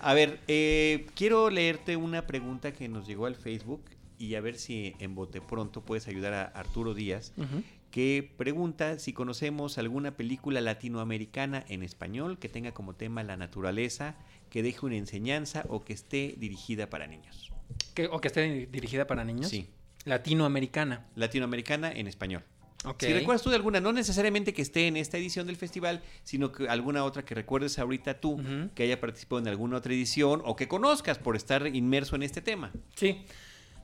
A 0.00 0.14
ver, 0.14 0.40
eh, 0.48 1.06
quiero 1.14 1.48
leerte 1.50 1.96
una 1.96 2.26
pregunta 2.26 2.72
que 2.72 2.88
nos 2.88 3.06
llegó 3.06 3.26
al 3.26 3.36
Facebook 3.36 3.84
y 4.18 4.34
a 4.34 4.40
ver 4.40 4.56
si 4.56 4.94
en 4.98 5.14
bote 5.14 5.40
pronto 5.40 5.80
puedes 5.82 6.08
ayudar 6.08 6.32
a 6.34 6.42
Arturo 6.44 6.94
Díaz, 6.94 7.32
Ujú. 7.36 7.62
Que 7.92 8.32
pregunta 8.36 8.98
si 8.98 9.12
conocemos 9.12 9.78
alguna 9.78 10.16
película 10.16 10.60
latinoamericana 10.60 11.64
en 11.68 11.84
español 11.84 12.38
que 12.40 12.48
tenga 12.48 12.72
como 12.72 12.94
tema 12.94 13.22
la 13.22 13.36
naturaleza, 13.36 14.16
que 14.50 14.62
deje 14.64 14.84
una 14.84 14.96
enseñanza 14.96 15.64
o 15.68 15.84
que 15.84 15.92
esté 15.92 16.34
dirigida 16.38 16.88
para 16.90 17.06
niños. 17.06 17.52
Que- 17.94 18.06
o 18.06 18.20
que 18.20 18.28
esté 18.28 18.42
di- 18.50 18.66
dirigida 18.66 19.06
para 19.06 19.24
niños. 19.24 19.48
Sí, 19.48 19.68
Latinoamericana. 20.04 21.06
latinoamericana 21.16 21.92
en 21.92 22.06
español. 22.06 22.42
Ok. 22.84 23.02
Si 23.04 23.12
recuerdas 23.12 23.42
tú 23.42 23.50
de 23.50 23.56
alguna, 23.56 23.80
no 23.80 23.92
necesariamente 23.92 24.52
que 24.52 24.62
esté 24.62 24.88
en 24.88 24.96
esta 24.96 25.16
edición 25.16 25.46
del 25.46 25.56
festival, 25.56 26.02
sino 26.24 26.50
que 26.50 26.68
alguna 26.68 27.04
otra 27.04 27.24
que 27.24 27.34
recuerdes 27.34 27.78
ahorita 27.78 28.20
tú, 28.20 28.40
que 28.74 28.82
haya 28.82 28.98
participado 29.00 29.40
en 29.40 29.48
alguna 29.48 29.76
otra 29.76 29.92
edición 29.92 30.42
o 30.44 30.56
que 30.56 30.66
conozcas 30.66 31.18
por 31.18 31.36
estar 31.36 31.66
inmerso 31.68 32.16
en 32.16 32.24
este 32.24 32.40
tema. 32.42 32.72
Sí. 32.96 33.22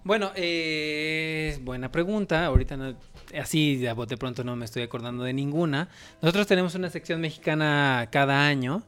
Bueno, 0.04 0.30
eh, 0.36 1.58
buena 1.62 1.90
pregunta. 1.92 2.46
Ahorita 2.46 2.76
no- 2.76 2.94
así 3.38 3.76
de 3.76 4.16
pronto 4.16 4.42
no 4.42 4.56
me 4.56 4.64
estoy 4.64 4.82
acordando 4.82 5.22
de 5.24 5.32
ninguna. 5.34 5.88
Nosotros 6.22 6.46
tenemos 6.46 6.74
una 6.74 6.88
sección 6.88 7.20
mexicana 7.20 8.08
cada 8.10 8.46
año. 8.46 8.82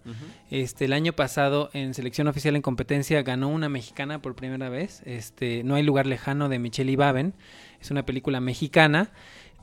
Este, 0.51 0.87
el 0.87 0.93
año 0.95 1.13
pasado 1.13 1.69
en 1.75 1.93
selección 1.93 2.27
oficial 2.29 2.57
en 2.57 2.63
competencia 2.63 3.23
ganó 3.23 3.49
una 3.49 3.69
mexicana 3.69 4.23
por 4.23 4.35
primera 4.35 4.71
vez. 4.71 5.03
Este, 5.05 5.63
No 5.63 5.75
hay 5.75 5.83
lugar 5.83 6.07
lejano 6.07 6.49
de 6.49 6.59
Michelle 6.59 6.91
Ibaben. 6.93 7.35
Es 7.83 7.91
una 7.91 8.07
película 8.07 8.41
mexicana. 8.41 9.11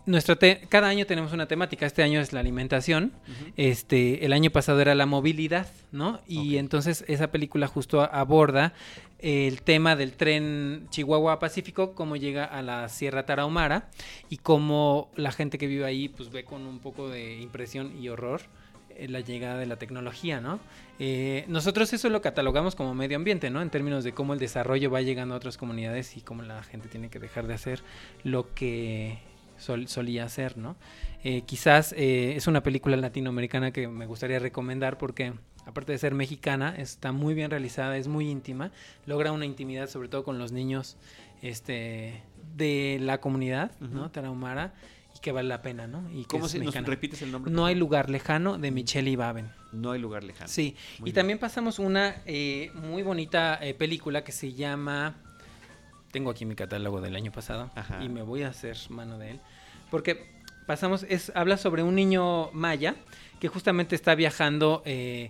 Nuestro 0.07 0.37
te- 0.37 0.61
cada 0.69 0.87
año 0.87 1.05
tenemos 1.05 1.33
una 1.33 1.47
temática. 1.47 1.85
Este 1.85 2.01
año 2.01 2.19
es 2.21 2.31
la 2.33 2.39
alimentación. 2.39 3.11
Este, 3.57 4.25
el 4.25 4.31
año 4.33 4.49
pasado 4.51 4.79
era 4.81 4.95
la 4.95 5.05
movilidad, 5.05 5.67
¿no? 5.91 6.21
Y 6.25 6.57
entonces 6.57 7.03
esa 7.07 7.27
película 7.29 7.67
justo 7.67 8.01
aborda 8.01 8.73
el 9.19 9.61
tema 9.63 9.95
del 9.95 10.13
tren 10.13 10.87
Chihuahua 10.91 11.39
Pacífico, 11.39 11.93
cómo 11.93 12.15
llega 12.15 12.45
a 12.45 12.61
la 12.61 12.87
Sierra 12.87 13.25
Tarahumara 13.25 13.89
y 14.29 14.37
cómo 14.37 15.11
la 15.15 15.31
gente 15.31 15.57
que 15.57 15.67
vive 15.67 15.85
ahí 15.85 16.07
pues 16.07 16.31
ve 16.31 16.43
con 16.45 16.65
un 16.65 16.79
poco 16.79 17.09
de 17.09 17.41
impresión 17.41 17.91
y 18.01 18.09
horror 18.09 18.41
eh, 18.95 19.07
la 19.09 19.19
llegada 19.19 19.57
de 19.57 19.65
la 19.65 19.75
tecnología, 19.77 20.39
¿no? 20.39 20.59
Eh, 20.99 21.43
nosotros 21.47 21.91
eso 21.93 22.09
lo 22.09 22.21
catalogamos 22.21 22.75
como 22.75 22.93
medio 22.95 23.17
ambiente, 23.17 23.49
¿no? 23.49 23.61
En 23.61 23.69
términos 23.71 24.03
de 24.05 24.13
cómo 24.13 24.33
el 24.33 24.39
desarrollo 24.39 24.89
va 24.89 25.01
llegando 25.01 25.33
a 25.33 25.37
otras 25.37 25.57
comunidades 25.57 26.15
y 26.15 26.21
cómo 26.21 26.43
la 26.43 26.63
gente 26.63 26.87
tiene 26.87 27.09
que 27.09 27.19
dejar 27.19 27.47
de 27.47 27.55
hacer 27.55 27.81
lo 28.23 28.53
que 28.53 29.17
sol- 29.57 29.87
solía 29.87 30.23
hacer, 30.25 30.57
¿no? 30.57 30.75
Eh, 31.23 31.41
quizás 31.45 31.93
eh, 31.97 32.35
es 32.35 32.47
una 32.47 32.61
película 32.63 32.95
latinoamericana 32.97 33.71
que 33.71 33.87
me 33.87 34.05
gustaría 34.05 34.39
recomendar 34.39 34.97
porque 34.97 35.33
aparte 35.65 35.91
de 35.91 35.97
ser 35.97 36.13
mexicana, 36.13 36.75
está 36.77 37.11
muy 37.11 37.33
bien 37.33 37.51
realizada, 37.51 37.97
es 37.97 38.07
muy 38.07 38.29
íntima, 38.29 38.71
logra 39.05 39.31
una 39.31 39.45
intimidad 39.45 39.89
sobre 39.89 40.07
todo 40.07 40.23
con 40.23 40.39
los 40.39 40.51
niños 40.51 40.95
este, 41.41 42.21
de 42.55 42.97
la 43.01 43.19
comunidad, 43.19 43.71
¿no? 43.79 44.01
Ujú. 44.01 44.09
Tarahumara, 44.09 44.73
y 45.15 45.19
que 45.19 45.31
vale 45.31 45.49
la 45.49 45.61
pena, 45.61 45.87
¿no? 45.87 46.09
Y 46.11 46.21
que 46.21 46.27
¿Cómo 46.27 46.45
es 46.45 46.51
se 46.51 46.59
nos 46.59 46.73
repites 46.75 47.21
el 47.21 47.31
nombre? 47.31 47.51
No 47.51 47.65
hay 47.65 47.75
lugar 47.75 48.09
lejano 48.09 48.57
de 48.57 48.71
Michelle 48.71 49.09
Ibaben. 49.09 49.49
No 49.73 49.91
hay 49.91 49.99
lugar 49.99 50.23
lejano. 50.23 50.47
Sí, 50.47 50.75
Muy 50.99 51.09
y 51.09 51.11
bien. 51.11 51.15
también 51.15 51.39
pasamos 51.39 51.79
una 51.79 52.21
eh, 52.25 52.71
muy 52.75 53.03
bonita 53.03 53.59
eh, 53.61 53.73
película 53.73 54.23
que 54.23 54.31
se 54.31 54.53
llama. 54.53 55.15
Tengo 56.11 56.29
aquí 56.29 56.45
mi 56.45 56.55
catálogo 56.55 57.01
del 57.01 57.15
año 57.15 57.31
pasado 57.31 57.69
Ajá. 57.75 58.03
y 58.03 58.09
me 58.09 58.21
voy 58.21 58.43
a 58.43 58.49
hacer 58.49 58.77
mano 58.89 59.17
de 59.17 59.31
él. 59.31 59.39
Porque 59.91 60.37
pasamos, 60.65 61.03
es, 61.09 61.31
habla 61.35 61.57
sobre 61.57 61.83
un 61.83 61.95
niño 61.95 62.51
maya 62.51 62.95
que 63.39 63.47
justamente 63.47 63.95
está 63.95 64.15
viajando 64.15 64.81
eh, 64.85 65.29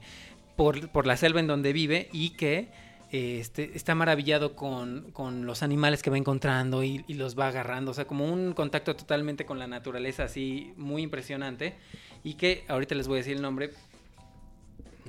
por, 0.56 0.90
por 0.90 1.08
la 1.08 1.18
selva 1.18 1.40
en 1.40 1.48
donde 1.48 1.74
vive 1.74 2.10
y 2.12 2.32
que 2.32 2.70
eh, 3.12 3.40
este, 3.40 3.72
está 3.76 3.96
maravillado 3.96 4.56
con, 4.56 5.12
con 5.14 5.46
los 5.46 5.64
animales 5.64 6.04
que 6.04 6.10
va 6.10 6.18
encontrando 6.18 6.84
y, 6.84 7.06
y 7.08 7.14
los 7.14 7.38
va 7.40 7.48
agarrando. 7.48 7.92
O 7.92 7.94
sea, 7.94 8.06
como 8.06 8.26
un 8.26 8.54
contacto 8.54 8.96
totalmente 8.96 9.46
con 9.46 9.60
la 9.60 9.68
naturaleza, 9.68 10.24
así 10.24 10.74
muy 10.76 11.04
impresionante. 11.04 11.76
Y 12.24 12.34
que 12.34 12.66
ahorita 12.68 12.96
les 12.96 13.08
voy 13.08 13.16
a 13.16 13.20
decir 13.20 13.36
el 13.36 13.42
nombre. 13.42 13.72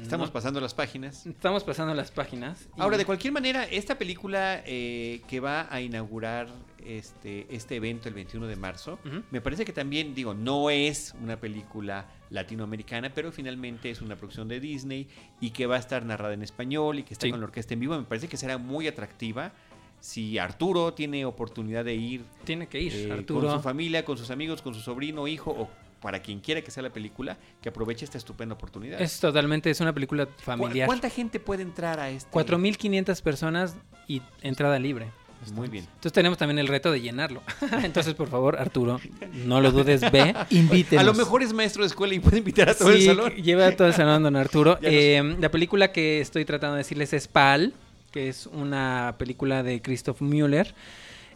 Estamos 0.02 0.28
No- 0.28 0.32
pasando 0.32 0.60
las 0.60 0.74
páginas. 0.74 1.26
Estamos 1.26 1.64
pasando 1.64 1.94
las 1.94 2.10
páginas. 2.10 2.68
y- 2.76 2.80
Ahora, 2.80 2.96
de 2.96 3.04
cualquier 3.04 3.32
manera, 3.32 3.64
esta 3.64 3.98
película 3.98 4.62
eh, 4.66 5.20
que 5.28 5.40
va 5.40 5.66
a 5.70 5.80
inaugurar 5.80 6.48
este, 6.84 7.46
este 7.54 7.76
evento 7.76 8.08
el 8.08 8.14
21 8.14 8.46
de 8.46 8.56
marzo, 8.56 8.98
me 9.30 9.40
parece 9.40 9.64
que 9.64 9.72
también, 9.72 10.14
digo, 10.14 10.32
no 10.32 10.70
es 10.70 11.14
una 11.22 11.36
película 11.38 12.06
latinoamericana, 12.30 13.12
pero 13.12 13.30
finalmente 13.32 13.90
es 13.90 14.00
una 14.00 14.16
producción 14.16 14.48
de 14.48 14.60
Disney 14.60 15.08
y 15.40 15.50
que 15.50 15.66
va 15.66 15.76
a 15.76 15.78
estar 15.78 16.04
narrada 16.06 16.32
en 16.34 16.42
español 16.42 16.98
y 17.00 17.02
que 17.02 17.12
está 17.14 17.26
Sí. 17.26 17.30
con 17.30 17.40
la 17.40 17.46
orquesta 17.46 17.74
en 17.74 17.80
vivo. 17.80 17.96
Me 17.98 18.04
parece 18.04 18.28
que 18.28 18.36
será 18.36 18.56
muy 18.58 18.86
atractiva. 18.86 19.52
Si 20.00 20.38
Arturo 20.38 20.94
tiene 20.94 21.24
oportunidad 21.24 21.84
de 21.84 21.94
ir 21.94 22.24
Tiene 22.44 22.68
que 22.68 22.80
ir, 22.80 22.94
eh, 22.94 23.12
Arturo. 23.12 23.48
con 23.48 23.56
su 23.56 23.62
familia, 23.62 24.04
con 24.04 24.16
sus 24.16 24.30
amigos, 24.30 24.62
con 24.62 24.72
su 24.72 24.80
sobrino, 24.80 25.26
hijo 25.26 25.50
o 25.50 25.68
para 26.00 26.20
quien 26.22 26.40
quiera 26.40 26.62
que 26.62 26.70
sea 26.70 26.82
la 26.82 26.90
película, 26.90 27.36
que 27.60 27.68
aproveche 27.68 28.04
esta 28.04 28.18
estupenda 28.18 28.54
oportunidad. 28.54 29.00
Es 29.00 29.18
totalmente, 29.20 29.70
es 29.70 29.80
una 29.80 29.92
película 29.92 30.26
¿Cu- 30.26 30.32
familiar. 30.38 30.86
¿Cuánta 30.86 31.10
gente 31.10 31.40
puede 31.40 31.62
entrar 31.62 31.98
a 32.00 32.10
este? 32.10 32.30
4.500 32.30 33.20
personas 33.22 33.76
y 34.06 34.22
entrada 34.42 34.78
libre. 34.78 35.06
Muy 35.54 35.68
bien. 35.68 35.84
Entonces 35.84 36.12
tenemos 36.12 36.36
también 36.36 36.58
el 36.58 36.66
reto 36.66 36.90
de 36.90 37.00
llenarlo. 37.00 37.42
Entonces, 37.84 38.14
por 38.14 38.28
favor, 38.28 38.58
Arturo, 38.58 39.00
no 39.44 39.60
lo 39.60 39.70
dudes, 39.70 40.00
ve. 40.10 40.34
Invítenos. 40.50 41.00
A 41.00 41.06
lo 41.06 41.14
mejor 41.14 41.42
es 41.44 41.52
maestro 41.52 41.82
de 41.84 41.86
escuela 41.86 42.12
y 42.14 42.18
puede 42.18 42.38
invitar 42.38 42.68
a 42.68 42.74
todo 42.74 42.90
el 42.90 43.02
salón. 43.04 43.32
lleva 43.34 43.66
a 43.68 43.76
todo 43.76 43.86
el 43.86 43.94
salón, 43.94 44.24
don 44.24 44.34
Arturo. 44.36 44.78
Sé. 44.80 45.16
Eh, 45.18 45.36
la 45.40 45.48
película 45.50 45.92
que 45.92 46.20
estoy 46.20 46.44
tratando 46.44 46.74
de 46.74 46.78
decirles 46.78 47.12
es 47.12 47.28
Pal, 47.28 47.72
que 48.10 48.28
es 48.28 48.46
una 48.46 49.14
película 49.16 49.62
de 49.62 49.80
Christoph 49.80 50.20
Müller. 50.22 50.74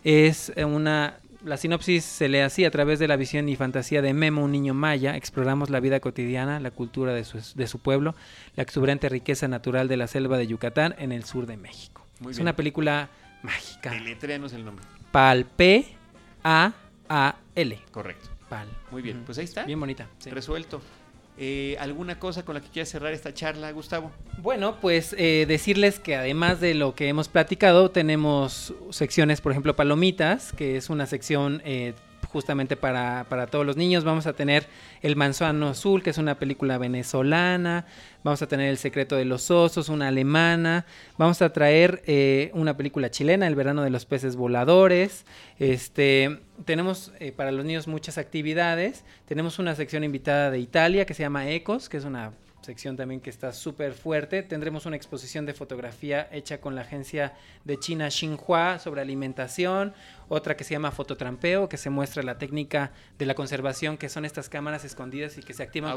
Es 0.04 0.52
una... 0.56 1.18
La 1.44 1.56
sinopsis 1.56 2.04
se 2.04 2.28
lee 2.28 2.38
así, 2.38 2.64
a 2.64 2.70
través 2.70 3.00
de 3.00 3.08
la 3.08 3.16
visión 3.16 3.48
y 3.48 3.56
fantasía 3.56 4.00
de 4.00 4.14
Memo, 4.14 4.44
un 4.44 4.52
niño 4.52 4.74
maya, 4.74 5.16
exploramos 5.16 5.70
la 5.70 5.80
vida 5.80 5.98
cotidiana, 5.98 6.60
la 6.60 6.70
cultura 6.70 7.12
de 7.14 7.24
su, 7.24 7.38
de 7.56 7.66
su 7.66 7.80
pueblo, 7.80 8.14
la 8.54 8.62
exuberante 8.62 9.08
riqueza 9.08 9.48
natural 9.48 9.88
de 9.88 9.96
la 9.96 10.06
selva 10.06 10.38
de 10.38 10.46
Yucatán 10.46 10.94
en 10.98 11.10
el 11.10 11.24
sur 11.24 11.46
de 11.46 11.56
México. 11.56 12.06
Muy 12.20 12.30
es 12.30 12.36
bien. 12.36 12.44
una 12.44 12.54
película 12.54 13.08
mágica. 13.42 13.90
Deletréanos 13.90 14.52
el 14.52 14.64
nombre. 14.64 14.84
Pal, 15.10 15.44
P-A-A-L. 16.44 16.72
Correcto. 17.90 18.28
Pal. 18.48 18.68
Muy 18.92 19.02
bien. 19.02 19.22
Pues 19.26 19.38
ahí 19.38 19.44
está. 19.44 19.64
Bien 19.64 19.80
bonita. 19.80 20.06
sí. 20.18 20.30
Resuelto. 20.30 20.80
Eh, 21.38 21.76
¿Alguna 21.80 22.18
cosa 22.18 22.44
con 22.44 22.54
la 22.54 22.60
que 22.60 22.68
quieras 22.68 22.90
cerrar 22.90 23.12
esta 23.12 23.32
charla, 23.32 23.70
Gustavo? 23.72 24.10
Bueno, 24.38 24.78
pues 24.80 25.14
eh, 25.18 25.46
decirles 25.48 25.98
que 25.98 26.14
además 26.14 26.60
de 26.60 26.74
lo 26.74 26.94
que 26.94 27.08
hemos 27.08 27.28
platicado, 27.28 27.90
tenemos 27.90 28.74
secciones, 28.90 29.40
por 29.40 29.52
ejemplo, 29.52 29.74
Palomitas, 29.74 30.52
que 30.52 30.76
es 30.76 30.90
una 30.90 31.06
sección 31.06 31.62
eh, 31.64 31.94
justamente 32.32 32.76
para, 32.76 33.26
para 33.28 33.46
todos 33.46 33.66
los 33.66 33.76
niños. 33.76 34.04
Vamos 34.04 34.26
a 34.26 34.32
tener 34.32 34.66
El 35.02 35.16
Manzano 35.16 35.68
Azul, 35.68 36.02
que 36.02 36.10
es 36.10 36.18
una 36.18 36.38
película 36.38 36.78
venezolana. 36.78 37.84
Vamos 38.24 38.40
a 38.40 38.46
tener 38.46 38.70
El 38.70 38.78
Secreto 38.78 39.16
de 39.16 39.24
los 39.24 39.50
Osos, 39.50 39.88
una 39.88 40.08
alemana. 40.08 40.86
Vamos 41.18 41.42
a 41.42 41.52
traer 41.52 42.02
eh, 42.06 42.50
una 42.54 42.76
película 42.76 43.10
chilena, 43.10 43.46
El 43.46 43.54
Verano 43.54 43.82
de 43.82 43.90
los 43.90 44.06
Peces 44.06 44.36
Voladores. 44.36 45.26
Este, 45.58 46.40
tenemos 46.64 47.12
eh, 47.20 47.32
para 47.32 47.52
los 47.52 47.64
niños 47.64 47.86
muchas 47.86 48.16
actividades. 48.16 49.04
Tenemos 49.26 49.58
una 49.58 49.74
sección 49.74 50.02
invitada 50.02 50.50
de 50.50 50.58
Italia 50.58 51.04
que 51.04 51.14
se 51.14 51.22
llama 51.22 51.50
Ecos, 51.50 51.88
que 51.88 51.98
es 51.98 52.04
una 52.04 52.32
sección 52.62 52.96
también 52.96 53.20
que 53.20 53.30
está 53.30 53.52
súper 53.52 53.92
fuerte. 53.92 54.42
Tendremos 54.42 54.86
una 54.86 54.96
exposición 54.96 55.46
de 55.46 55.54
fotografía 55.54 56.28
hecha 56.32 56.60
con 56.60 56.74
la 56.74 56.82
agencia 56.82 57.34
de 57.64 57.78
China 57.78 58.08
Xinhua 58.08 58.78
sobre 58.78 59.00
alimentación, 59.00 59.92
otra 60.32 60.56
que 60.56 60.64
se 60.64 60.72
llama 60.72 60.90
fototrampeo, 60.90 61.68
que 61.68 61.76
se 61.76 61.90
muestra 61.90 62.22
la 62.22 62.38
técnica 62.38 62.92
de 63.18 63.26
la 63.26 63.34
conservación, 63.34 63.98
que 63.98 64.08
son 64.08 64.24
estas 64.24 64.48
cámaras 64.48 64.84
escondidas 64.84 65.36
y 65.36 65.42
que 65.42 65.52
se 65.52 65.62
activan 65.62 65.94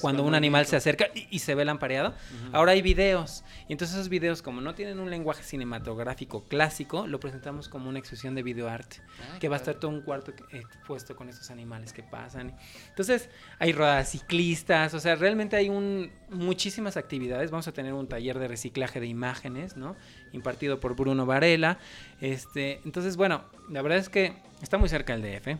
cuando, 0.00 0.22
un 0.22 0.34
animal 0.34 0.66
se 0.66 0.76
acerca 0.76 1.06
y, 1.14 1.26
y 1.30 1.38
se 1.38 1.54
ve 1.54 1.64
lampareado. 1.64 2.14
Ahora 2.52 2.72
hay 2.72 2.82
videos. 2.82 3.42
Y 3.68 3.72
entonces 3.72 3.96
esos 3.96 4.10
videos, 4.10 4.42
como 4.42 4.60
no 4.60 4.74
tienen 4.74 5.00
un 5.00 5.08
lenguaje 5.08 5.42
cinematográfico 5.42 6.44
clásico, 6.44 7.06
lo 7.06 7.20
presentamos 7.20 7.68
como 7.68 7.88
una 7.88 7.98
exposición 7.98 8.34
de 8.34 8.42
videoarte, 8.42 8.98
Ah, 9.20 9.38
que 9.38 9.48
va 9.48 9.56
a 9.56 9.58
estar 9.58 9.76
todo 9.76 9.90
un 9.90 10.02
cuarto 10.02 10.32
expuesto 10.50 11.16
con 11.16 11.28
estos 11.28 11.50
animales 11.50 11.92
que 11.92 12.02
pasan. 12.02 12.56
Entonces, 12.88 13.30
hay 13.58 13.72
rodadas 13.72 14.10
ciclistas, 14.10 14.92
o 14.94 15.00
sea, 15.00 15.14
realmente 15.14 15.56
hay 15.56 15.68
un, 15.68 16.12
muchísimas 16.30 16.96
actividades. 16.96 17.50
Vamos 17.50 17.68
a 17.68 17.72
tener 17.72 17.92
un 17.92 18.06
taller 18.06 18.38
de 18.38 18.48
reciclaje 18.48 19.00
de 19.00 19.06
imágenes, 19.06 19.76
¿no? 19.76 19.96
Impartido 20.32 20.80
por 20.80 20.96
Bruno 20.96 21.26
Varela. 21.26 21.78
Este, 22.20 22.80
entonces, 22.84 23.16
bueno, 23.16 23.42
la 23.68 23.82
verdad 23.82 23.98
es 23.98 24.08
que 24.08 24.34
está 24.62 24.78
muy 24.78 24.88
cerca 24.88 25.14
el 25.14 25.22
DF. 25.22 25.58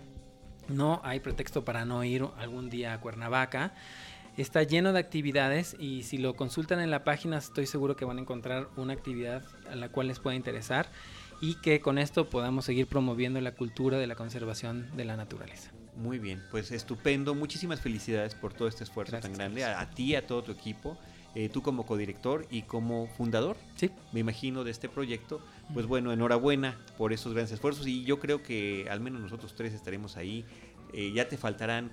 No 0.68 1.01
hay 1.05 1.21
pretexto 1.21 1.64
para 1.64 1.85
no 1.85 2.05
ir 2.05 2.25
algún 2.39 2.71
día 2.71 2.95
a 2.95 3.01
Cuernavaca. 3.01 3.75
Está 4.37 4.62
lleno 4.62 4.93
de 4.93 5.01
actividades 5.01 5.77
y 5.79 6.05
si 6.05 6.16
lo 6.16 6.35
consultan 6.35 6.81
en 6.81 6.91
la 6.91 7.05
página 7.05 7.39
estoy 7.39 7.66
seguro 7.66 7.97
que 7.97 8.05
van 8.05 8.18
a 8.18 8.21
encontrar 8.21 8.68
una 8.77 8.93
actividad 8.93 9.43
a 9.71 9.75
la 9.75 9.89
cual 9.89 10.07
les 10.07 10.21
pueda 10.21 10.37
interesar 10.37 10.89
y 11.41 11.57
que 11.57 11.81
con 11.81 11.99
esto 11.99 12.31
podamos 12.31 12.64
seguir 12.64 12.87
promoviendo 12.87 13.41
la 13.41 13.55
cultura 13.55 13.99
de 13.99 14.07
la 14.07 14.14
conservación 14.14 14.89
de 14.97 15.05
la 15.05 15.16
naturaleza. 15.16 15.73
Muy 15.97 16.18
bien, 16.18 16.43
pues 16.51 16.70
estupendo. 16.70 17.34
Muchísimas 17.34 17.80
felicidades 17.80 18.34
por 18.34 18.53
todo 18.55 18.68
este 18.68 18.84
esfuerzo 18.84 19.12
Gracias, 19.12 19.30
tan 19.32 19.38
grande. 19.38 19.64
A, 19.64 19.80
a 19.80 19.91
ti, 19.91 20.14
a 20.14 20.26
todo 20.26 20.43
tu 20.43 20.53
equipo. 20.53 20.97
eh, 21.34 21.49
tú 21.49 21.62
como 21.62 21.86
codirector 21.86 22.47
y 22.51 22.62
como 22.62 23.07
fundador, 23.16 23.57
Sí, 23.76 23.91
me 24.12 24.20
imagino, 24.20 24.64
de 24.64 24.70
este 24.72 24.88
proyecto. 24.88 25.41
Pues 25.74 25.86
bueno, 25.86 26.12
enhorabuena 26.12 26.76
por 26.99 27.12
esos 27.12 27.32
grandes 27.34 27.53
esfuerzos 27.53 27.86
y 27.86 28.03
yo 28.05 28.18
creo 28.18 28.43
que 28.43 28.88
al 28.91 29.01
menos 29.01 29.20
nosotros 29.20 29.55
tres 29.57 29.72
estaremos 29.74 30.16
ahí. 30.16 30.45
Eh, 30.93 31.12
ya 31.14 31.28
te 31.28 31.36
faltarán 31.36 31.93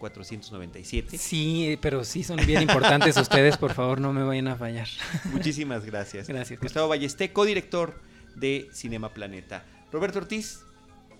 4.497. 0.00 1.16
sí, 1.18 1.78
pero 1.80 2.04
sí 2.04 2.22
son 2.24 2.38
bien 2.46 2.62
importantes 2.62 3.16
ustedes, 3.20 3.56
por 3.56 3.72
favor 3.74 4.00
no 4.00 4.12
me 4.12 4.22
vayan 4.24 4.48
a 4.48 4.56
fallar. 4.56 4.88
Muchísimas 5.32 5.84
gracias. 5.84 6.26
Gracias. 6.28 6.58
Gustavo 6.60 6.88
Ballesté, 6.88 7.32
codirector 7.32 8.00
de 8.34 8.68
Cinema 8.72 9.14
Planeta. 9.14 9.64
Roberto 9.92 10.18
Ortiz, 10.18 10.64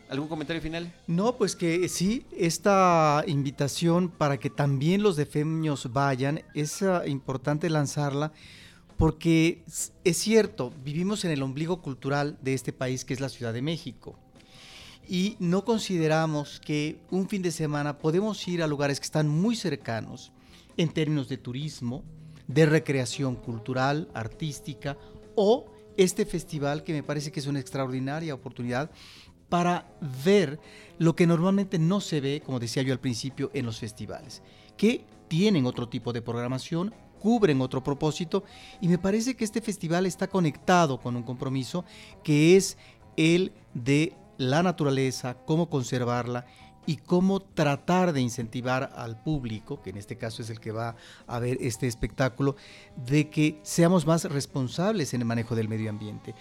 ¿algún 0.08 0.28
comentario 0.28 0.62
final? 0.62 0.92
No, 1.06 1.36
pues 1.36 1.56
que 1.56 1.88
sí, 1.88 2.24
esta 2.36 3.24
invitación 3.26 4.08
para 4.08 4.38
que 4.38 4.50
también 4.50 5.02
los 5.02 5.16
defeños 5.16 5.92
vayan, 5.92 6.42
es 6.54 6.82
ah, 6.82 7.06
importante 7.06 7.70
lanzarla 7.70 8.32
porque 8.98 9.62
es 10.04 10.16
cierto, 10.16 10.72
vivimos 10.84 11.24
en 11.24 11.30
el 11.30 11.42
ombligo 11.42 11.80
cultural 11.80 12.36
de 12.42 12.54
este 12.54 12.72
país 12.72 13.04
que 13.04 13.14
es 13.14 13.20
la 13.20 13.28
Ciudad 13.28 13.54
de 13.54 13.62
México. 13.62 14.18
Y 15.08 15.36
no 15.38 15.64
consideramos 15.64 16.60
que 16.60 16.98
un 17.10 17.28
fin 17.28 17.40
de 17.40 17.52
semana 17.52 17.98
podemos 17.98 18.46
ir 18.48 18.62
a 18.62 18.66
lugares 18.66 18.98
que 18.98 19.04
están 19.04 19.28
muy 19.28 19.54
cercanos 19.54 20.32
en 20.76 20.88
términos 20.88 21.28
de 21.28 21.38
turismo, 21.38 22.02
de 22.48 22.66
recreación 22.66 23.36
cultural, 23.36 24.08
artística 24.14 24.98
o 25.36 25.72
este 25.96 26.26
festival 26.26 26.82
que 26.82 26.92
me 26.92 27.02
parece 27.04 27.30
que 27.30 27.40
es 27.40 27.46
una 27.46 27.60
extraordinaria 27.60 28.34
oportunidad 28.34 28.90
para 29.48 29.86
ver 30.24 30.60
lo 30.98 31.14
que 31.14 31.26
normalmente 31.26 31.78
no 31.78 32.00
se 32.00 32.20
ve, 32.20 32.42
como 32.44 32.58
decía 32.58 32.82
yo 32.82 32.92
al 32.92 33.00
principio, 33.00 33.50
en 33.54 33.66
los 33.66 33.78
festivales, 33.78 34.42
que 34.76 35.04
tienen 35.28 35.66
otro 35.66 35.88
tipo 35.88 36.12
de 36.12 36.22
programación, 36.22 36.94
cubren 37.20 37.60
otro 37.60 37.82
propósito, 37.82 38.44
y 38.80 38.88
me 38.88 38.98
parece 38.98 39.36
que 39.36 39.44
este 39.44 39.60
festival 39.60 40.06
está 40.06 40.28
conectado 40.28 41.00
con 41.00 41.16
un 41.16 41.22
compromiso 41.22 41.84
que 42.22 42.56
es 42.56 42.78
el 43.16 43.52
de 43.74 44.14
la 44.38 44.62
naturaleza, 44.62 45.34
cómo 45.44 45.68
conservarla 45.68 46.46
y 46.86 46.96
cómo 46.96 47.40
tratar 47.40 48.12
de 48.12 48.20
incentivar 48.20 48.92
al 48.96 49.22
público, 49.22 49.82
que 49.82 49.90
en 49.90 49.98
este 49.98 50.16
caso 50.16 50.42
es 50.42 50.48
el 50.48 50.60
que 50.60 50.72
va 50.72 50.96
a 51.26 51.38
ver 51.38 51.58
este 51.60 51.86
espectáculo, 51.86 52.56
de 52.96 53.28
que 53.28 53.58
seamos 53.62 54.06
más 54.06 54.24
responsables 54.24 55.12
en 55.12 55.20
el 55.20 55.26
manejo 55.26 55.54
del 55.54 55.68
medio 55.68 55.90
ambiente. 55.90 56.34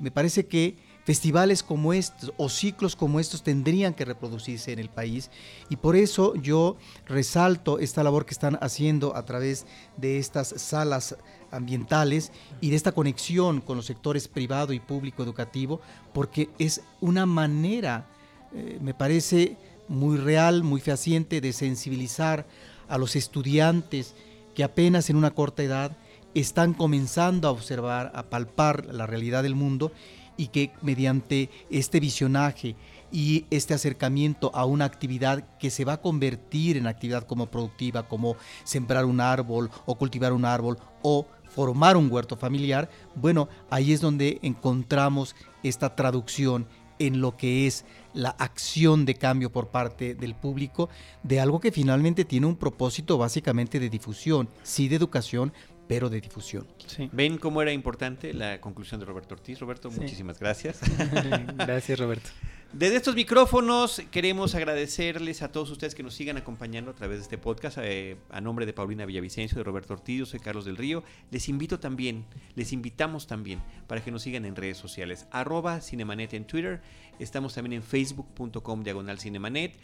Me 0.00 0.10
parece 0.10 0.46
que 0.46 0.76
festivales 1.08 1.62
como 1.62 1.94
estos 1.94 2.34
o 2.36 2.50
ciclos 2.50 2.94
como 2.94 3.18
estos 3.18 3.42
tendrían 3.42 3.94
que 3.94 4.04
reproducirse 4.04 4.72
en 4.74 4.78
el 4.78 4.90
país. 4.90 5.30
Y 5.70 5.76
por 5.76 5.96
eso 5.96 6.34
yo 6.34 6.76
resalto 7.06 7.78
esta 7.78 8.02
labor 8.02 8.26
que 8.26 8.34
están 8.34 8.58
haciendo 8.60 9.16
a 9.16 9.24
través 9.24 9.64
de 9.96 10.18
estas 10.18 10.48
salas 10.48 11.16
ambientales 11.50 12.30
y 12.60 12.68
de 12.68 12.76
esta 12.76 12.92
conexión 12.92 13.62
con 13.62 13.78
los 13.78 13.86
sectores 13.86 14.28
privado 14.28 14.74
y 14.74 14.80
público 14.80 15.22
educativo 15.22 15.80
porque 16.12 16.50
es 16.58 16.82
una 17.00 17.24
manera, 17.24 18.06
eh, 18.52 18.78
me 18.82 18.92
parece 18.92 19.56
muy 19.88 20.18
real, 20.18 20.62
muy 20.62 20.82
fehaciente 20.82 21.40
de 21.40 21.54
sensibilizar 21.54 22.44
a 22.86 22.98
los 22.98 23.16
estudiantes 23.16 24.14
que 24.54 24.62
apenas 24.62 25.08
en 25.08 25.16
una 25.16 25.30
corta 25.30 25.62
edad 25.62 25.96
están 26.34 26.74
comenzando 26.74 27.48
a 27.48 27.52
observar, 27.52 28.12
a 28.14 28.24
palpar 28.24 28.84
la 28.92 29.06
realidad 29.06 29.42
del 29.42 29.54
mundo 29.54 29.90
y 30.38 30.46
que 30.46 30.72
mediante 30.80 31.50
este 31.68 32.00
visionaje 32.00 32.76
y 33.12 33.44
este 33.50 33.74
acercamiento 33.74 34.50
a 34.54 34.64
una 34.64 34.86
actividad 34.86 35.58
que 35.58 35.68
se 35.68 35.84
va 35.84 35.94
a 35.94 36.00
convertir 36.00 36.78
en 36.78 36.86
actividad 36.86 37.24
como 37.24 37.50
productiva, 37.50 38.08
como 38.08 38.36
sembrar 38.64 39.04
un 39.04 39.20
árbol 39.20 39.70
o 39.84 39.96
cultivar 39.96 40.32
un 40.32 40.46
árbol 40.46 40.78
o 41.02 41.26
formar 41.48 41.96
un 41.96 42.10
huerto 42.10 42.36
familiar, 42.36 42.88
bueno, 43.14 43.48
ahí 43.68 43.92
es 43.92 44.00
donde 44.00 44.38
encontramos 44.42 45.34
esta 45.62 45.94
traducción 45.94 46.66
en 46.98 47.20
lo 47.20 47.36
que 47.36 47.66
es 47.66 47.84
la 48.12 48.30
acción 48.30 49.04
de 49.04 49.14
cambio 49.14 49.50
por 49.52 49.68
parte 49.68 50.14
del 50.14 50.34
público 50.34 50.88
de 51.22 51.40
algo 51.40 51.60
que 51.60 51.72
finalmente 51.72 52.24
tiene 52.24 52.46
un 52.46 52.56
propósito 52.56 53.18
básicamente 53.18 53.78
de 53.78 53.88
difusión, 53.88 54.48
sí 54.62 54.88
de 54.88 54.96
educación, 54.96 55.52
pero 55.88 56.08
de 56.10 56.20
difusión. 56.20 56.66
Sí. 56.86 57.08
¿Ven 57.12 57.38
cómo 57.38 57.62
era 57.62 57.72
importante 57.72 58.32
la 58.34 58.60
conclusión 58.60 59.00
de 59.00 59.06
Roberto 59.06 59.34
Ortiz? 59.34 59.58
Roberto, 59.58 59.90
Sí. 59.90 60.00
muchísimas 60.00 60.38
gracias. 60.38 60.80
Gracias, 61.56 61.98
Roberto. 61.98 62.28
Desde 62.72 62.96
estos 62.96 63.14
micrófonos 63.14 64.02
queremos 64.10 64.54
agradecerles 64.54 65.40
a 65.40 65.50
todos 65.50 65.70
ustedes 65.70 65.94
que 65.94 66.02
nos 66.02 66.12
sigan 66.12 66.36
acompañando 66.36 66.90
a 66.90 66.94
través 66.94 67.16
de 67.16 67.22
este 67.22 67.38
podcast. 67.38 67.78
eh, 67.80 68.16
a 68.28 68.42
nombre 68.42 68.66
de 68.66 68.74
Paulina 68.74 69.06
Villavicencio, 69.06 69.56
de 69.56 69.64
Roberto 69.64 69.94
Ortiz, 69.94 70.18
yo 70.18 70.26
soy 70.26 70.38
Carlos 70.40 70.66
del 70.66 70.76
Río. 70.76 71.02
Les 71.30 71.48
invito 71.48 71.80
también, 71.80 72.26
les 72.56 72.74
invitamos 72.74 73.26
también 73.26 73.62
para 73.86 74.04
que 74.04 74.10
nos 74.10 74.20
sigan 74.22 74.44
en 74.44 74.54
redes 74.54 74.76
sociales. 74.76 75.26
Arroba 75.30 75.80
Cinemanet 75.80 76.34
en 76.34 76.44
Twitter. 76.46 76.82
Estamos 77.18 77.54
también 77.54 77.72
en 77.72 77.82
facebook.com 77.82 78.82
diagonal 78.82 79.18
Cinemanet. 79.18 79.74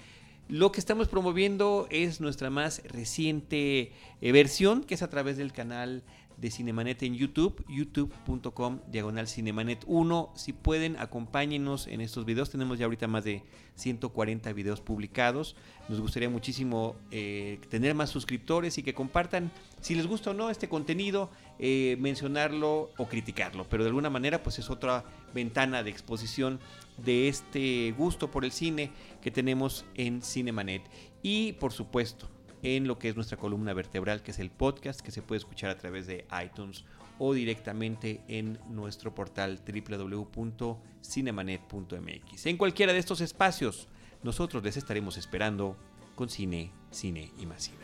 Lo 0.48 0.72
que 0.72 0.80
estamos 0.80 1.08
promoviendo 1.08 1.86
es 1.90 2.20
nuestra 2.20 2.50
más 2.50 2.82
reciente 2.84 3.92
eh, 4.20 4.32
versión, 4.32 4.84
que 4.84 4.94
es 4.94 5.02
a 5.02 5.08
través 5.08 5.38
del 5.38 5.52
canal 5.52 6.02
de 6.36 6.50
Cinemanet 6.50 7.02
en 7.02 7.14
YouTube, 7.14 7.64
youtube.com 7.66 8.80
diagonal 8.88 9.26
Cinemanet 9.26 9.84
1. 9.86 10.32
Si 10.34 10.52
pueden, 10.52 10.98
acompáñenos 10.98 11.86
en 11.86 12.02
estos 12.02 12.26
videos. 12.26 12.50
Tenemos 12.50 12.78
ya 12.78 12.84
ahorita 12.84 13.06
más 13.06 13.24
de 13.24 13.42
140 13.76 14.52
videos 14.52 14.82
publicados. 14.82 15.56
Nos 15.88 16.00
gustaría 16.00 16.28
muchísimo 16.28 16.96
eh, 17.10 17.58
tener 17.70 17.94
más 17.94 18.10
suscriptores 18.10 18.76
y 18.76 18.82
que 18.82 18.92
compartan, 18.92 19.50
si 19.80 19.94
les 19.94 20.06
gusta 20.06 20.32
o 20.32 20.34
no 20.34 20.50
este 20.50 20.68
contenido, 20.68 21.30
eh, 21.58 21.96
mencionarlo 22.00 22.90
o 22.98 23.06
criticarlo. 23.08 23.66
Pero 23.70 23.84
de 23.84 23.88
alguna 23.88 24.10
manera, 24.10 24.42
pues 24.42 24.58
es 24.58 24.68
otra 24.68 25.04
ventana 25.32 25.82
de 25.82 25.90
exposición 25.90 26.60
de 26.98 27.28
este 27.28 27.94
gusto 27.96 28.30
por 28.30 28.44
el 28.44 28.52
cine 28.52 28.92
que 29.20 29.30
tenemos 29.30 29.84
en 29.94 30.22
Cinemanet. 30.22 30.82
Y 31.22 31.52
por 31.54 31.72
supuesto, 31.72 32.28
en 32.62 32.86
lo 32.86 32.98
que 32.98 33.08
es 33.08 33.16
nuestra 33.16 33.36
columna 33.36 33.74
vertebral, 33.74 34.22
que 34.22 34.30
es 34.30 34.38
el 34.38 34.50
podcast, 34.50 35.00
que 35.00 35.10
se 35.10 35.22
puede 35.22 35.38
escuchar 35.38 35.70
a 35.70 35.78
través 35.78 36.06
de 36.06 36.26
iTunes 36.44 36.84
o 37.18 37.34
directamente 37.34 38.20
en 38.28 38.58
nuestro 38.68 39.14
portal 39.14 39.60
www.cinemanet.mx. 39.66 42.46
En 42.46 42.56
cualquiera 42.56 42.92
de 42.92 42.98
estos 42.98 43.20
espacios, 43.20 43.88
nosotros 44.22 44.62
les 44.64 44.76
estaremos 44.76 45.16
esperando 45.16 45.76
con 46.14 46.28
cine, 46.28 46.70
cine 46.90 47.30
y 47.38 47.46
más 47.46 47.64
cine. 47.64 47.78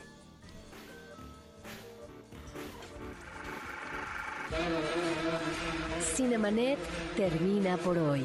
Cinemanet 6.16 6.78
termina 7.16 7.76
por 7.76 7.98
hoy. 7.98 8.24